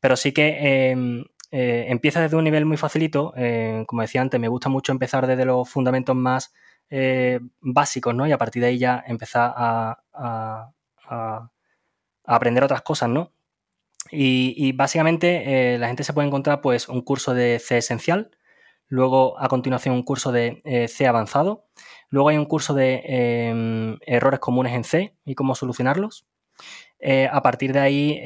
pero 0.00 0.16
sí 0.16 0.32
que 0.32 0.90
em, 0.90 1.24
empieza 1.50 2.20
desde 2.20 2.36
un 2.36 2.44
nivel 2.44 2.66
muy 2.66 2.76
facilito. 2.76 3.32
como 3.86 4.02
decía 4.02 4.20
antes, 4.20 4.38
me 4.40 4.48
gusta 4.48 4.68
mucho 4.68 4.92
empezar 4.92 5.26
desde 5.26 5.44
los 5.44 5.68
fundamentos 5.68 6.14
más 6.16 6.52
eh, 6.92 7.38
básicos, 7.60 8.14
¿no? 8.16 8.26
Y 8.26 8.32
a 8.32 8.38
partir 8.38 8.62
de 8.62 8.68
ahí 8.68 8.78
ya 8.78 9.02
empezar 9.06 9.52
a, 9.56 10.72
aprender 12.24 12.64
otras 12.64 12.82
cosas, 12.82 13.08
¿no? 13.08 13.32
Y, 14.10 14.72
básicamente 14.72 15.74
eh, 15.74 15.78
la 15.78 15.86
gente 15.86 16.04
se 16.04 16.12
puede 16.12 16.26
encontrar 16.26 16.60
pues 16.60 16.88
un 16.88 17.02
curso 17.02 17.32
de 17.34 17.60
C 17.60 17.78
esencial, 17.78 18.30
luego 18.88 19.38
a 19.40 19.48
continuación 19.48 19.94
un 19.94 20.02
curso 20.02 20.32
de 20.32 20.62
eh, 20.64 20.88
C 20.88 21.06
avanzado, 21.06 21.66
luego 22.08 22.28
hay 22.30 22.38
un 22.38 22.46
curso 22.46 22.74
de 22.74 23.98
errores 24.06 24.40
comunes 24.40 24.72
en 24.74 24.84
C 24.84 25.16
y 25.24 25.34
cómo 25.34 25.54
solucionarlos. 25.54 26.26
a 27.30 27.42
partir 27.42 27.72
de 27.72 27.80
ahí 27.80 28.20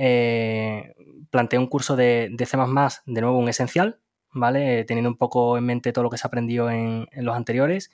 planteé 1.30 1.58
un 1.58 1.66
curso 1.66 1.96
de, 1.96 2.28
de, 2.32 2.46
C++, 2.46 2.56
de 2.56 3.20
nuevo 3.20 3.38
un 3.38 3.48
esencial, 3.48 4.00
¿vale? 4.32 4.84
teniendo 4.84 5.10
un 5.10 5.18
poco 5.18 5.58
en 5.58 5.64
mente 5.66 5.92
todo 5.92 6.04
lo 6.04 6.10
que 6.10 6.18
se 6.18 6.26
aprendió 6.26 6.70
en, 6.70 7.08
en 7.12 7.24
los 7.24 7.36
anteriores 7.36 7.90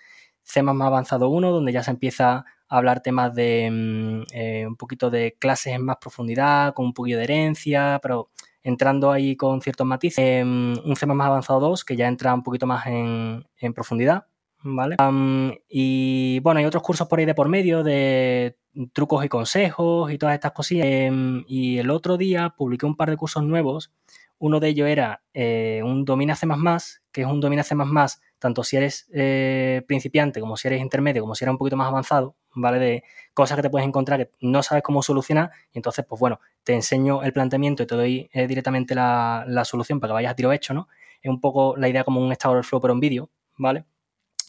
C++ 0.50 0.60
avanzado 0.60 1.28
1, 1.28 1.50
donde 1.50 1.72
ya 1.72 1.82
se 1.82 1.90
empieza 1.90 2.44
a 2.68 2.76
hablar 2.76 3.00
temas 3.00 3.34
de 3.34 3.68
mm, 3.70 4.22
eh, 4.32 4.66
un 4.66 4.76
poquito 4.76 5.10
de 5.10 5.36
clases 5.38 5.74
en 5.74 5.84
más 5.84 5.96
profundidad, 6.00 6.74
con 6.74 6.86
un 6.86 6.94
poquito 6.94 7.18
de 7.18 7.24
herencia, 7.24 7.98
pero 8.02 8.30
entrando 8.62 9.10
ahí 9.12 9.36
con 9.36 9.60
ciertos 9.60 9.86
matices. 9.86 10.24
Em, 10.24 10.74
un 10.84 10.96
C++ 10.96 11.06
avanzado 11.06 11.60
2, 11.60 11.84
que 11.84 11.96
ya 11.96 12.08
entra 12.08 12.34
un 12.34 12.42
poquito 12.42 12.66
más 12.66 12.86
en, 12.86 13.44
profundidad, 13.74 14.26
¿vale? 14.62 14.96
y 15.68 16.40
bueno, 16.40 16.60
hay 16.60 16.66
otros 16.66 16.82
cursos 16.82 17.08
por 17.08 17.18
ahí 17.18 17.24
de 17.24 17.34
por 17.34 17.48
medio 17.48 17.82
de 17.82 18.56
trucos 18.92 19.24
y 19.24 19.28
consejos 19.28 20.12
y 20.12 20.18
todas 20.18 20.34
estas 20.34 20.52
cosillas. 20.52 20.86
Em, 20.86 21.44
y 21.46 21.78
el 21.78 21.90
otro 21.90 22.16
día 22.16 22.54
publiqué 22.56 22.86
un 22.86 22.96
par 22.96 23.10
de 23.10 23.16
cursos 23.16 23.42
nuevos. 23.44 23.92
Uno 24.38 24.58
de 24.60 24.68
ellos 24.68 24.88
era 24.88 25.22
eh, 25.34 25.82
un 25.84 26.04
Domina 26.04 26.34
C++, 26.34 26.46
que 27.12 27.22
es 27.22 27.26
un 27.26 27.40
Domina 27.40 27.62
C++ 27.62 27.74
tanto 28.40 28.64
si 28.64 28.76
eres 28.76 29.07
eh, 29.12 29.83
principiante 29.87 30.40
como 30.40 30.57
si 30.57 30.66
eres 30.66 30.81
intermedio, 30.81 31.22
como 31.22 31.35
si 31.37 31.44
eres 31.44 31.53
un 31.53 31.59
poquito 31.59 31.76
más 31.76 31.88
avanzado, 31.88 32.35
¿vale? 32.55 32.79
De 32.79 33.05
cosas 33.35 33.57
que 33.57 33.62
te 33.62 33.70
puedes 33.70 33.87
encontrar 33.87 34.18
que 34.18 34.31
no 34.40 34.62
sabes 34.62 34.83
cómo 34.83 35.03
solucionar 35.03 35.50
y 35.72 35.79
entonces, 35.79 36.05
pues 36.09 36.18
bueno, 36.18 36.40
te 36.64 36.72
enseño 36.72 37.22
el 37.22 37.33
planteamiento 37.33 37.83
y 37.83 37.87
te 37.87 37.94
doy 37.94 38.31
eh, 38.33 38.46
directamente 38.48 38.94
la, 38.94 39.44
solución 39.64 40.00
para 40.00 40.11
que 40.11 40.14
vayas 40.14 40.33
a 40.33 40.37
tiro 40.37 40.53
hecho, 40.53 40.74
¿no? 40.74 40.88
Es 41.22 41.31
un 41.31 41.40
poco 41.40 41.76
la 41.76 41.88
idea 41.88 42.03
como 42.03 42.20
un 42.20 42.35
Stack 42.35 42.50
Overflow 42.50 42.81
pero 42.81 42.94
en 42.94 43.00
vídeo, 43.00 43.31
¿vale? 43.59 43.85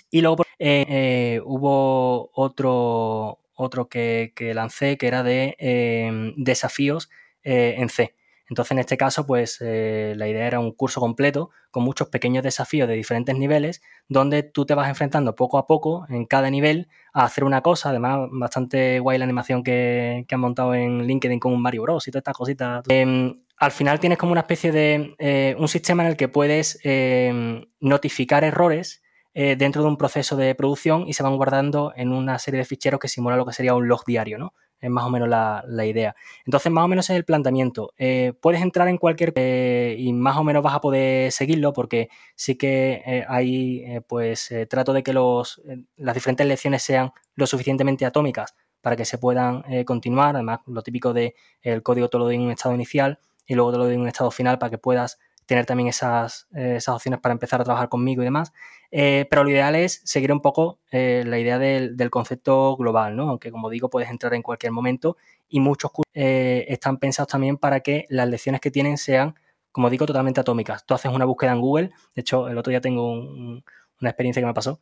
Y 0.10 0.22
luego 0.22 0.44
eh, 0.58 1.42
hubo 1.44 2.32
otro, 2.34 3.40
otro 3.54 3.90
que, 3.90 4.34
lancé 4.56 4.98
que 4.98 5.08
era 5.08 5.22
de 5.22 6.34
desafíos 6.38 7.10
en 7.44 7.90
C. 7.90 8.16
Entonces, 8.52 8.72
en 8.72 8.80
este 8.80 8.98
caso, 8.98 9.26
pues 9.26 9.60
eh, 9.62 10.14
la 10.18 10.28
idea 10.28 10.46
era 10.46 10.60
un 10.60 10.74
curso 10.74 11.00
completo 11.00 11.52
con 11.72 11.86
muchos 11.86 12.10
pequeños 12.10 12.44
desafíos 12.44 12.86
de 12.90 12.96
diferentes 12.96 13.34
niveles, 13.34 13.82
donde 14.10 14.44
tú 14.44 14.66
te 14.66 14.74
vas 14.74 14.90
enfrentando 14.90 15.36
poco 15.36 15.58
a 15.58 15.68
poco 15.68 16.06
en 16.10 16.26
cada 16.26 16.50
nivel 16.50 16.90
a 17.14 17.24
hacer 17.24 17.46
una 17.46 17.62
cosa. 17.62 17.92
Además, 17.92 18.28
bastante 18.30 19.00
guay 19.00 19.18
la 19.18 19.24
animación 19.24 19.64
que, 19.64 20.26
han 20.30 20.40
montado 20.42 20.76
en 20.76 21.08
LinkedIn 21.08 21.40
con 21.40 21.54
un 21.54 21.62
Mario 21.62 21.84
Bros 21.84 22.06
y 22.10 22.12
todas 22.12 22.24
estas 22.24 22.36
cositas. 22.36 22.84
Em, 22.90 23.42
al 23.56 23.72
final 23.72 24.02
tienes 24.02 24.18
como 24.18 24.34
una 24.34 24.42
especie 24.42 24.74
de 24.74 25.16
eh, 25.18 25.56
un 25.58 25.70
sistema 25.70 26.04
en 26.04 26.10
el 26.10 26.18
que 26.18 26.28
puedes 26.28 26.78
em, 26.84 27.64
notificar 27.80 28.44
errores 28.44 29.02
eh, 29.34 29.56
dentro 29.58 29.82
de 29.82 29.88
un 29.88 29.96
proceso 29.96 30.36
de 30.36 30.56
producción 30.56 31.08
y 31.08 31.14
se 31.14 31.24
van 31.24 31.38
guardando 31.38 31.94
en 31.96 32.12
una 32.12 32.38
serie 32.38 32.58
de 32.58 32.66
ficheros 32.66 33.00
que 33.00 33.08
simula 33.08 33.38
lo 33.38 33.46
que 33.46 33.54
sería 33.54 33.76
un 33.76 33.88
log 33.88 34.04
diario, 34.06 34.38
¿no? 34.38 34.54
Es 34.82 34.90
más 34.90 35.06
o 35.06 35.10
menos 35.10 35.30
la, 35.30 35.86
idea. 35.86 36.16
Entonces, 36.46 36.72
más 36.72 36.84
o 36.84 36.88
menos 36.88 37.10
es 37.10 37.16
el 37.16 37.24
planteamiento. 37.24 37.94
Eh, 37.98 38.34
puedes 38.42 38.62
entrar 38.62 38.88
en 38.88 38.98
cualquier 38.98 39.32
eh, 39.36 39.96
y 39.98 40.12
más 40.12 40.38
o 40.38 40.44
menos 40.44 40.64
vas 40.64 40.74
a 40.74 40.82
poder 40.82 41.32
seguirlo 41.32 41.72
porque 41.72 42.10
sí 42.36 42.56
que 42.56 43.04
eh, 43.06 43.26
hay, 43.28 44.00
pues, 44.08 44.54
trato 44.70 44.92
de 44.94 45.04
que 45.04 45.14
los, 45.14 45.62
las 45.98 46.16
diferentes 46.16 46.46
lecciones 46.48 46.82
sean 46.82 47.12
lo 47.36 47.46
suficientemente 47.48 48.06
atómicas 48.06 48.56
para 48.82 48.96
que 48.96 49.06
se 49.06 49.20
puedan 49.20 49.64
continuar. 49.86 50.36
Además, 50.36 50.60
lo 50.66 50.82
típico 50.82 51.14
de 51.14 51.36
el 51.62 51.84
código 51.84 52.10
te 52.10 52.18
lo 52.18 52.26
doy 52.26 52.36
en 52.36 52.42
un 52.42 52.52
estado 52.52 52.74
inicial 52.74 53.20
y 53.46 53.54
luego 53.54 53.72
te 53.72 53.78
lo 53.78 53.86
doy 53.86 53.96
en 53.96 54.02
un 54.02 54.08
estado 54.08 54.32
final 54.32 54.58
para 54.58 54.72
que 54.72 54.78
puedas 54.80 55.20
tener 55.46 55.66
también 55.66 55.90
esas, 55.90 56.48
esas 56.54 56.96
opciones 56.96 57.20
para 57.20 57.34
empezar 57.34 57.62
a 57.62 57.64
trabajar 57.64 57.90
conmigo 57.90 58.22
y 58.22 58.26
demás. 58.26 58.54
pero 58.90 59.44
lo 59.44 59.50
ideal 59.50 59.76
es 59.76 60.02
seguir 60.06 60.32
un 60.32 60.42
poco 60.42 60.80
la 60.92 61.40
idea 61.40 61.60
del, 61.60 61.98
del, 61.98 62.10
concepto 62.10 62.76
global, 62.78 63.16
¿no? 63.16 63.30
Aunque 63.30 63.52
como 63.52 63.70
digo, 63.70 63.90
puedes 63.90 64.10
entrar 64.10 64.34
en 64.34 64.42
cualquier 64.42 64.72
momento 64.72 65.18
y 65.50 65.60
muchos 65.60 65.92
cursos 65.92 66.12
están 66.14 66.98
pensados 66.98 67.30
también 67.32 67.58
para 67.58 67.82
que 67.82 68.06
las 68.10 68.28
lecciones 68.30 68.62
que 68.62 68.72
tienen 68.72 68.98
sean, 68.98 69.36
como 69.72 69.90
digo, 69.90 70.06
totalmente 70.06 70.42
atómicas. 70.42 70.86
Tú 70.86 70.94
haces 70.94 71.12
una 71.12 71.26
búsqueda 71.26 71.52
en 71.54 71.62
Google, 71.62 71.92
de 72.16 72.22
hecho, 72.22 72.48
el 72.48 72.58
otro 72.58 72.72
día 72.72 72.82
tengo 72.82 73.14
una 73.14 74.10
experiencia 74.10 74.42
que 74.42 74.48
me 74.48 74.54
pasó 74.54 74.80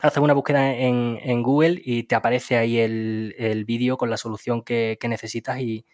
haces 0.00 0.22
una 0.22 0.34
búsqueda 0.34 0.74
en, 0.74 1.42
Google 1.42 1.80
y 1.82 2.04
te 2.04 2.14
aparece 2.14 2.56
ahí 2.56 2.78
el, 2.78 3.64
vídeo 3.66 3.96
con 3.96 4.10
la 4.10 4.16
solución 4.16 4.62
que, 4.62 4.98
necesitas 5.08 5.60
y, 5.60 5.86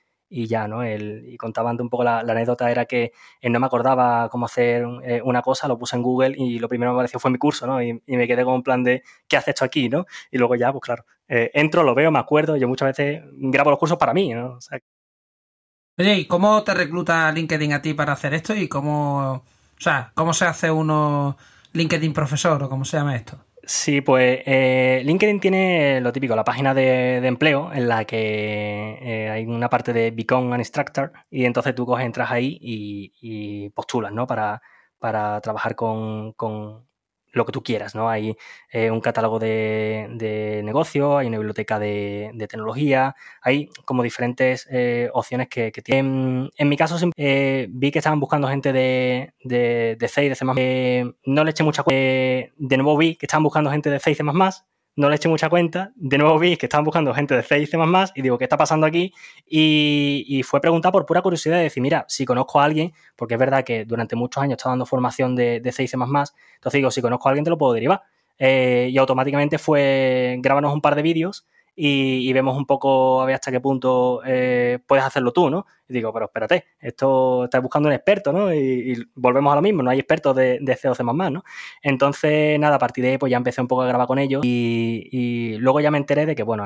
ya, 0.46 0.66
¿no? 0.66 0.82
El, 0.82 1.24
y 1.28 1.36
contaban 1.36 1.80
un 1.80 1.90
poco 1.90 2.04
la, 2.04 2.20
anécdota 2.20 2.70
era 2.70 2.86
que 2.86 3.12
eh, 3.40 3.50
no 3.50 3.60
me 3.60 3.66
acordaba 3.66 4.28
cómo 4.30 4.46
hacer 4.46 4.84
eh, 5.04 5.20
una 5.22 5.42
cosa, 5.42 5.68
lo 5.68 5.78
puse 5.78 5.96
en 5.96 6.02
Google 6.02 6.34
y 6.36 6.58
lo 6.58 6.68
primero 6.68 6.90
que 6.90 6.94
me 6.94 6.98
apareció 7.00 7.20
fue 7.20 7.30
mi 7.30 7.38
curso, 7.38 7.66
¿no? 7.66 7.82
Y, 7.82 8.02
me 8.06 8.26
quedé 8.26 8.44
con 8.44 8.54
un 8.54 8.62
plan 8.62 8.82
de 8.82 9.02
¿qué 9.28 9.36
hace 9.36 9.50
esto 9.50 9.64
aquí, 9.64 9.88
no? 9.88 10.06
Y 10.30 10.38
luego 10.38 10.54
ya, 10.56 10.72
pues 10.72 10.82
claro, 10.82 11.04
eh, 11.28 11.50
entro, 11.54 11.82
lo 11.82 11.94
veo, 11.94 12.10
me 12.10 12.18
acuerdo, 12.18 12.56
yo 12.56 12.68
muchas 12.68 12.96
veces 12.96 13.22
grabo 13.30 13.70
los 13.70 13.78
cursos 13.78 13.98
para 13.98 14.14
mí, 14.14 14.32
¿no? 14.32 14.58
Oye, 15.98 16.16
¿y 16.16 16.26
cómo 16.26 16.62
te 16.64 16.74
recluta 16.74 17.30
LinkedIn 17.32 17.74
a 17.74 17.82
ti 17.82 17.94
para 17.94 18.12
hacer 18.12 18.32
esto? 18.34 18.54
¿Y 18.54 18.68
cómo, 18.68 19.32
o 19.32 19.44
sea, 19.78 20.12
cómo 20.14 20.32
se 20.32 20.46
hace 20.46 20.70
uno 20.70 21.36
LinkedIn 21.72 22.12
profesor 22.14 22.62
o 22.62 22.68
cómo 22.68 22.84
se 22.84 22.96
llama 22.96 23.14
esto? 23.16 23.38
Sí, 23.64 24.00
pues 24.00 24.40
eh, 24.44 25.02
LinkedIn 25.04 25.38
tiene 25.38 26.00
lo 26.00 26.12
típico, 26.12 26.34
la 26.34 26.42
página 26.42 26.74
de, 26.74 27.18
empleo 27.18 27.72
en 27.72 27.86
la 27.86 28.04
que 28.04 28.98
eh, 29.00 29.30
hay 29.30 29.46
una 29.46 29.68
parte 29.70 29.92
de 29.92 30.10
Become 30.10 30.52
an 30.52 30.60
Instructor 30.60 31.12
y 31.30 31.44
entonces 31.44 31.72
tú 31.72 31.86
coges, 31.86 32.04
entras 32.04 32.30
ahí 32.32 32.58
y, 32.60 33.70
postulas, 33.70 34.12
¿no? 34.12 34.26
Para, 34.26 34.60
para 34.98 35.40
trabajar 35.40 35.76
con, 35.76 36.34
lo 37.32 37.44
que 37.44 37.52
tú 37.52 37.62
quieras, 37.62 37.94
¿no? 37.94 38.08
Hay 38.08 38.36
eh, 38.70 38.90
un 38.90 39.00
catálogo 39.00 39.38
de, 39.38 40.08
de, 40.14 40.62
negocio, 40.64 41.18
hay 41.18 41.26
una 41.26 41.38
biblioteca 41.38 41.78
de, 41.78 42.32
tecnología, 42.48 43.14
hay 43.40 43.68
como 43.84 44.02
diferentes 44.02 44.66
eh, 44.70 45.10
opciones 45.12 45.48
que, 45.48 45.72
tienen. 45.72 46.50
En, 46.56 46.68
mi 46.68 46.76
caso 46.76 46.96
eh, 47.16 47.66
vi 47.70 47.90
que 47.90 47.98
estaban 47.98 48.20
buscando 48.20 48.48
gente 48.48 48.72
de, 48.72 49.32
de, 49.42 49.96
de 49.98 50.08
C 50.08 50.24
y 50.24 50.28
de 50.28 50.34
C++. 50.34 50.44
no 51.24 51.44
le 51.44 51.50
eché 51.50 51.64
mucha 51.64 51.82
cuenta. 51.82 52.52
de 52.56 52.76
nuevo 52.76 52.96
vi 52.96 53.16
que 53.16 53.26
estaban 53.26 53.42
buscando 53.42 53.70
gente 53.70 53.90
de 53.90 53.98
C 53.98 54.10
y 54.10 54.14
C++, 54.14 54.22
no 54.96 55.08
le 55.08 55.16
eché 55.16 55.28
mucha 55.28 55.48
cuenta. 55.48 55.92
De 55.96 56.18
nuevo 56.18 56.38
vi 56.38 56.56
que 56.56 56.66
estaban 56.66 56.84
buscando 56.84 57.14
gente 57.14 57.34
de 57.34 57.42
C 57.42 57.60
y 57.60 57.66
C++ 57.66 57.78
y 58.14 58.22
digo, 58.22 58.38
¿qué 58.38 58.44
está 58.44 58.56
pasando 58.56 58.86
aquí? 58.86 59.12
Y, 59.46 60.42
fue 60.44 60.60
preguntar 60.60 60.92
por 60.92 61.06
pura 61.06 61.22
curiosidad 61.22 61.56
de 61.56 61.64
decir, 61.64 61.82
mira, 61.82 62.04
si 62.08 62.24
conozco 62.24 62.60
a 62.60 62.64
alguien, 62.64 62.92
porque 63.16 63.34
es 63.34 63.40
verdad 63.40 63.64
que 63.64 63.84
durante 63.84 64.16
muchos 64.16 64.42
años 64.42 64.52
he 64.52 64.56
estado 64.56 64.72
dando 64.72 64.86
formación 64.86 65.34
de, 65.34 65.60
de 65.60 65.72
C 65.72 65.84
y 65.84 65.88
C++, 65.88 65.96
entonces 65.96 66.32
digo, 66.72 66.90
si 66.90 67.00
conozco 67.00 67.28
a 67.28 67.30
alguien 67.30 67.44
te 67.44 67.50
lo 67.50 67.58
puedo 67.58 67.72
derivar. 67.72 68.02
Eh, 68.38 68.88
y 68.90 68.98
automáticamente 68.98 69.58
fue, 69.58 70.36
grábanos 70.40 70.74
un 70.74 70.80
par 70.80 70.94
de 70.94 71.02
vídeos 71.02 71.46
y, 71.74 72.32
vemos 72.32 72.56
un 72.56 72.66
poco 72.66 73.22
a 73.22 73.26
ver 73.26 73.34
hasta 73.36 73.50
qué 73.50 73.60
punto 73.60 74.20
eh, 74.24 74.78
puedes 74.86 75.04
hacerlo 75.04 75.32
tú, 75.32 75.48
¿no? 75.48 75.66
Y 75.88 75.94
digo, 75.94 76.12
pero 76.12 76.26
espérate, 76.26 76.66
esto 76.78 77.44
estás 77.44 77.62
buscando 77.62 77.88
un 77.88 77.94
experto, 77.94 78.32
¿no? 78.32 78.52
Y, 78.52 79.02
volvemos 79.14 79.52
a 79.52 79.56
lo 79.56 79.62
mismo, 79.62 79.82
no 79.82 79.90
hay 79.90 79.98
expertos 79.98 80.36
de, 80.36 80.58
de 80.60 80.76
C 80.76 80.88
o 80.88 80.94
C++, 80.94 81.02
¿no? 81.02 81.44
Entonces, 81.82 82.58
nada, 82.58 82.76
a 82.76 82.78
partir 82.78 83.04
de 83.04 83.12
ahí 83.12 83.18
pues 83.18 83.30
ya 83.30 83.36
empecé 83.38 83.60
un 83.60 83.68
poco 83.68 83.82
a 83.82 83.86
grabar 83.86 84.06
con 84.06 84.18
ellos 84.18 84.42
y, 84.44 85.56
luego 85.58 85.80
ya 85.80 85.90
me 85.90 85.98
enteré 85.98 86.26
de 86.26 86.34
que, 86.34 86.42
bueno, 86.42 86.64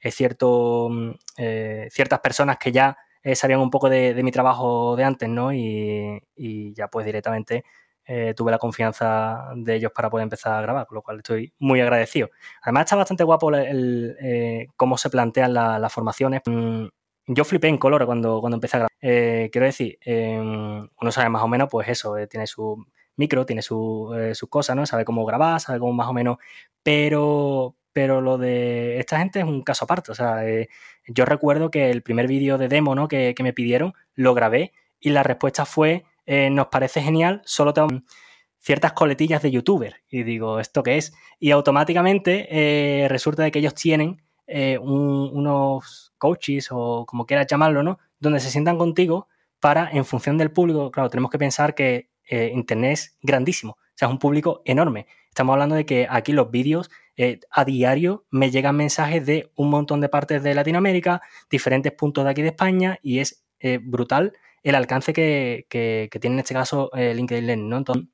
es 0.00 0.14
cierto, 0.14 0.88
mm, 0.90 1.10
eh, 1.38 1.88
ciertas 1.90 2.20
personas 2.20 2.58
que 2.58 2.72
ya 2.72 2.96
eh, 3.22 3.34
sabían 3.34 3.60
un 3.60 3.70
poco 3.70 3.88
de, 3.88 4.22
mi 4.22 4.30
trabajo 4.30 4.96
de 4.96 5.04
antes, 5.04 5.28
¿no? 5.28 5.52
Y, 5.52 6.20
ya 6.74 6.88
pues 6.88 7.06
directamente 7.06 7.64
eh, 8.06 8.34
tuve 8.36 8.50
la 8.50 8.58
confianza 8.58 9.50
de 9.56 9.76
ellos 9.76 9.92
para 9.94 10.10
poder 10.10 10.24
empezar 10.24 10.54
a 10.54 10.60
grabar, 10.60 10.86
con 10.86 10.96
lo 10.96 11.02
cual 11.02 11.18
estoy 11.18 11.52
muy 11.58 11.80
agradecido. 11.80 12.30
Además 12.62 12.84
está 12.84 12.96
bastante 12.96 13.24
guapo 13.24 13.54
el, 13.54 14.16
eh, 14.20 14.66
cómo 14.76 14.98
se 14.98 15.10
plantean 15.10 15.54
las 15.54 15.92
formaciones. 15.92 16.42
Mm, 16.44 16.86
yo 17.28 17.44
flipé 17.44 17.68
en 17.68 17.78
color 17.78 18.04
cuando, 18.04 18.40
cuando 18.40 18.56
empecé 18.56 18.76
a 18.76 18.80
grabar. 18.80 18.90
Eh, 19.00 19.48
quiero 19.50 19.66
decir, 19.66 19.98
uno 20.06 21.12
sabe 21.12 21.28
más 21.30 21.42
o 21.42 21.48
menos, 21.48 21.68
pues 21.70 21.88
eso, 21.88 22.14
tiene 22.28 22.46
su 22.46 22.84
micro, 23.16 23.46
tiene 23.46 23.62
sus 23.62 24.48
cosas, 24.50 24.76
¿no? 24.76 24.84
Sabe 24.84 25.04
cómo 25.04 25.24
grabar, 25.24 25.60
sabe 25.60 25.78
cómo 25.78 25.92
más 25.92 26.08
o 26.08 26.12
menos, 26.12 26.38
pero, 26.82 27.76
pero 27.92 28.20
lo 28.20 28.36
de 28.38 28.98
esta 28.98 29.18
gente 29.18 29.38
es 29.40 29.46
un 29.46 29.62
caso 29.62 29.84
aparte. 29.86 30.12
O 30.12 30.14
sea, 30.14 30.42
yo 31.06 31.24
recuerdo 31.24 31.70
que 31.70 31.90
el 31.90 32.02
primer 32.02 32.26
vídeo 32.26 32.58
de 32.58 32.68
demo 32.68 32.94
¿no? 32.94 33.08
que, 33.08 33.34
que 33.34 33.42
me 33.42 33.52
pidieron 33.52 33.94
lo 34.14 34.34
grabé 34.34 34.72
y 35.00 35.10
la 35.10 35.22
respuesta 35.22 35.64
fue 35.66 36.04
eh, 36.26 36.50
nos 36.50 36.68
parece 36.68 37.02
genial, 37.02 37.42
solo 37.44 37.74
tengo 37.74 37.88
ciertas 38.58 38.92
coletillas 38.92 39.42
de 39.42 39.50
youtuber. 39.50 39.96
Y 40.08 40.22
digo, 40.22 40.58
¿esto 40.58 40.82
qué 40.82 40.96
es? 40.96 41.12
Y 41.38 41.50
automáticamente 41.50 42.48
eh, 42.50 43.08
resulta 43.08 43.42
de 43.42 43.50
que 43.50 43.58
ellos 43.58 43.74
tienen 43.74 44.22
eh, 44.46 44.78
unos 44.78 46.14
coaches 46.18 46.68
o 46.70 47.04
como 47.06 47.26
quieras 47.26 47.46
llamarlo, 47.46 47.82
¿no? 47.82 47.98
Donde 48.18 48.40
se 48.40 48.50
sientan 48.50 48.78
contigo 48.78 49.28
para, 49.60 49.90
en 49.90 50.04
función 50.04 50.38
del 50.38 50.50
público, 50.50 50.90
claro, 50.90 51.10
tenemos 51.10 51.30
que 51.30 51.38
pensar 51.38 51.74
que 51.74 52.10
Internet 52.26 52.92
es 52.92 53.18
grandísimo, 53.20 53.72
o 53.72 53.92
sea, 53.94 54.08
es 54.08 54.12
un 54.12 54.18
público 54.18 54.62
enorme. 54.64 55.06
Estamos 55.28 55.52
hablando 55.52 55.74
de 55.74 55.84
que 55.84 56.06
aquí 56.08 56.32
los 56.32 56.50
vídeos 56.50 56.90
a 57.50 57.64
diario 57.66 58.24
me 58.30 58.50
llegan 58.50 58.76
mensajes 58.76 59.26
de 59.26 59.52
un 59.56 59.68
montón 59.68 60.00
de 60.00 60.08
partes 60.08 60.42
de 60.42 60.54
Latinoamérica, 60.54 61.20
diferentes 61.50 61.92
puntos 61.92 62.24
de 62.24 62.30
aquí 62.30 62.40
de 62.42 62.48
España 62.48 62.98
y 63.02 63.18
es 63.18 63.44
brutal 63.82 64.32
el 64.64 64.74
alcance 64.74 65.12
que, 65.12 65.66
tiene 66.20 66.34
en 66.36 66.40
este 66.40 66.54
caso 66.54 66.90
eh, 66.94 67.14
LinkedIn 67.14 67.46
Learning, 67.46 67.68
¿no? 67.68 67.76
Entonces, 67.76 68.06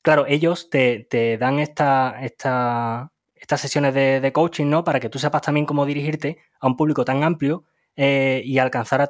claro, 0.00 0.24
ellos 0.28 0.70
te, 0.70 1.36
dan 1.38 1.58
esta, 1.58 2.16
estas 2.20 3.10
sesiones 3.60 3.92
de, 3.92 4.32
coaching, 4.32 4.66
¿no? 4.66 4.84
Para 4.84 5.00
que 5.00 5.08
tú 5.10 5.18
sepas 5.18 5.42
también 5.42 5.66
cómo 5.66 5.84
dirigirte 5.84 6.38
a 6.60 6.68
un 6.68 6.76
público 6.76 7.04
tan 7.04 7.24
amplio 7.24 7.64
eh, 7.96 8.42
y 8.44 8.58
alcanzar 8.58 9.02
a 9.02 9.08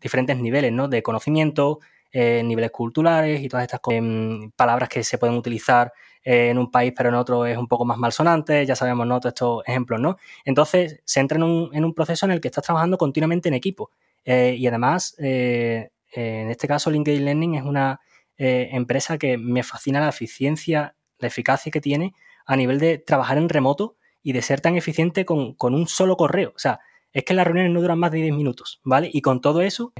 diferentes 0.00 0.38
niveles, 0.38 0.72
¿no? 0.72 0.88
De 0.88 1.02
conocimiento, 1.02 1.80
eh, 2.12 2.42
niveles 2.44 2.70
culturales 2.70 3.42
y 3.42 3.48
todas 3.48 3.64
estas 3.64 3.80
em, 3.90 4.50
palabras 4.52 4.88
que 4.88 5.04
se 5.04 5.18
pueden 5.18 5.36
utilizar 5.36 5.92
en 6.24 6.58
un 6.58 6.70
país 6.70 6.92
pero 6.96 7.08
en 7.10 7.14
otro 7.14 7.46
es 7.46 7.56
un 7.56 7.68
poco 7.68 7.84
más 7.84 7.96
malsonante, 7.96 8.66
ya 8.66 8.74
sabemos, 8.76 9.06
¿no? 9.06 9.20
Todos 9.20 9.32
estos 9.32 9.62
ejemplos, 9.66 10.00
¿no? 10.00 10.16
Entonces 10.44 11.00
se 11.04 11.20
entra 11.20 11.36
en 11.36 11.44
un, 11.44 11.70
en 11.74 11.84
un 11.84 11.94
proceso 11.94 12.26
en 12.26 12.32
el 12.32 12.40
que 12.40 12.48
estás 12.48 12.64
trabajando 12.64 12.98
continuamente 12.98 13.48
en 13.48 13.54
equipo. 13.54 13.90
Eh, 14.30 14.56
y 14.58 14.66
además, 14.66 15.16
eh, 15.18 15.88
en 16.12 16.50
este 16.50 16.68
caso, 16.68 16.90
LinkedIn 16.90 17.24
Learning 17.24 17.54
es 17.54 17.62
una 17.62 17.98
eh, 18.36 18.68
empresa 18.72 19.16
que 19.16 19.38
me 19.38 19.62
fascina 19.62 20.00
la 20.00 20.10
eficiencia, 20.10 20.94
la 21.18 21.28
eficacia 21.28 21.72
que 21.72 21.80
tiene 21.80 22.12
a 22.44 22.54
nivel 22.54 22.78
de 22.78 22.98
trabajar 22.98 23.38
en 23.38 23.48
remoto 23.48 23.96
y 24.22 24.32
de 24.34 24.42
ser 24.42 24.60
tan 24.60 24.76
eficiente 24.76 25.24
con, 25.24 25.56
un 25.58 25.88
solo 25.88 26.18
correo. 26.18 26.52
O 26.54 26.58
sea, 26.58 26.78
es 27.10 27.24
que 27.24 27.32
las 27.32 27.46
reuniones 27.46 27.72
no 27.72 27.80
duran 27.80 27.98
más 27.98 28.10
de 28.10 28.18
10 28.18 28.34
minutos, 28.34 28.82
¿vale? 28.84 29.08
Y 29.10 29.22
con 29.22 29.40
todo 29.40 29.62
eso, 29.62 29.94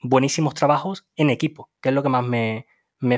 buenísimos 0.00 0.54
trabajos 0.54 1.06
en 1.14 1.28
equipo, 1.28 1.68
que 1.82 1.90
es 1.90 1.94
lo 1.94 2.02
que 2.02 2.08
más 2.08 2.24
me, 2.24 2.64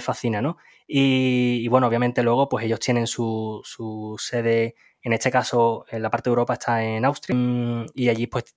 fascina, 0.00 0.42
¿no? 0.42 0.56
Y, 0.84 1.68
bueno, 1.68 1.86
obviamente 1.86 2.24
luego, 2.24 2.48
pues 2.48 2.64
ellos 2.64 2.80
tienen 2.80 3.06
su, 3.06 3.60
su 3.62 4.16
sede 4.18 4.74
en 5.02 5.12
este 5.12 5.30
caso, 5.30 5.86
en 5.90 6.02
la 6.02 6.10
parte 6.10 6.28
de 6.28 6.32
Europa 6.32 6.54
está 6.54 6.82
en 6.82 7.04
Austria 7.04 7.36
mm, 7.36 7.86
y 7.94 8.08
allí 8.08 8.26
pues 8.26 8.56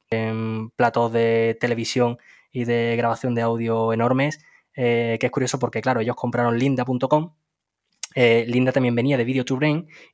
platos 0.75 1.13
de 1.13 1.57
televisión 1.59 2.17
y 2.51 2.65
de 2.65 2.95
grabación 2.95 3.33
de 3.35 3.41
audio 3.41 3.93
enormes, 3.93 4.39
eh, 4.75 5.17
que 5.19 5.25
es 5.27 5.31
curioso 5.31 5.59
porque, 5.59 5.81
claro, 5.81 6.01
ellos 6.01 6.15
compraron 6.15 6.57
linda.com. 6.57 7.33
Eh, 8.15 8.45
linda 8.47 8.71
también 8.71 8.93
venía 8.93 9.17
de 9.17 9.23
Video 9.23 9.43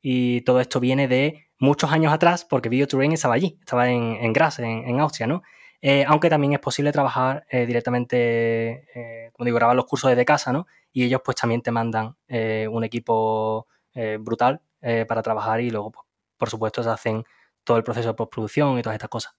y 0.01 0.41
todo 0.41 0.61
esto 0.61 0.79
viene 0.79 1.09
de 1.09 1.47
muchos 1.59 1.91
años 1.91 2.13
atrás 2.13 2.45
porque 2.45 2.69
Video 2.69 2.87
estaba 3.13 3.33
allí, 3.33 3.57
estaba 3.59 3.89
en, 3.89 4.15
en 4.21 4.31
Graz, 4.31 4.59
en, 4.59 4.99
Austria, 5.01 5.27
¿no? 5.27 5.43
Eh, 5.81 6.05
aunque 6.07 6.29
también 6.29 6.53
es 6.53 6.59
posible 6.59 6.91
trabajar 6.93 7.45
directamente, 7.51 8.85
como 9.33 9.45
digo, 9.45 9.55
grabar 9.55 9.75
los 9.75 9.85
cursos 9.85 10.09
desde 10.09 10.25
casa, 10.25 10.53
¿no? 10.53 10.67
Y 10.93 11.03
ellos 11.03 11.21
pues 11.23 11.35
también 11.35 11.61
te 11.61 11.71
mandan 11.71 12.15
un 12.69 12.83
equipo 12.83 13.67
brutal 14.19 14.61
para 14.81 15.21
trabajar 15.21 15.59
y 15.61 15.69
luego 15.69 15.91
pues, 15.91 16.08
por 16.39 16.49
supuesto, 16.49 16.81
se 16.81 16.89
hacen 16.89 17.23
todo 17.63 17.77
el 17.77 17.83
proceso 17.83 18.07
de 18.07 18.13
postproducción 18.15 18.79
y 18.79 18.81
todas 18.81 18.95
estas 18.95 19.09
cosas. 19.09 19.33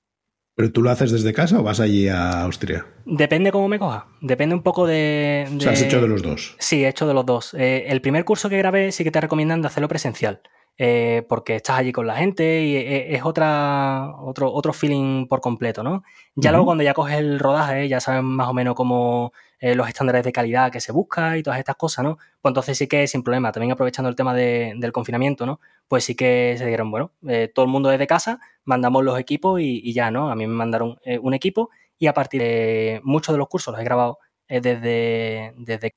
¿Pero 0.54 0.72
tú 0.72 0.82
lo 0.82 0.90
haces 0.90 1.10
desde 1.10 1.32
casa 1.32 1.58
o 1.58 1.62
vas 1.62 1.80
allí 1.80 2.08
a 2.08 2.42
Austria? 2.42 2.86
Depende 3.06 3.50
cómo 3.50 3.66
me 3.66 3.78
coja. 3.78 4.08
Depende 4.20 4.54
un 4.54 4.62
poco 4.62 4.86
de. 4.86 5.48
O 5.56 5.60
sea, 5.60 5.72
has 5.72 5.80
hecho 5.80 6.02
de 6.02 6.08
los 6.08 6.22
dos. 6.22 6.56
Sí, 6.58 6.84
he 6.84 6.88
hecho 6.88 7.06
de 7.06 7.14
los 7.14 7.24
dos. 7.24 7.54
Eh, 7.54 7.86
el 7.88 8.02
primer 8.02 8.24
curso 8.24 8.50
que 8.50 8.58
grabé 8.58 8.92
sí 8.92 9.02
que 9.02 9.10
te 9.10 9.20
recomiendan 9.20 9.62
de 9.62 9.68
hacerlo 9.68 9.88
presencial. 9.88 10.42
Eh, 10.82 11.26
porque 11.28 11.56
estás 11.56 11.78
allí 11.78 11.92
con 11.92 12.06
la 12.06 12.16
gente 12.16 12.62
y 12.62 12.76
eh, 12.76 13.14
es 13.14 13.22
otra, 13.22 14.14
otro, 14.18 14.50
otro 14.50 14.72
feeling 14.72 15.26
por 15.28 15.40
completo, 15.42 15.82
¿no? 15.82 16.02
Ya 16.36 16.52
luego 16.52 16.64
cuando 16.66 16.82
ya 16.82 16.94
coges 16.94 17.18
el 17.18 17.38
rodaje, 17.38 17.86
ya 17.86 18.00
sabes 18.00 18.22
más 18.22 18.48
o 18.48 18.54
menos 18.54 18.74
cómo 18.74 19.32
los 19.60 19.88
estándares 19.88 20.24
de 20.24 20.32
calidad 20.32 20.72
que 20.72 20.80
se 20.80 20.92
busca 20.92 21.36
y 21.36 21.42
todas 21.42 21.58
estas 21.58 21.76
cosas, 21.76 22.04
¿no? 22.04 22.16
Pues 22.40 22.50
entonces 22.50 22.78
sí 22.78 22.86
que 22.88 23.06
sin 23.06 23.22
problema, 23.22 23.52
también 23.52 23.72
aprovechando 23.72 24.08
el 24.08 24.16
tema 24.16 24.34
del 24.34 24.92
confinamiento, 24.92 25.46
¿no? 25.46 25.60
Pues 25.88 26.04
sí 26.04 26.14
que 26.14 26.54
se 26.58 26.66
dieron, 26.66 26.90
bueno, 26.90 27.12
todo 27.54 27.64
el 27.66 27.70
mundo 27.70 27.90
desde 27.90 28.06
casa, 28.06 28.40
mandamos 28.64 29.04
los 29.04 29.18
equipos 29.18 29.60
y, 29.60 29.92
ya, 29.92 30.10
¿no? 30.10 30.30
A 30.30 30.34
mí 30.36 30.46
me 30.46 30.54
mandaron 30.54 30.98
un 31.20 31.34
equipo 31.34 31.70
y 31.98 32.06
a 32.06 32.14
partir 32.14 32.40
de 32.42 33.00
muchos 33.04 33.34
de 33.34 33.38
los 33.38 33.48
cursos 33.48 33.72
los 33.72 33.80
he 33.80 33.84
grabado 33.84 34.18
desde, 34.48 35.52
desde 35.56 35.94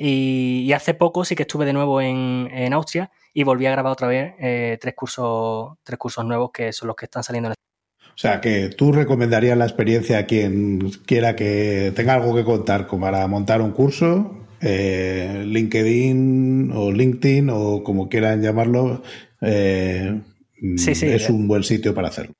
y, 0.00 0.72
hace 0.72 0.94
poco 0.94 1.24
sí 1.24 1.34
que 1.34 1.42
estuve 1.42 1.66
de 1.66 1.72
nuevo 1.72 2.00
en, 2.00 2.48
en 2.52 2.72
Austria 2.72 3.10
y 3.32 3.42
volví 3.42 3.66
a 3.66 3.72
grabar 3.72 3.92
otra 3.92 4.06
vez 4.08 4.34
tres, 4.80 4.94
cursos, 4.94 5.76
tres 5.82 5.98
cursos 5.98 6.24
nuevos 6.24 6.50
que 6.52 6.72
son 6.72 6.86
los 6.86 6.96
que 6.96 7.06
están 7.06 7.24
saliendo 7.24 7.48
en 7.48 7.52
este 7.52 7.67
o 8.18 8.20
sea, 8.20 8.40
que 8.40 8.70
tú 8.70 8.90
recomendarías 8.90 9.56
la 9.56 9.64
experiencia 9.64 10.18
a 10.18 10.26
quien 10.26 10.90
quiera 11.06 11.36
que 11.36 11.92
tenga 11.94 12.14
algo 12.14 12.34
que 12.34 12.42
contar 12.42 12.88
para 12.88 13.24
montar 13.28 13.62
un 13.62 13.70
curso, 13.70 14.44
eh, 14.60 15.44
LinkedIn 15.46 16.72
o 16.74 16.90
LinkedIn 16.90 17.48
o 17.48 17.84
como 17.84 18.08
quieran 18.08 18.42
llamarlo, 18.42 19.04
eh, 19.40 20.20
es 20.60 21.02
eh. 21.04 21.26
un 21.30 21.46
buen 21.46 21.62
sitio 21.62 21.94
para 21.94 22.08
hacerlo. 22.08 22.34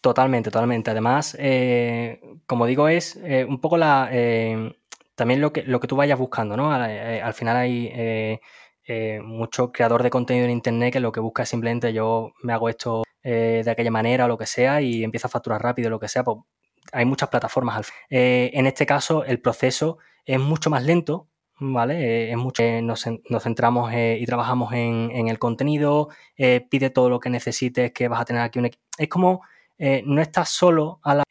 Totalmente, 0.00 0.50
totalmente. 0.50 0.90
Además, 0.90 1.38
como 2.46 2.66
digo, 2.66 2.88
es 2.88 3.20
un 3.48 3.60
poco 3.60 3.76
la 3.76 4.10
también 5.14 5.40
lo 5.40 5.52
que, 5.52 5.62
lo 5.62 5.78
que 5.78 5.86
tú 5.86 5.94
vayas 5.94 6.18
buscando, 6.18 6.56
¿no? 6.56 6.72
Al, 6.72 7.34
final 7.34 7.56
hay 7.56 8.40
mucho 9.22 9.72
creador 9.72 10.02
de 10.02 10.10
contenido 10.10 10.46
en 10.46 10.52
Internet 10.52 10.92
que 10.92 11.00
lo 11.00 11.12
que 11.12 11.20
busca 11.20 11.42
es 11.42 11.48
simplemente 11.48 11.92
yo 11.92 12.32
me 12.42 12.52
hago 12.52 12.68
esto 12.68 13.04
eh, 13.30 13.62
de 13.64 13.70
aquella 13.70 13.90
manera 13.90 14.24
o 14.26 14.28
lo 14.28 14.38
que 14.38 14.46
sea 14.46 14.80
y 14.80 15.02
empieza 15.02 15.26
a 15.26 15.30
facturar 15.30 15.60
rápido 15.60 15.90
lo 15.90 15.98
que 15.98 16.08
sea, 16.08 16.24
pues 16.24 16.38
hay 16.92 17.04
muchas 17.04 17.28
plataformas. 17.28 17.76
Al 17.76 17.84
eh, 18.10 18.50
en 18.54 18.66
este 18.66 18.86
caso, 18.86 19.24
el 19.24 19.40
proceso 19.40 19.98
es 20.24 20.38
mucho 20.38 20.70
más 20.70 20.84
lento, 20.84 21.28
¿vale? 21.58 21.98
Eh, 22.00 22.30
es 22.30 22.36
mucho, 22.36 22.62
nos, 22.80 23.04
centramos 23.42 23.92
y 23.92 24.24
trabajamos 24.24 24.72
en, 24.72 25.28
el 25.28 25.38
contenido, 25.38 26.08
pide 26.70 26.90
todo 26.90 27.10
lo 27.10 27.20
que 27.20 27.28
necesites, 27.28 27.92
que 27.92 28.08
vas 28.08 28.20
a 28.20 28.24
tener 28.24 28.42
aquí 28.42 28.58
un 28.58 28.70
Es 28.96 29.08
como 29.08 29.42
no 30.04 30.22
estás 30.22 30.48
solo 30.48 31.00
a 31.04 31.22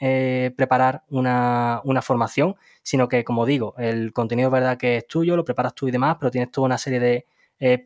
preparar 0.55 1.03
una, 1.09 1.81
una, 1.83 2.01
formación, 2.01 2.55
sino 2.83 3.07
que, 3.07 3.23
como 3.23 3.45
digo, 3.45 3.73
el 3.77 4.13
contenido 4.13 4.49
es 4.49 4.53
verdad 4.53 4.77
que 4.77 4.97
es 4.97 5.07
tuyo, 5.07 5.35
lo 5.35 5.45
preparas 5.45 5.73
tú 5.73 5.87
y 5.87 5.91
demás, 5.91 6.17
pero 6.19 6.31
tienes 6.31 6.51
toda 6.51 6.65
una 6.65 6.77
serie 6.77 6.99
de 6.99 7.25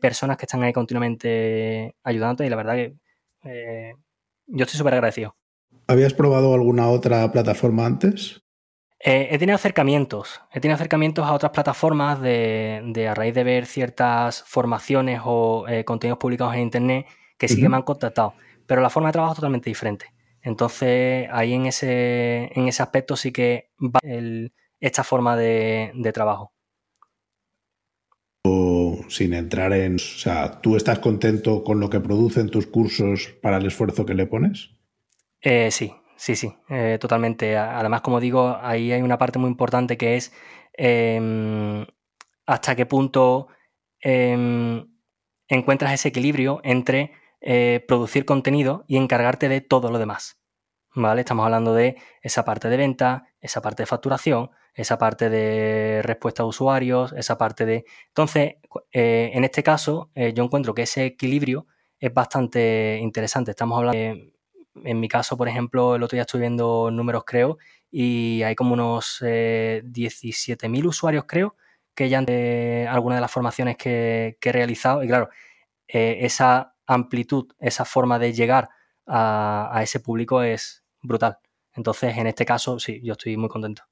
personas 0.00 0.36
que 0.36 0.44
están 0.44 0.62
ahí 0.62 0.72
continuamente 0.72 1.96
ayudándote 2.02 2.46
y 2.46 2.50
la 2.50 2.56
verdad 2.56 2.74
que 2.74 2.94
eh, 3.44 3.94
yo 4.46 4.64
estoy 4.64 4.78
súper 4.78 4.94
agradecido. 4.94 5.36
¿Habías 5.86 6.14
probado 6.14 6.54
alguna 6.54 6.88
otra 6.88 7.30
plataforma 7.32 7.86
antes? 7.86 8.42
Eh, 9.04 9.28
he 9.32 9.38
tenido 9.38 9.56
acercamientos, 9.56 10.40
he 10.52 10.60
tenido 10.60 10.76
acercamientos 10.76 11.26
a 11.26 11.32
otras 11.32 11.50
plataformas 11.50 12.20
de, 12.20 13.08
a 13.10 13.14
raíz 13.14 13.34
de 13.34 13.42
ver 13.42 13.66
ciertas 13.66 14.44
formaciones 14.44 15.20
o 15.24 15.66
eh, 15.68 15.84
contenidos 15.84 16.18
publicados 16.18 16.54
en 16.54 16.60
Internet 16.60 17.06
que 17.36 17.48
sí 17.48 17.60
que 17.60 17.68
me 17.68 17.74
han 17.74 17.82
contactado, 17.82 18.34
pero 18.66 18.80
la 18.80 18.90
forma 18.90 19.08
de 19.08 19.14
trabajo 19.14 19.32
es 19.32 19.36
totalmente 19.36 19.68
diferente. 19.68 20.14
Entonces, 20.40 21.28
ahí 21.32 21.54
en 21.54 21.66
ese, 21.66 22.52
en 22.54 22.68
ese 22.68 22.84
aspecto 22.84 23.16
sí 23.16 23.32
que 23.32 23.70
va 23.80 23.98
esta 24.78 25.02
forma 25.02 25.36
de, 25.36 25.90
de 25.94 26.12
trabajo 26.12 26.51
sin 29.12 29.34
entrar 29.34 29.72
en, 29.72 29.96
o 29.96 29.98
sea, 29.98 30.60
¿tú 30.60 30.76
estás 30.76 30.98
contento 30.98 31.62
con 31.62 31.80
lo 31.80 31.90
que 31.90 32.00
producen 32.00 32.48
tus 32.48 32.66
cursos 32.66 33.28
para 33.42 33.58
el 33.58 33.66
esfuerzo 33.66 34.06
que 34.06 34.14
le 34.14 34.26
pones? 34.26 34.70
Eh, 35.40 35.70
sí, 35.70 35.94
sí, 36.16 36.34
sí, 36.34 36.54
eh, 36.68 36.98
totalmente. 37.00 37.56
Además, 37.56 38.00
como 38.00 38.20
digo, 38.20 38.56
ahí 38.60 38.90
hay 38.90 39.02
una 39.02 39.18
parte 39.18 39.38
muy 39.38 39.50
importante 39.50 39.96
que 39.96 40.16
es 40.16 40.32
em, 40.72 41.84
hasta 42.46 42.74
qué 42.74 42.86
punto 42.86 43.48
em, 44.00 44.86
encuentras 45.48 45.92
ese 45.92 46.08
equilibrio 46.08 46.60
entre 46.64 47.12
eh, 47.40 47.84
producir 47.86 48.24
contenido 48.24 48.84
y 48.88 48.96
encargarte 48.96 49.48
de 49.48 49.60
todo 49.60 49.90
lo 49.90 49.98
demás. 49.98 50.38
¿Vale? 50.94 51.20
Estamos 51.20 51.44
hablando 51.44 51.74
de 51.74 51.96
esa 52.22 52.44
parte 52.44 52.68
de 52.68 52.76
venta, 52.76 53.26
esa 53.40 53.62
parte 53.62 53.82
de 53.82 53.86
facturación, 53.86 54.50
esa 54.74 54.98
parte 54.98 55.28
de 55.28 56.00
respuesta 56.02 56.42
a 56.42 56.46
usuarios, 56.46 57.12
esa 57.12 57.36
parte 57.38 57.66
de... 57.66 57.84
Entonces, 58.08 58.54
eh, 58.92 59.30
en 59.34 59.44
este 59.44 59.62
caso, 59.62 60.10
eh, 60.14 60.32
yo 60.34 60.44
encuentro 60.44 60.74
que 60.74 60.82
ese 60.82 61.04
equilibrio 61.04 61.66
es 62.00 62.12
bastante 62.12 62.98
interesante. 63.00 63.50
Estamos 63.50 63.78
hablando, 63.78 63.98
de, 63.98 64.32
en 64.84 65.00
mi 65.00 65.08
caso, 65.08 65.36
por 65.36 65.48
ejemplo, 65.48 65.96
el 65.96 66.02
otro 66.02 66.16
día 66.16 66.22
estoy 66.22 66.40
viendo 66.40 66.90
números, 66.90 67.24
creo, 67.26 67.58
y 67.90 68.42
hay 68.42 68.54
como 68.54 68.72
unos 68.74 69.18
17.000 69.20 70.84
eh, 70.84 70.88
usuarios, 70.88 71.24
creo, 71.28 71.56
que 71.94 72.08
ya 72.08 72.18
han 72.18 72.24
de 72.24 72.88
algunas 72.90 73.18
de 73.18 73.20
las 73.20 73.30
formaciones 73.30 73.76
que, 73.76 74.38
he 74.40 74.52
realizado. 74.52 75.02
Y 75.04 75.08
claro, 75.08 75.28
esa 75.86 76.74
amplitud, 76.86 77.52
esa 77.58 77.84
forma 77.84 78.18
de 78.18 78.32
llegar 78.32 78.70
a 79.06 79.80
ese 79.82 80.00
público 80.00 80.42
es 80.42 80.84
brutal. 81.02 81.38
Entonces, 81.74 82.16
en 82.16 82.26
este 82.26 82.46
caso, 82.46 82.78
sí, 82.78 83.00
yo 83.02 83.12
estoy 83.12 83.36
muy 83.36 83.48
contento. 83.48 83.91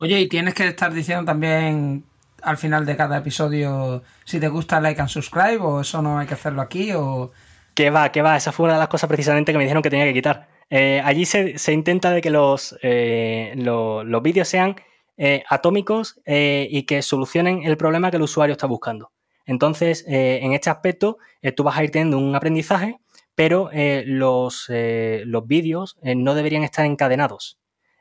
Oye, 0.00 0.20
y 0.20 0.28
tienes 0.28 0.54
que 0.54 0.68
estar 0.68 0.92
diciendo 0.92 1.24
también 1.24 2.04
al 2.42 2.56
final 2.56 2.86
de 2.86 2.96
cada 2.96 3.18
episodio 3.18 4.02
si 4.24 4.38
te 4.38 4.46
gusta 4.46 4.80
like 4.80 5.00
and 5.00 5.10
subscribe 5.10 5.58
o 5.58 5.80
eso 5.80 6.00
no 6.02 6.18
hay 6.18 6.26
que 6.26 6.34
hacerlo 6.34 6.62
aquí 6.62 6.92
o... 6.92 7.32
Que 7.74 7.90
va, 7.90 8.10
que 8.12 8.22
va, 8.22 8.36
esa 8.36 8.52
fue 8.52 8.64
una 8.64 8.74
de 8.74 8.78
las 8.80 8.88
cosas 8.88 9.08
precisamente 9.08 9.52
que 9.52 9.58
me 9.58 9.64
dijeron 9.64 9.82
que 9.82 9.90
tenía 9.90 10.04
que 10.04 10.14
quitar. 10.14 10.48
Eh, 10.70 11.00
allí 11.04 11.24
se, 11.24 11.72
intenta 11.72 12.10
de 12.10 12.20
que 12.20 12.30
los, 12.30 12.76
eh, 12.82 13.54
los 13.56 14.22
vídeos 14.22 14.48
sean 14.48 14.76
eh, 15.16 15.42
atómicos 15.48 16.20
y 16.26 16.82
que 16.84 17.02
solucionen 17.02 17.62
el 17.64 17.76
problema 17.76 18.10
que 18.10 18.18
el 18.18 18.22
usuario 18.22 18.52
está 18.52 18.66
buscando. 18.66 19.12
Entonces, 19.46 20.04
en 20.06 20.52
este 20.52 20.70
aspecto, 20.70 21.18
tú 21.56 21.64
vas 21.64 21.78
a 21.78 21.84
ir 21.84 21.90
teniendo 21.90 22.18
un 22.18 22.34
aprendizaje, 22.36 22.98
pero 23.34 23.70
los, 23.72 24.66
los 24.68 25.46
vídeos 25.46 25.96
no 26.02 26.34
deberían 26.34 26.64
estar 26.64 26.84
encadenados. 26.84 27.58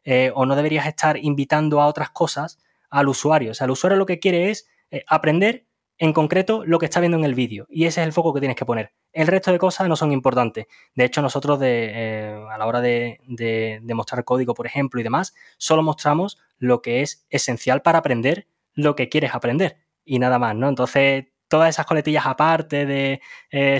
Eh, 0.09 0.31
o 0.33 0.45
no 0.45 0.55
deberías 0.55 0.87
estar 0.87 1.17
invitando 1.17 1.81
a 1.81 1.87
otras 1.87 2.11
cosas 2.11 2.59
al 2.89 3.09
usuario. 3.09 3.51
O 3.51 3.53
sea, 3.53 3.65
el 3.65 3.71
usuario 3.71 3.97
lo 3.97 4.05
que 4.05 4.19
quiere 4.19 4.49
es 4.49 4.69
eh, 4.89 5.03
aprender 5.05 5.65
en 5.97 6.13
concreto 6.13 6.63
lo 6.63 6.79
que 6.79 6.85
está 6.85 7.01
viendo 7.01 7.17
en 7.17 7.25
el 7.25 7.35
vídeo 7.35 7.65
y 7.69 7.87
ese 7.87 7.99
es 7.99 8.07
el 8.07 8.13
foco 8.13 8.33
que 8.33 8.39
tienes 8.39 8.55
que 8.55 8.63
poner. 8.63 8.93
El 9.11 9.27
resto 9.27 9.51
de 9.51 9.59
cosas 9.59 9.89
no 9.89 9.97
son 9.97 10.13
importantes. 10.13 10.67
De 10.95 11.03
hecho, 11.03 11.21
nosotros 11.21 11.59
eh, 11.61 12.41
a 12.49 12.57
la 12.57 12.65
hora 12.67 12.79
de, 12.79 13.81
mostrar 13.93 14.23
código, 14.23 14.53
por 14.53 14.65
ejemplo, 14.65 15.01
y 15.01 15.03
demás, 15.03 15.35
solo 15.57 15.83
mostramos 15.83 16.37
lo 16.57 16.81
que 16.81 17.01
es 17.01 17.25
esencial 17.29 17.81
para 17.81 17.99
aprender 17.99 18.47
lo 18.75 18.95
que 18.95 19.09
quieres 19.09 19.35
aprender 19.35 19.75
y 20.05 20.19
nada 20.19 20.39
más, 20.39 20.55
¿no? 20.55 20.69
Entonces, 20.69 21.25
todas 21.49 21.67
esas 21.67 21.85
coletillas 21.85 22.25
aparte 22.25 22.85
de 22.85 23.19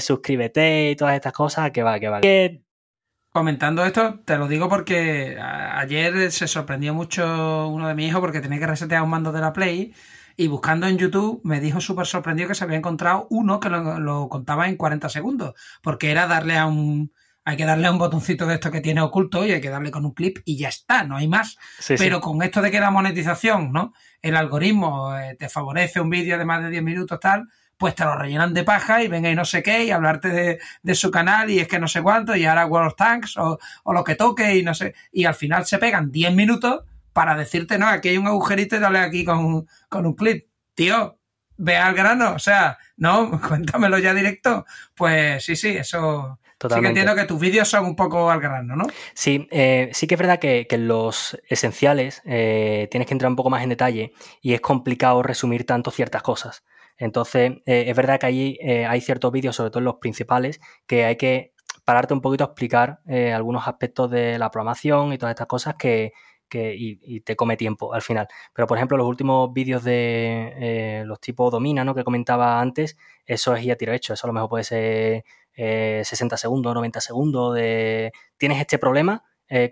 suscríbete 0.02 0.92
y 0.92 0.96
todas 0.98 1.16
estas 1.16 1.32
cosas, 1.32 1.72
que 1.72 1.84
va, 1.84 2.02
que 2.02 2.10
va 2.10 2.20
comentando 3.38 3.86
esto, 3.86 4.20
te 4.26 4.36
lo 4.36 4.48
digo 4.48 4.68
porque 4.68 5.38
ayer 5.40 6.32
se 6.32 6.48
sorprendió 6.48 6.96
mucho 6.96 7.68
uno 7.68 7.88
de 7.88 7.94
mis 7.94 8.10
hijos 8.10 8.20
porque 8.20 8.42
tenía 8.42 8.58
que 8.58 8.66
resetear 8.66 9.04
un 9.04 9.12
mando 9.12 9.32
de 9.32 9.42
la 9.42 9.54
Play 9.54 9.94
y 10.36 10.48
buscando 10.48 10.88
en 10.88 10.98
YouTube 10.98 11.40
me 11.44 11.60
dijo 11.60 11.80
súper 11.80 12.08
sorprendido 12.08 12.48
que 12.48 12.56
se 12.56 12.64
había 12.64 12.78
encontrado 12.78 13.28
uno 13.30 13.60
que 13.60 13.70
lo, 13.70 14.28
contaba 14.28 14.68
en 14.68 14.76
40 14.76 15.08
segundos, 15.10 15.54
porque 15.84 16.10
era 16.10 16.26
darle 16.26 16.58
a 16.58 16.66
un... 16.66 17.14
Hay 17.46 17.58
que 17.58 17.66
darle 17.66 17.86
a 17.86 17.92
un 17.92 18.00
botoncito 18.00 18.48
de 18.48 18.56
esto 18.56 18.72
que 18.72 18.82
tiene 18.82 19.02
oculto 19.02 19.46
y 19.46 19.52
hay 19.52 19.62
que 19.62 19.70
darle 19.70 19.92
con 19.92 20.04
un 20.04 20.16
clip 20.16 20.40
y 20.44 20.58
ya 20.58 20.70
está, 20.70 21.04
no 21.04 21.16
hay 21.16 21.28
más. 21.28 21.58
Pero 21.88 22.20
con 22.20 22.42
esto 22.42 22.62
de 22.64 22.72
que 22.72 22.80
la 22.80 22.90
monetización, 22.90 23.72
¿no? 23.72 23.94
El 24.20 24.36
algoritmo 24.36 25.16
eh, 25.16 25.36
te 25.38 25.48
favorece 25.48 26.02
un 26.02 26.10
vídeo 26.10 26.40
de 26.40 26.44
más 26.44 26.64
de 26.64 26.72
10 26.72 26.84
minutos 26.84 27.20
tal, 27.20 27.48
pues 27.78 27.96
te 27.96 28.04
lo 28.04 28.16
rellenan 28.16 28.54
de 28.54 28.64
paja 28.64 29.04
y 29.04 29.08
venga 29.08 29.30
y 29.30 29.36
no 29.36 29.46
sé 29.46 29.62
qué 29.62 29.86
y 29.86 29.92
hablarte 29.92 30.60
de, 30.82 30.96
su 30.96 31.12
canal 31.12 31.50
y 31.50 31.60
es 31.60 31.68
que 31.68 31.80
no 31.80 31.88
sé 31.88 32.02
cuánto 32.02 32.36
y 32.36 32.46
ahora 32.46 32.66
World 32.66 32.88
of 32.88 32.96
Tanks 32.96 33.38
o, 33.38 33.60
lo 33.86 34.04
que 34.04 34.16
toque 34.16 34.56
y 34.56 34.64
no 34.64 34.74
sé. 34.74 34.96
Y 35.12 35.26
al 35.26 35.36
final 35.36 35.66
se 35.66 35.78
pegan 35.78 36.12
10 36.12 36.34
minutos 36.34 36.84
para 37.14 37.36
decirte, 37.36 37.78
no, 37.78 37.88
aquí 37.88 38.10
hay 38.10 38.18
un 38.18 38.28
agujerito 38.28 38.76
y 38.76 38.80
dale 38.80 39.00
aquí 39.00 39.24
con, 39.24 39.68
un 39.92 40.16
clip. 40.16 40.48
Tío, 40.74 41.20
ve 41.58 41.78
al 41.78 41.94
grano, 41.94 42.34
o 42.34 42.40
sea, 42.40 42.78
no, 42.98 43.40
cuéntamelo 43.48 44.00
ya 44.00 44.14
directo. 44.14 44.66
Pues 44.96 45.44
sí, 45.46 45.56
sí, 45.56 45.70
eso... 45.70 46.40
Sí 46.60 46.82
que 46.82 46.88
entiendo 46.88 47.14
que 47.14 47.26
tus 47.26 47.40
vídeos 47.40 47.68
son 47.70 47.86
un 47.86 47.96
poco 47.96 48.32
al 48.32 48.40
grano, 48.40 48.76
¿no? 48.76 48.88
Sí, 49.14 49.48
eh, 49.52 49.92
sí 49.94 50.08
que 50.08 50.16
es 50.16 50.20
verdad 50.20 50.40
que, 50.40 50.66
los 50.80 51.38
esenciales 51.48 52.24
eh, 52.26 52.88
tienes 52.90 53.08
que 53.08 53.14
entrar 53.14 53.30
un 53.30 53.36
poco 53.36 53.52
más 53.52 53.62
en 53.62 53.70
detalle 53.70 54.14
y 54.42 54.56
es 54.56 54.62
complicado 54.62 55.22
resumir 55.22 55.68
tanto 55.68 55.92
ciertas 55.92 56.24
cosas. 56.24 56.64
Entonces, 56.98 57.52
eh, 57.66 57.86
es 57.88 57.96
verdad 57.96 58.20
que 58.20 58.26
ahí 58.26 58.58
eh, 58.62 58.86
hay 58.86 59.02
ciertos 59.02 59.32
vídeos, 59.32 59.56
sobre 59.56 59.70
todo 59.70 59.82
los 59.82 59.96
principales, 59.96 60.60
que 60.88 61.06
hay 61.06 61.16
que 61.16 61.54
pararte 61.86 62.14
un 62.14 62.22
poquito 62.22 62.44
a 62.44 62.48
explicar 62.48 63.00
eh, 63.08 63.34
algunos 63.34 63.68
aspectos 63.68 64.12
de 64.12 64.38
la 64.40 64.52
programación 64.52 65.14
y 65.14 65.18
todas 65.18 65.32
estas 65.34 65.48
cosas 65.48 65.76
que, 65.76 66.14
y, 66.52 67.22
te 67.22 67.36
come 67.36 67.58
tiempo 67.58 67.94
al 67.94 68.02
final. 68.02 68.28
Pero, 68.54 68.68
por 68.68 68.78
ejemplo, 68.78 68.98
los 68.98 69.08
últimos 69.08 69.54
vídeos 69.54 69.84
de 69.84 71.04
los 71.06 71.20
tipos 71.20 71.52
Domina, 71.52 71.84
¿no? 71.84 71.94
Que 71.94 72.04
comentaba 72.04 72.60
antes, 72.60 72.98
eso 73.26 73.56
es 73.56 73.64
ya 73.66 73.76
tiro 73.76 73.94
hecho. 73.94 74.14
Eso 74.14 74.28
a 74.28 74.30
lo 74.30 74.34
mejor 74.34 74.50
puede 74.50 74.64
ser 74.64 75.24
60 75.54 76.38
segundos, 76.38 76.74
90 76.74 77.02
segundos 77.02 77.56
de... 77.56 78.12
Tienes 78.38 78.60
este 78.62 78.80
problema, 78.80 79.24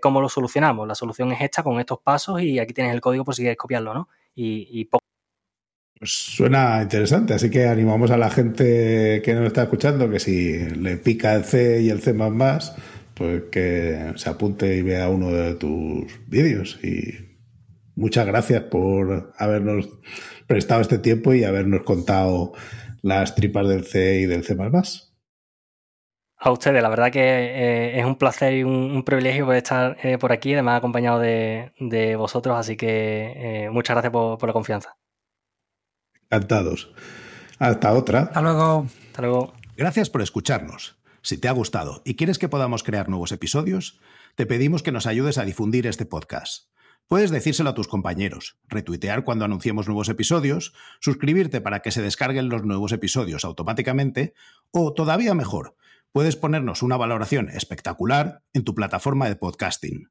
¿cómo 0.02 0.20
lo 0.20 0.28
solucionamos? 0.28 0.86
La 0.86 0.94
solución 0.94 1.32
es 1.32 1.40
esta 1.40 1.62
con 1.62 1.80
estos 1.80 2.00
pasos 2.00 2.42
y 2.42 2.58
aquí 2.58 2.74
tienes 2.74 2.92
el 2.92 3.00
código 3.00 3.24
por 3.24 3.34
si 3.34 3.42
quieres 3.42 3.58
copiarlo, 3.58 3.94
¿no? 3.94 4.08
Y, 4.34 4.68
y 4.70 4.84
poco 4.84 5.06
pues 5.98 6.10
suena 6.10 6.82
interesante, 6.82 7.34
así 7.34 7.50
que 7.50 7.66
animamos 7.66 8.10
a 8.10 8.16
la 8.16 8.30
gente 8.30 9.22
que 9.24 9.34
nos 9.34 9.46
está 9.46 9.62
escuchando 9.62 10.10
que 10.10 10.20
si 10.20 10.58
le 10.70 10.96
pica 10.98 11.34
el 11.34 11.44
C 11.44 11.80
y 11.82 11.90
el 11.90 12.00
C 12.00 12.14
pues 13.14 13.44
que 13.50 14.12
se 14.16 14.28
apunte 14.28 14.76
y 14.76 14.82
vea 14.82 15.08
uno 15.08 15.30
de 15.30 15.54
tus 15.54 16.06
vídeos 16.26 16.78
y 16.84 17.38
muchas 17.94 18.26
gracias 18.26 18.64
por 18.64 19.32
habernos 19.38 19.88
prestado 20.46 20.82
este 20.82 20.98
tiempo 20.98 21.32
y 21.32 21.44
habernos 21.44 21.82
contado 21.82 22.52
las 23.02 23.34
tripas 23.34 23.68
del 23.68 23.84
C 23.84 24.20
y 24.20 24.26
del 24.26 24.44
C. 24.44 24.56
A 26.38 26.50
ustedes, 26.50 26.82
la 26.82 26.88
verdad 26.90 27.10
que 27.10 27.20
eh, 27.20 27.98
es 27.98 28.04
un 28.04 28.16
placer 28.16 28.54
y 28.54 28.64
un, 28.64 29.02
privilegio 29.04 29.46
poder 29.46 29.62
estar 29.62 29.96
eh, 30.02 30.18
por 30.18 30.32
aquí, 30.32 30.52
además 30.52 30.78
acompañado 30.78 31.18
de, 31.18 32.16
vosotros, 32.18 32.56
así 32.58 32.76
que 32.76 33.64
eh, 33.64 33.70
muchas 33.70 33.94
gracias 33.94 34.12
por, 34.12 34.46
la 34.46 34.52
confianza. 34.52 34.96
Encantados. 36.30 36.92
Hasta 37.58 37.92
otra. 37.92 38.20
Hasta 38.22 38.42
luego. 38.42 38.86
Hasta 39.08 39.22
luego. 39.22 39.54
Gracias 39.76 40.10
por 40.10 40.22
escucharnos. 40.22 40.96
Si 41.22 41.38
te 41.38 41.48
ha 41.48 41.52
gustado 41.52 42.02
y 42.04 42.14
quieres 42.14 42.38
que 42.38 42.48
podamos 42.48 42.82
crear 42.82 43.08
nuevos 43.08 43.32
episodios, 43.32 44.00
te 44.36 44.46
pedimos 44.46 44.82
que 44.82 44.92
nos 44.92 45.06
ayudes 45.06 45.38
a 45.38 45.44
difundir 45.44 45.86
este 45.86 46.06
podcast. 46.06 46.70
Puedes 47.08 47.30
decírselo 47.30 47.70
a 47.70 47.74
tus 47.74 47.88
compañeros, 47.88 48.58
retuitear 48.68 49.24
cuando 49.24 49.44
anunciemos 49.44 49.86
nuevos 49.86 50.08
episodios, 50.08 50.72
suscribirte 51.00 51.60
para 51.60 51.80
que 51.80 51.92
se 51.92 52.02
descarguen 52.02 52.48
los 52.48 52.64
nuevos 52.64 52.92
episodios 52.92 53.44
automáticamente 53.44 54.34
o, 54.72 54.92
todavía 54.92 55.32
mejor, 55.34 55.76
puedes 56.10 56.34
ponernos 56.34 56.82
una 56.82 56.96
valoración 56.96 57.48
espectacular 57.50 58.42
en 58.52 58.64
tu 58.64 58.74
plataforma 58.74 59.28
de 59.28 59.36
podcasting. 59.36 60.10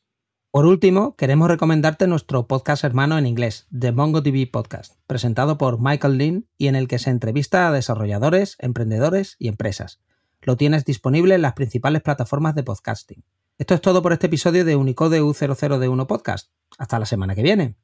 Por 0.51 0.65
último, 0.65 1.15
queremos 1.15 1.47
recomendarte 1.47 2.07
nuestro 2.07 2.45
podcast 2.45 2.83
hermano 2.83 3.17
en 3.17 3.25
inglés, 3.25 3.67
The 3.71 3.93
MongoDB 3.93 4.51
Podcast, 4.51 4.95
presentado 5.07 5.57
por 5.57 5.79
Michael 5.79 6.17
Lynn 6.17 6.49
y 6.57 6.67
en 6.67 6.75
el 6.75 6.89
que 6.89 6.99
se 6.99 7.09
entrevista 7.09 7.69
a 7.69 7.71
desarrolladores, 7.71 8.57
emprendedores 8.59 9.37
y 9.39 9.47
empresas. 9.47 10.01
Lo 10.41 10.57
tienes 10.57 10.83
disponible 10.83 11.35
en 11.35 11.41
las 11.41 11.53
principales 11.53 12.01
plataformas 12.01 12.53
de 12.53 12.63
podcasting. 12.63 13.23
Esto 13.59 13.75
es 13.75 13.79
todo 13.79 14.01
por 14.01 14.11
este 14.11 14.27
episodio 14.27 14.65
de 14.65 14.75
Unicode 14.75 15.21
U00D1 15.21 16.05
Podcast. 16.05 16.51
Hasta 16.77 16.99
la 16.99 17.05
semana 17.05 17.33
que 17.33 17.43
viene. 17.43 17.77